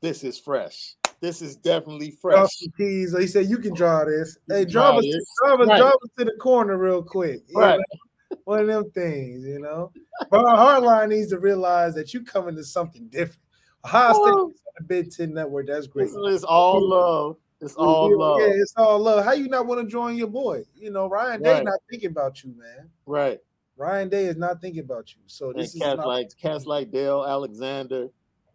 [0.00, 0.94] This is fresh.
[1.20, 2.48] This is definitely fresh.
[2.78, 3.12] Keys.
[3.18, 4.38] He said, "You can draw this.
[4.48, 5.04] Hey, draw us,
[5.42, 7.42] draw us, draw us to the corner real quick.
[7.48, 7.76] You Right.
[7.76, 8.36] know?
[8.44, 9.90] One of them things, you know.
[10.30, 13.40] Brian Hartline needs to realize that you coming to something different.
[13.84, 15.66] Ohio State on the Big Ten Network.
[15.66, 16.04] That's great.
[16.04, 17.36] This is all love.
[17.60, 18.40] It's all Yeah, love.
[18.40, 19.24] Yeah, it's all love.
[19.24, 20.64] How you not want to join your boy?
[20.74, 21.64] You know, Ryan Day Right.
[21.64, 22.90] not thinking about you, man.
[23.06, 23.40] Right.
[23.78, 25.20] Ryan Day is not thinking about you.
[25.26, 28.08] So And this is cats like cats like Dale Alexander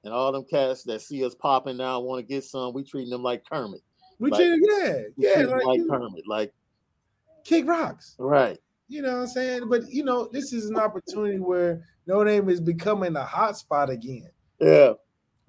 [0.03, 2.73] and all them cats that see us popping now want to get some.
[2.73, 3.81] We treating them like Kermit.
[4.19, 6.27] we like- treat yeah, yeah, like, like Kermit.
[6.27, 6.53] Like
[7.43, 8.15] kick rocks.
[8.19, 8.59] right.
[8.87, 9.69] You know what I'm saying?
[9.69, 13.89] But you know, this is an opportunity where Notre Dame is becoming a hot spot
[13.89, 14.29] again.
[14.59, 14.93] Yeah.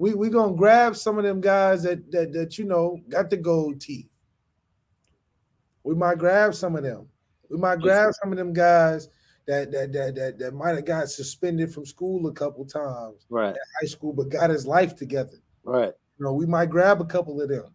[0.02, 3.36] We we gonna grab some of them guys that that that you know got the
[3.36, 4.08] gold teeth.
[5.84, 7.06] We might grab some of them.
[7.48, 9.08] We might grab some of them guys
[9.46, 13.54] that that that that, that might have got suspended from school a couple times, Right.
[13.80, 15.38] high school, but got his life together.
[15.62, 15.92] Right.
[16.18, 17.66] You know, we might grab a couple of them.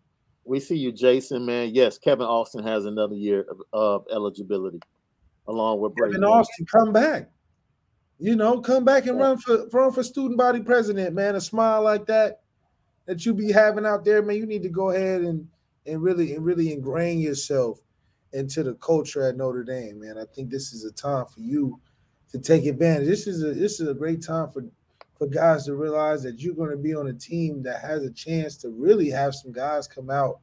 [0.43, 1.73] We see you, Jason, man.
[1.73, 4.81] Yes, Kevin Austin has another year of, of eligibility
[5.47, 6.15] along with Brady.
[6.15, 7.29] Kevin Austin, come back.
[8.19, 11.35] You know, come back and run for run for student body president, man.
[11.35, 12.41] A smile like that
[13.05, 14.37] that you be having out there, man.
[14.37, 15.47] You need to go ahead and
[15.85, 17.79] and really and really ingrain yourself
[18.33, 20.17] into the culture at Notre Dame, man.
[20.17, 21.79] I think this is a time for you
[22.31, 23.07] to take advantage.
[23.07, 24.63] This is a this is a great time for
[25.17, 28.11] for guys to realize that you're going to be on a team that has a
[28.11, 30.39] chance to really have some guys come out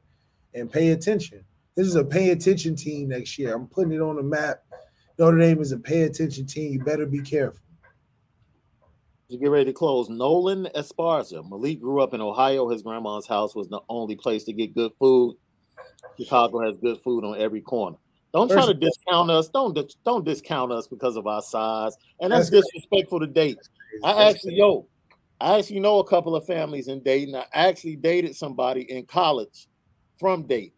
[0.53, 1.43] and pay attention.
[1.75, 3.53] This is a pay attention team next year.
[3.53, 4.63] I'm putting it on the map.
[5.17, 6.73] Notre Dame is a pay attention team.
[6.73, 7.61] You better be careful.
[9.31, 11.47] To get ready to close, Nolan Esparza.
[11.49, 12.69] Malik grew up in Ohio.
[12.69, 15.35] His grandma's house was the only place to get good food.
[16.19, 17.97] Chicago has good food on every corner.
[18.33, 19.47] Don't try to discount us.
[19.47, 23.57] Don't don't discount us because of our size, and that's, That's- disrespectful to date.
[24.03, 24.85] I actually, yo,
[25.39, 27.33] I actually know a couple of families in Dayton.
[27.35, 29.67] I actually dated somebody in college
[30.19, 30.74] from Dayton.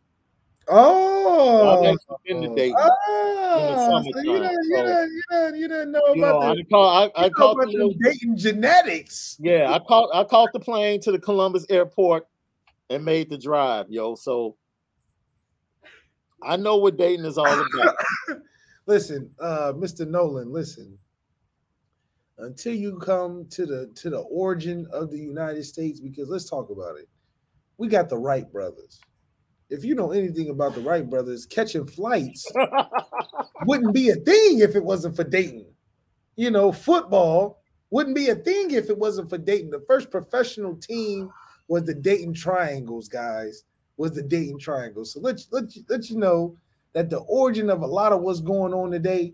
[0.69, 2.75] Oh, I've actually been to Dayton.
[2.77, 6.51] Ah, so you didn't, you so- didn't, you didn't, you didn't know You know, about
[6.51, 9.37] I the, call, I, I know about the the Dayton genetics.
[9.39, 12.27] yeah, I caught I caught the plane to the Columbus airport
[12.89, 14.15] and made the drive, yo.
[14.15, 14.57] So
[16.43, 17.95] I know what Dayton is all about.
[18.85, 20.07] Listen, uh, Mr.
[20.07, 20.97] Nolan, listen.
[22.37, 26.69] Until you come to the to the origin of the United States, because let's talk
[26.69, 27.09] about it.
[27.77, 28.99] We got the Wright brothers.
[29.69, 32.49] If you know anything about the Wright brothers, catching flights
[33.65, 35.65] wouldn't be a thing if it wasn't for Dayton.
[36.37, 39.69] You know, football wouldn't be a thing if it wasn't for Dayton.
[39.69, 41.29] The first professional team
[41.67, 43.63] was the Dayton Triangles, guys.
[43.97, 45.13] Was the Dayton Triangles.
[45.13, 46.55] So let let you, let you know
[46.93, 49.33] that the origin of a lot of what's going on today,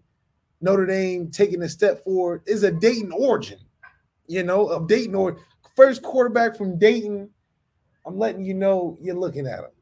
[0.61, 3.59] Notre Dame taking a step forward, is a Dayton origin.
[4.27, 5.37] You know, of Dayton or
[5.75, 7.29] first quarterback from Dayton.
[8.05, 9.72] I'm letting you know you're looking at him.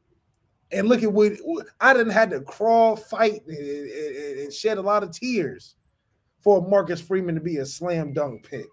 [0.72, 1.32] And look at what
[1.80, 5.76] I didn't had to crawl, fight, and, and- shed a lot of tears
[6.42, 8.66] for Marcus Freeman to be a slam dunk pick.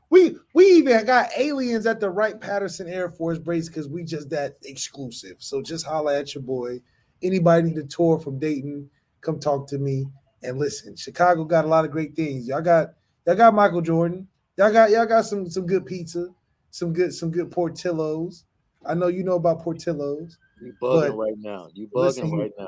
[0.10, 4.30] we we even got aliens at the Wright Patterson Air Force Base because we just
[4.32, 5.38] that exclusive.
[5.40, 6.82] So just holla at your boy.
[7.22, 8.90] Anybody need a tour from Dayton?
[9.22, 10.06] Come talk to me
[10.44, 10.96] and listen.
[10.96, 12.48] Chicago got a lot of great things.
[12.48, 12.90] Y'all got
[13.26, 14.28] y'all got Michael Jordan.
[14.58, 16.28] Y'all got y'all got some some good pizza,
[16.72, 18.44] some good some good Portillos.
[18.86, 20.38] I know you know about Portillos.
[20.62, 21.70] You bugging right now.
[21.74, 22.40] You Listen bugging here.
[22.40, 22.68] right now.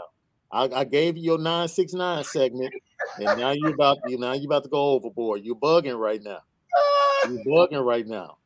[0.51, 2.73] I, I gave you your 969 segment,
[3.19, 5.43] and now you about you now you about to go overboard.
[5.43, 6.39] You bugging right now.
[7.25, 8.37] You bugging right now.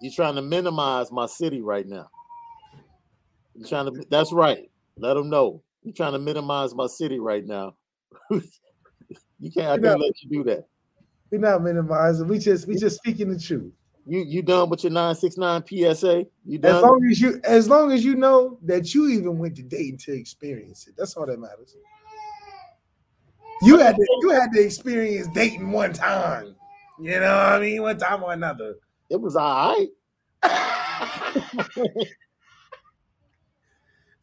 [0.00, 2.10] You trying to minimize my city right now.
[3.54, 4.70] You trying to that's right.
[4.96, 5.62] Let them know.
[5.82, 7.76] You're trying to minimize my city right now.
[8.30, 10.64] you can't I can't let you do that.
[11.30, 12.28] We're not minimizing.
[12.28, 13.72] We just we just speaking the truth.
[14.06, 16.26] You you done with your 969 PSA?
[16.44, 16.76] You done?
[16.76, 19.98] As long as you as long as you know that you even went to Dayton
[19.98, 20.94] to experience it.
[20.96, 21.74] That's all that matters.
[23.62, 26.54] You had to you had to experience Dayton one time.
[27.00, 27.82] You know what I mean?
[27.82, 28.76] One time or another.
[29.10, 29.88] it was all right.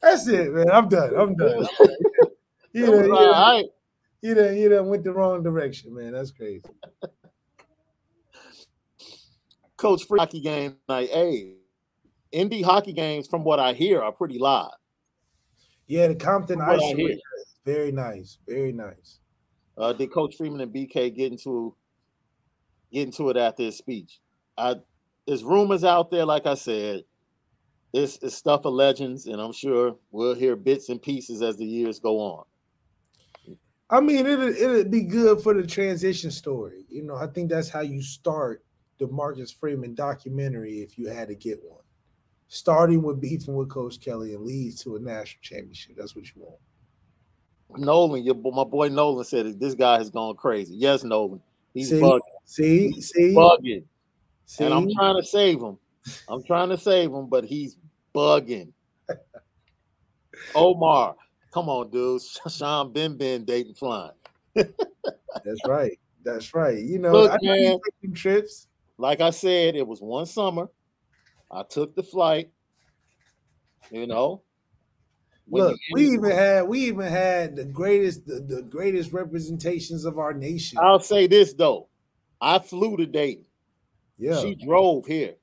[0.02, 0.70] That's it, man.
[0.72, 1.16] I'm done.
[1.16, 1.68] I'm done.
[2.74, 3.64] You done, you, done,
[4.22, 6.14] you, done, you done went the wrong direction, man.
[6.14, 6.64] That's crazy.
[9.82, 11.10] Coach Free hockey game night.
[11.10, 11.56] Hey,
[12.32, 14.70] indie hockey games, from what I hear, are pretty live.
[15.88, 17.22] Yeah, the Compton From what I Ice is
[17.66, 19.20] very nice, very nice.
[19.76, 21.76] Uh, did Coach Freeman and BK get into
[22.94, 24.20] get into it after his speech?
[24.56, 24.76] I
[25.26, 27.04] there's rumors out there, like I said.
[27.92, 31.66] This is stuff of legends, and I'm sure we'll hear bits and pieces as the
[31.66, 32.46] years go on.
[33.90, 36.86] I mean, it'd, it'd be good for the transition story.
[36.88, 38.64] You know, I think that's how you start
[39.02, 41.82] the Marcus Freeman documentary if you had to get one.
[42.48, 45.96] Starting with beefing with Coach Kelly and leads to a national championship.
[45.98, 46.60] That's what you want.
[47.78, 50.76] Nolan, your, my boy Nolan said that this guy has gone crazy.
[50.76, 51.42] Yes, Nolan,
[51.74, 51.96] he's See?
[52.02, 53.84] bugging, See, see, bugging,
[54.46, 54.66] see.
[54.66, 55.78] and I'm trying to save him.
[56.28, 57.78] I'm trying to save him, but he's
[58.14, 58.72] bugging.
[60.54, 61.16] Omar,
[61.52, 62.22] come on, dude.
[62.50, 64.12] Sean Ben Ben dating flying.
[64.54, 65.98] That's right.
[66.24, 66.78] That's right.
[66.78, 67.80] You know, Look, I man.
[68.14, 68.68] trips.
[69.02, 70.70] Like I said, it was one summer.
[71.50, 72.52] I took the flight.
[73.90, 74.44] You know,
[75.50, 80.34] Look, we even had we even had the greatest the, the greatest representations of our
[80.34, 80.78] nation.
[80.82, 81.90] I'll say this though,
[82.40, 83.46] I flew to Dayton.
[84.18, 85.34] yeah, She drove here.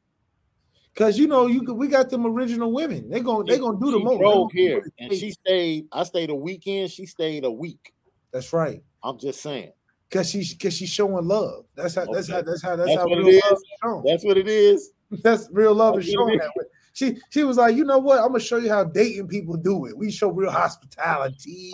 [0.95, 3.11] because you know you could, we got them original women.
[3.11, 4.19] They're gonna they're gonna do the She most.
[4.19, 5.89] Drove here, and she stayed.
[5.93, 6.91] I stayed a weekend.
[6.91, 7.93] She stayed a week.
[8.33, 8.83] That's right.
[9.03, 9.73] I'm just saying.
[10.09, 11.67] Because she's because she's showing love.
[11.75, 13.43] That's how that's how that's how that's, That's how real is.
[13.45, 14.05] love is shown.
[14.07, 14.91] That's what it is.
[15.23, 16.41] That's real love is That's it shown is.
[16.41, 16.65] that way.
[16.93, 18.19] She she was like, you know what?
[18.19, 19.97] I'm gonna show you how dating people do it.
[19.97, 21.73] We show real hospitality.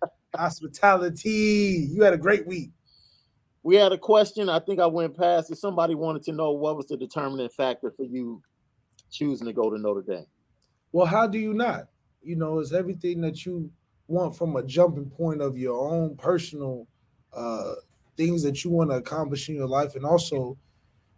[0.34, 1.88] hospitality.
[1.90, 2.70] You had a great week.
[3.62, 4.48] We had a question.
[4.48, 5.58] I think I went past it.
[5.58, 8.40] Somebody wanted to know what was the determining factor for you
[9.10, 10.26] choosing to go to Notre Dame.
[10.92, 11.88] Well, how do you not?
[12.22, 13.70] You know, it's everything that you
[14.08, 16.86] want from a jumping point of your own personal
[17.36, 17.74] uh
[18.16, 20.56] things that you want to accomplish in your life, and also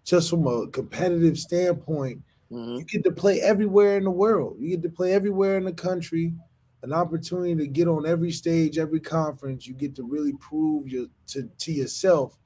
[0.05, 2.21] just from a competitive standpoint,
[2.51, 2.79] Mhm.
[2.79, 4.57] you get to play everywhere in the world.
[4.59, 6.35] You get to play everywhere in the country.
[6.83, 9.67] An opportunity to get on every stage, every conference.
[9.67, 12.39] You get to really prove your, to to yourself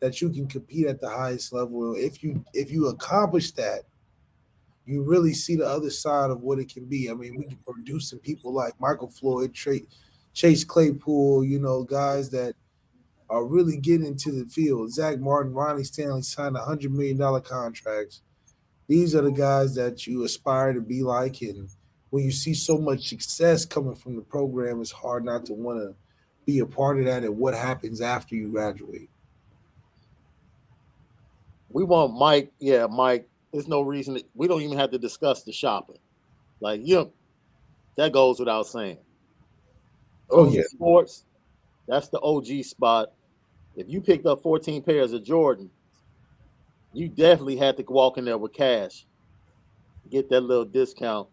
[0.00, 1.94] that you can compete at the highest level.
[1.94, 3.82] If you if you accomplish that,
[4.86, 7.10] you really see the other side of what it can be.
[7.10, 9.78] I mean, we can producing people like Michael Floyd, Tra-
[10.32, 12.54] Chase Claypool, you know, guys that
[13.30, 14.92] are really getting into the field.
[14.92, 18.22] Zach Martin, Ronnie Stanley signed a hundred million dollar contracts.
[18.88, 21.68] These are the guys that you aspire to be like, and
[22.10, 25.78] when you see so much success coming from the program, it's hard not to want
[25.78, 25.94] to
[26.44, 29.08] be a part of that and what happens after you graduate.
[31.70, 32.52] We want Mike.
[32.58, 33.28] Yeah, Mike.
[33.52, 34.16] There's no reason.
[34.16, 35.98] To, we don't even have to discuss the shopping.
[36.58, 37.12] Like you, know,
[37.96, 38.98] that goes without saying.
[40.30, 41.24] Oh Owned yeah, sports.
[41.86, 43.12] That's the OG spot.
[43.76, 45.70] If you picked up 14 pairs of Jordan,
[46.92, 49.06] you definitely had to walk in there with cash,
[50.10, 51.28] get that little discount,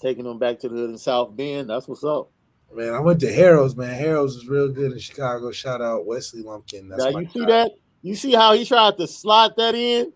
[0.00, 1.70] taking them back to the hood in South Bend.
[1.70, 2.30] That's what's up.
[2.74, 2.92] man.
[2.92, 3.94] I went to Harold's, man.
[3.98, 5.50] Harold's is real good in Chicago.
[5.50, 6.88] Shout out Wesley Lumpkin.
[6.88, 7.46] That's now you see guy.
[7.46, 7.72] that?
[8.02, 10.12] You see how he tried to slide that in?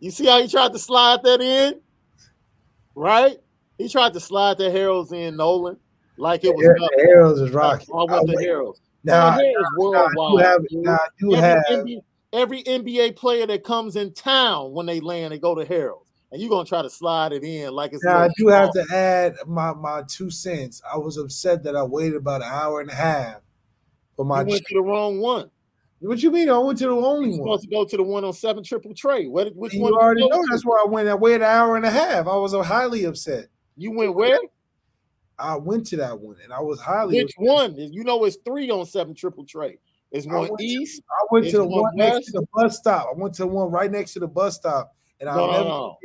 [0.00, 1.80] You see how he tried to slide that in?
[2.94, 3.38] Right?
[3.78, 5.78] He tried to slide the Harold's in Nolan
[6.18, 7.04] like it was Yeah.
[7.06, 7.86] Harold's is rocking.
[7.94, 8.80] I went to Harold's.
[9.04, 9.38] Now,
[9.76, 10.44] worldwide.
[10.44, 12.00] have- now every, have- NBA,
[12.32, 16.06] every NBA player that comes in town when they land, they go to Harold.
[16.32, 18.84] And you're gonna try to slide it in like it's Now I do have to
[18.92, 20.80] add my my two cents.
[20.92, 23.40] I was upset that I waited about an hour and a half
[24.14, 24.42] for my.
[24.42, 25.50] You went to the wrong one.
[25.98, 26.48] what you mean?
[26.48, 27.38] I went to the You're only one.
[27.38, 29.22] supposed to go to the one on seven triple tray.
[29.24, 29.92] Did which And one?
[29.92, 31.08] you already know that's where I went.
[31.08, 32.28] I waited an hour and a half.
[32.28, 33.46] I was highly upset.
[33.76, 34.38] You went where?
[35.40, 37.22] I went to that one and I was highly.
[37.22, 37.74] Which one?
[37.76, 39.78] You know it's three on seven triple tray.
[40.12, 41.02] It's I one to- east.
[41.08, 43.06] I went to the one one next to the bus stop.
[43.14, 45.36] I went to the one right next to the bus stop, and I.
[45.36, 45.98] No, never, no.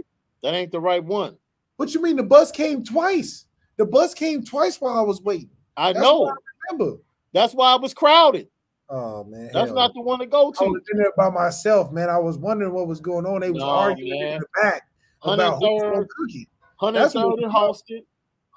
[0.43, 1.37] That ain't the right one.
[1.77, 2.15] What you mean?
[2.15, 3.45] The bus came twice.
[3.77, 5.49] The bus came twice while I was waiting.
[5.75, 6.19] I That's know.
[6.21, 6.37] what
[6.71, 6.97] Remember?
[7.33, 8.47] That's why I was crowded.
[8.89, 10.63] Oh man, That's hell not the one to go to.
[10.63, 12.07] I was in there by myself, man.
[12.09, 13.41] I was wondering what was going on.
[13.41, 14.33] They was No, arguing man.
[14.33, 14.83] in the back
[15.23, 16.91] about who's going 103rd, to.
[16.93, 17.51] That's what and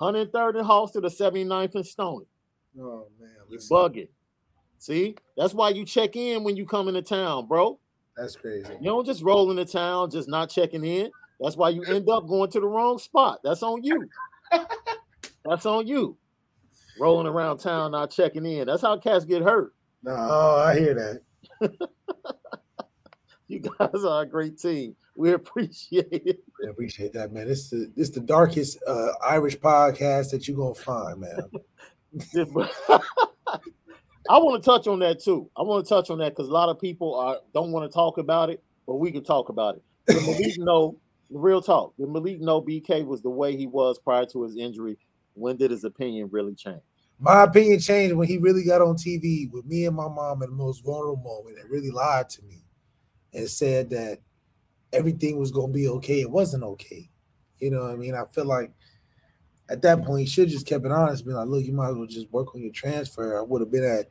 [0.01, 2.27] 103rd and Halsted, or 79th and Stony.
[2.81, 4.09] Oh man, You bugging.
[4.79, 7.81] See, that's why you check in when you come into town, bro.
[8.17, 8.73] that's crazy.
[8.81, 11.11] You don't just roll into town just not checking in.
[11.41, 13.41] That's why you end up going to the wrong spot.
[13.43, 14.09] That's on you.
[15.45, 16.17] That's on you.
[17.01, 18.67] Rolling around town not checking in.
[18.67, 19.73] That's how cats get hurt.
[20.03, 20.95] No, oh, I hear
[21.61, 21.73] that.
[23.51, 24.95] You guys are a great team.
[25.19, 26.39] We appreciate it.
[26.65, 27.49] I appreciate that, man.
[27.49, 31.51] This the the darkest uh, Irish podcast that you're gonna find, man.
[34.31, 35.51] I want to touch on that too.
[35.57, 37.93] I want to touch on that because a lot of people are don't want to
[37.93, 39.83] talk about it, but we can talk about it.
[40.09, 40.97] So Malik know
[41.31, 41.97] real talk.
[41.99, 44.99] Did Malik know BK was the way he was prior to his injury?
[45.35, 46.83] When did his opinion really change?
[47.19, 50.51] My opinion changed when he really got on TV with me and my mom in
[50.51, 52.63] the most vulnerable moment and really lied to me
[53.35, 54.21] and said that
[54.93, 56.21] everything was gonna be okay.
[56.21, 57.11] It wasn't okay.
[57.59, 58.15] You know what I mean?
[58.15, 58.73] I feel like
[59.69, 61.97] at that point he should just kept it honest, be like, look, you might as
[61.97, 63.39] well just work on your transfer.
[63.39, 64.07] I would have been at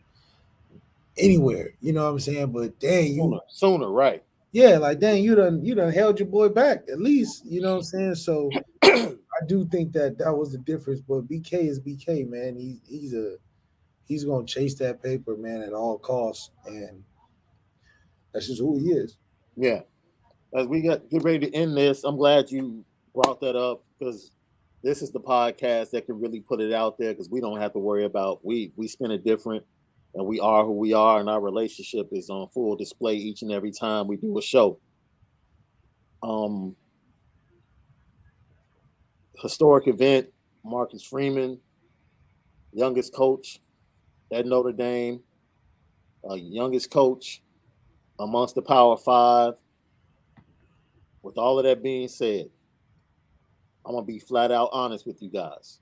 [1.17, 2.51] anywhere, you know what I'm saying?
[2.51, 4.23] But dang, you Sooner, sooner right?
[4.51, 7.77] yeah, like dang, you done you done held your boy back at least, you know
[7.77, 8.15] what I'm saying?
[8.15, 8.49] So
[8.83, 11.01] I do think that that was the difference.
[11.01, 12.55] But BK is BK, man.
[12.55, 13.37] He's he's a
[14.05, 17.03] he's gonna chase that paper, man, at all costs, and
[18.33, 19.17] that's just who he is.
[19.55, 19.81] Yeah.
[20.53, 22.83] As we get get ready to end this, I'm glad you
[23.13, 24.31] brought that up because
[24.83, 27.73] this is the podcast that can really put it out there because we don't have
[27.73, 29.65] to worry about we we spin it different
[30.13, 33.51] and we are who we are and our relationship is on full display each and
[33.51, 34.79] every time we do a show.
[36.23, 36.75] Um
[39.41, 40.27] historic event,
[40.63, 41.59] Marcus Freeman,
[42.73, 43.59] youngest coach
[44.31, 45.21] at Notre Dame,
[46.29, 47.41] uh, youngest coach
[48.19, 49.53] amongst the Power Five.
[51.27, 52.47] With all of that being said,
[53.85, 55.79] I'm gonna be flat out honest with you guys.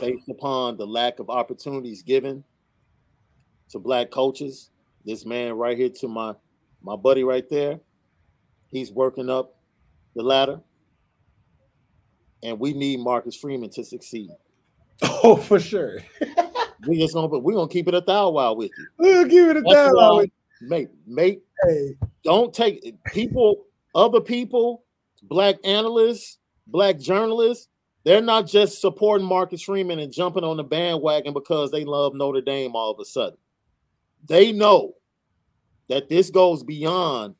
[0.00, 2.42] Based upon the lack of opportunities given
[3.68, 4.70] to black coaches,
[5.04, 6.34] this man right here to my
[6.82, 7.78] my buddy right there,
[8.66, 9.54] he's working up
[10.16, 10.60] the ladder,
[12.42, 14.30] and we need Marcus Freeman to succeed.
[15.22, 15.98] Oh, for sure.
[16.88, 18.86] We just gonna we're gonna keep it a thou wow with you.
[18.98, 19.94] We'll give it a down.
[19.94, 20.30] why,
[20.62, 24.84] mate, mate, Hey, don't take people, other people,
[25.22, 27.68] black analysts, black journalists,
[28.04, 32.40] they're not just supporting Marcus Freeman and jumping on the bandwagon because they love Notre
[32.40, 33.36] Dame all of a sudden.
[34.26, 34.94] They know
[35.88, 37.34] that this goes beyond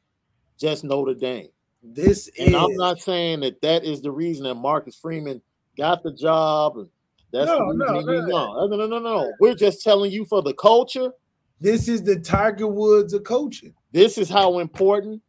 [0.59, 1.48] just Notre Dame.
[1.82, 5.40] this And is I'm not saying that that is the reason that Marcus Freeman
[5.78, 6.77] got the job.
[6.77, 6.89] And
[7.32, 8.01] that's No, no.
[8.01, 9.32] no, no, no, no, no.
[9.40, 11.12] We're just telling you for the culture.
[11.60, 13.72] this is the Tiger Woods of coaching.
[13.93, 15.22] This is how important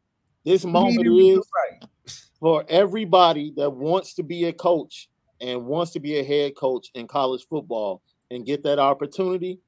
[0.43, 1.89] this moment Need him to do is right.
[2.39, 5.09] for everybody that wants to be a coach
[5.39, 9.59] and wants to be a head coach in college football and get that opportunity.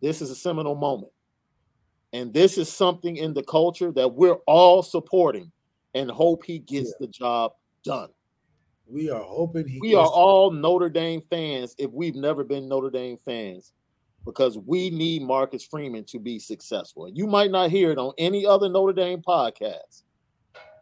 [0.00, 1.12] This is a seminal moment.
[2.12, 5.52] And this is something in the culture that we're all supporting
[5.94, 7.52] and hope he gets the job
[7.84, 8.08] done.
[8.86, 9.78] We are hoping he.
[9.80, 13.72] We are all Notre Dame fans if we've never been Notre Dame fans
[14.24, 17.08] because we need Marcus Freeman to be successful.
[17.08, 20.02] You might not hear it on any other Notre Dame podcast.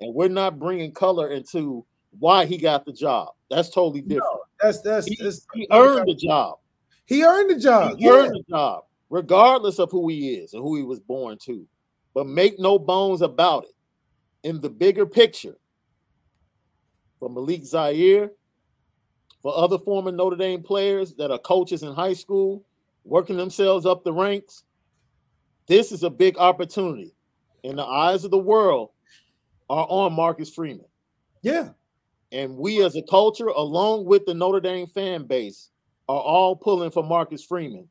[0.01, 1.85] And we're not bringing color into
[2.19, 3.29] why he got the job.
[3.51, 4.25] That's totally different.
[4.33, 6.59] No, that's that's, He, that's he earned the job.
[7.07, 7.99] He earned the job.
[7.99, 11.67] He earned the job, regardless of who he is and who he was born to.
[12.15, 13.75] But make no bones about it.
[14.45, 15.57] In the bigger picture,
[17.19, 18.31] for Malik Zaire,
[19.43, 22.65] for other former Notre Dame players that are coaches in high school,
[23.09, 24.63] working themselves up the ranks,
[25.67, 27.15] this is a big opportunity.
[27.65, 28.91] In the eyes of the world,
[29.71, 30.87] are on Marcus Freeman.
[31.43, 31.71] Yeah,
[32.33, 35.71] And we as a culture, along with the Notre Dame fan base,
[36.09, 37.89] are all pulling for Marcus Freeman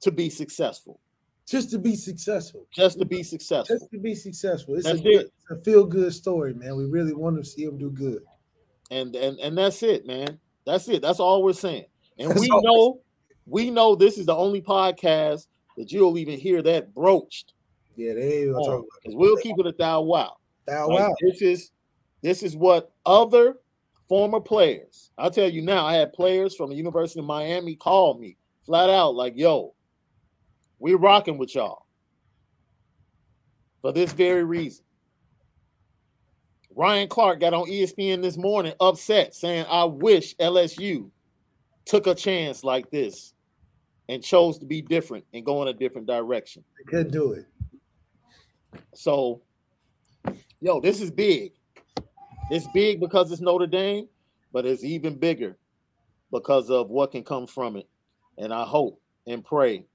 [0.00, 1.00] to be successful,
[1.46, 2.66] just to be successful.
[2.74, 3.76] just to be successful.
[3.76, 4.74] Just to be successful.
[4.76, 5.06] It's, a, it.
[5.06, 6.76] it's a feel good story, man.
[6.76, 8.22] We really want to see him do good.
[8.90, 10.38] And and and that's it, man.
[10.66, 11.02] That's it.
[11.02, 11.86] That's all we're saying.
[12.18, 13.00] And That's we know,
[13.46, 15.46] we know this is the only podcast
[15.76, 17.52] that you'll even hear that broached.
[17.96, 20.36] Yeah, they ain't talk about we'll keep it a thou wow.
[20.66, 20.82] that.
[20.82, 21.14] Like, Wow.
[21.20, 21.70] This is
[22.22, 23.56] this is what other
[24.08, 25.10] former players.
[25.18, 25.86] I'll tell you now.
[25.86, 29.74] I had players from the University of Miami call me flat out, like, "Yo,
[30.78, 31.86] we're rocking with y'all
[33.82, 34.84] for this very reason."
[36.76, 41.10] Ryan Clark got on ESPN this morning, upset, saying, "I wish LSU
[41.84, 43.34] took a chance like this
[44.08, 47.46] and chose to be different and go in a different direction." They couldn't do it.
[48.94, 49.42] So,
[50.60, 51.52] yo, this is big.
[52.50, 54.08] It's big because it's Notre Dame,
[54.52, 55.56] but it's even bigger
[56.30, 57.88] because of what can come from it.
[58.38, 59.86] And I hope and pray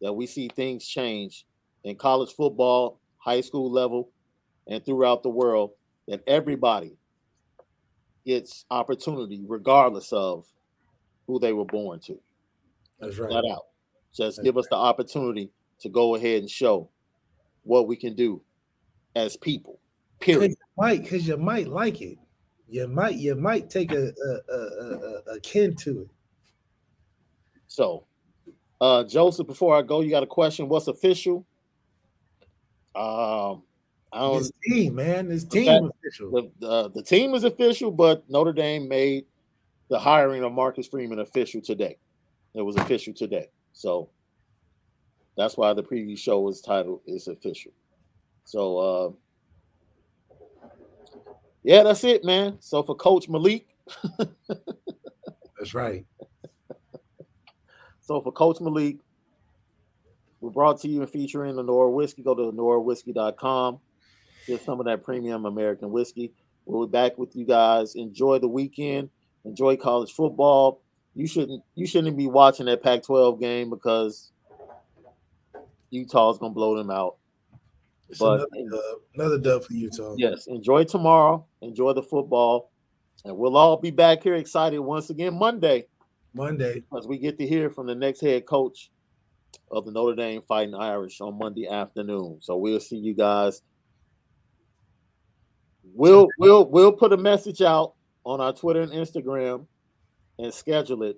[0.00, 1.46] that we see things change
[1.84, 4.10] in college football, high school level,
[4.66, 5.70] and throughout the world,
[6.08, 6.96] that everybody
[8.26, 10.46] gets opportunity regardless of
[11.26, 12.18] who they were born to
[13.00, 13.30] That's right.
[13.30, 13.66] that out.
[14.14, 16.88] Just That's give us the opportunity to go ahead and show
[17.64, 18.40] what we can do
[19.16, 19.78] as people.
[20.20, 20.50] Cause Period.
[20.52, 22.18] you might, because you might like it.
[22.68, 26.08] You might, you might take a a, a, a, a kin to it.
[27.66, 28.04] So,
[28.80, 30.68] uh, Joseph, before I go, you got a question?
[30.68, 31.44] What's official?
[32.94, 33.62] Um,
[34.12, 34.38] I don't.
[34.38, 35.28] His team, man.
[35.30, 36.50] His The team fact- official.
[36.60, 39.26] The, uh, the team is official, but Notre Dame made
[39.88, 41.98] the hiring of Marcus Freeman official today.
[42.54, 44.08] It was official today, so
[45.36, 47.72] that's why the preview show was titled "It's Official."
[48.44, 50.68] So, uh,
[51.62, 52.58] yeah, that's it, man.
[52.60, 53.66] So for Coach Malik,
[55.58, 56.04] That's right.
[58.00, 58.98] so for Coach Malik,
[60.40, 62.22] we're brought to you and featuring the Honora Whiskey.
[62.22, 63.80] Go to honorawhiskey.com.
[64.46, 66.32] Get some of that premium American whiskey.
[66.66, 67.94] We'll be back with you guys.
[67.94, 69.08] Enjoy the weekend.
[69.44, 70.80] Enjoy college football.
[71.14, 74.32] You shouldn't you shouldn't be watching that Pac-12 game because
[75.90, 77.16] Utah's gonna blow them out.
[78.08, 79.00] It's But- another dub.
[79.14, 80.14] Another dub for Utah.
[80.18, 81.46] Yes, enjoy tomorrow.
[81.60, 82.70] Enjoy the football.
[83.24, 85.86] And we'll all be back here excited once again Monday
[86.34, 86.82] Monday.
[86.98, 88.90] as we get to hear from the next head coach
[89.70, 92.38] of the Notre Dame Fighting Irish on Monday afternoon.
[92.40, 93.62] So we'll see you guys.
[95.94, 97.94] We'll we'll we'll put a message out
[98.24, 99.66] on our Twitter and Instagram
[100.38, 101.16] and schedule it.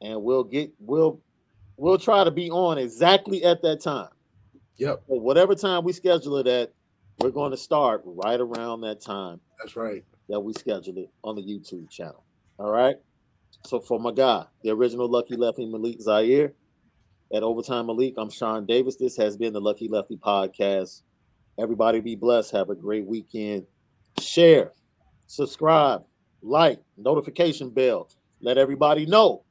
[0.00, 1.20] And we'll get we'll
[1.76, 4.08] we'll try to be on exactly at that time.
[4.76, 6.72] Yep, So whatever time we schedule it at,
[7.18, 10.04] we're going to start right around that time that's right.
[10.28, 12.22] that we scheduled it on the YouTube channel.
[12.60, 12.94] All right.
[13.64, 16.52] So for my guy, the original Lucky Lefty Malik Zaire
[17.32, 18.94] at Overtime Malik, I'm Sean Davis.
[18.94, 21.02] This has been the Lucky Lefty Podcast.
[21.58, 22.52] Everybody be blessed.
[22.52, 23.66] Have a great weekend.
[24.20, 24.72] Share,
[25.28, 26.02] subscribe,
[26.42, 28.08] like, notification bell.
[28.40, 29.44] Let everybody know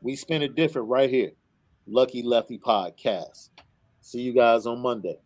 [0.00, 1.32] we spin it different right here.
[1.86, 3.50] Lucky Lefty Podcast.
[4.00, 5.18] See you guys on Monday.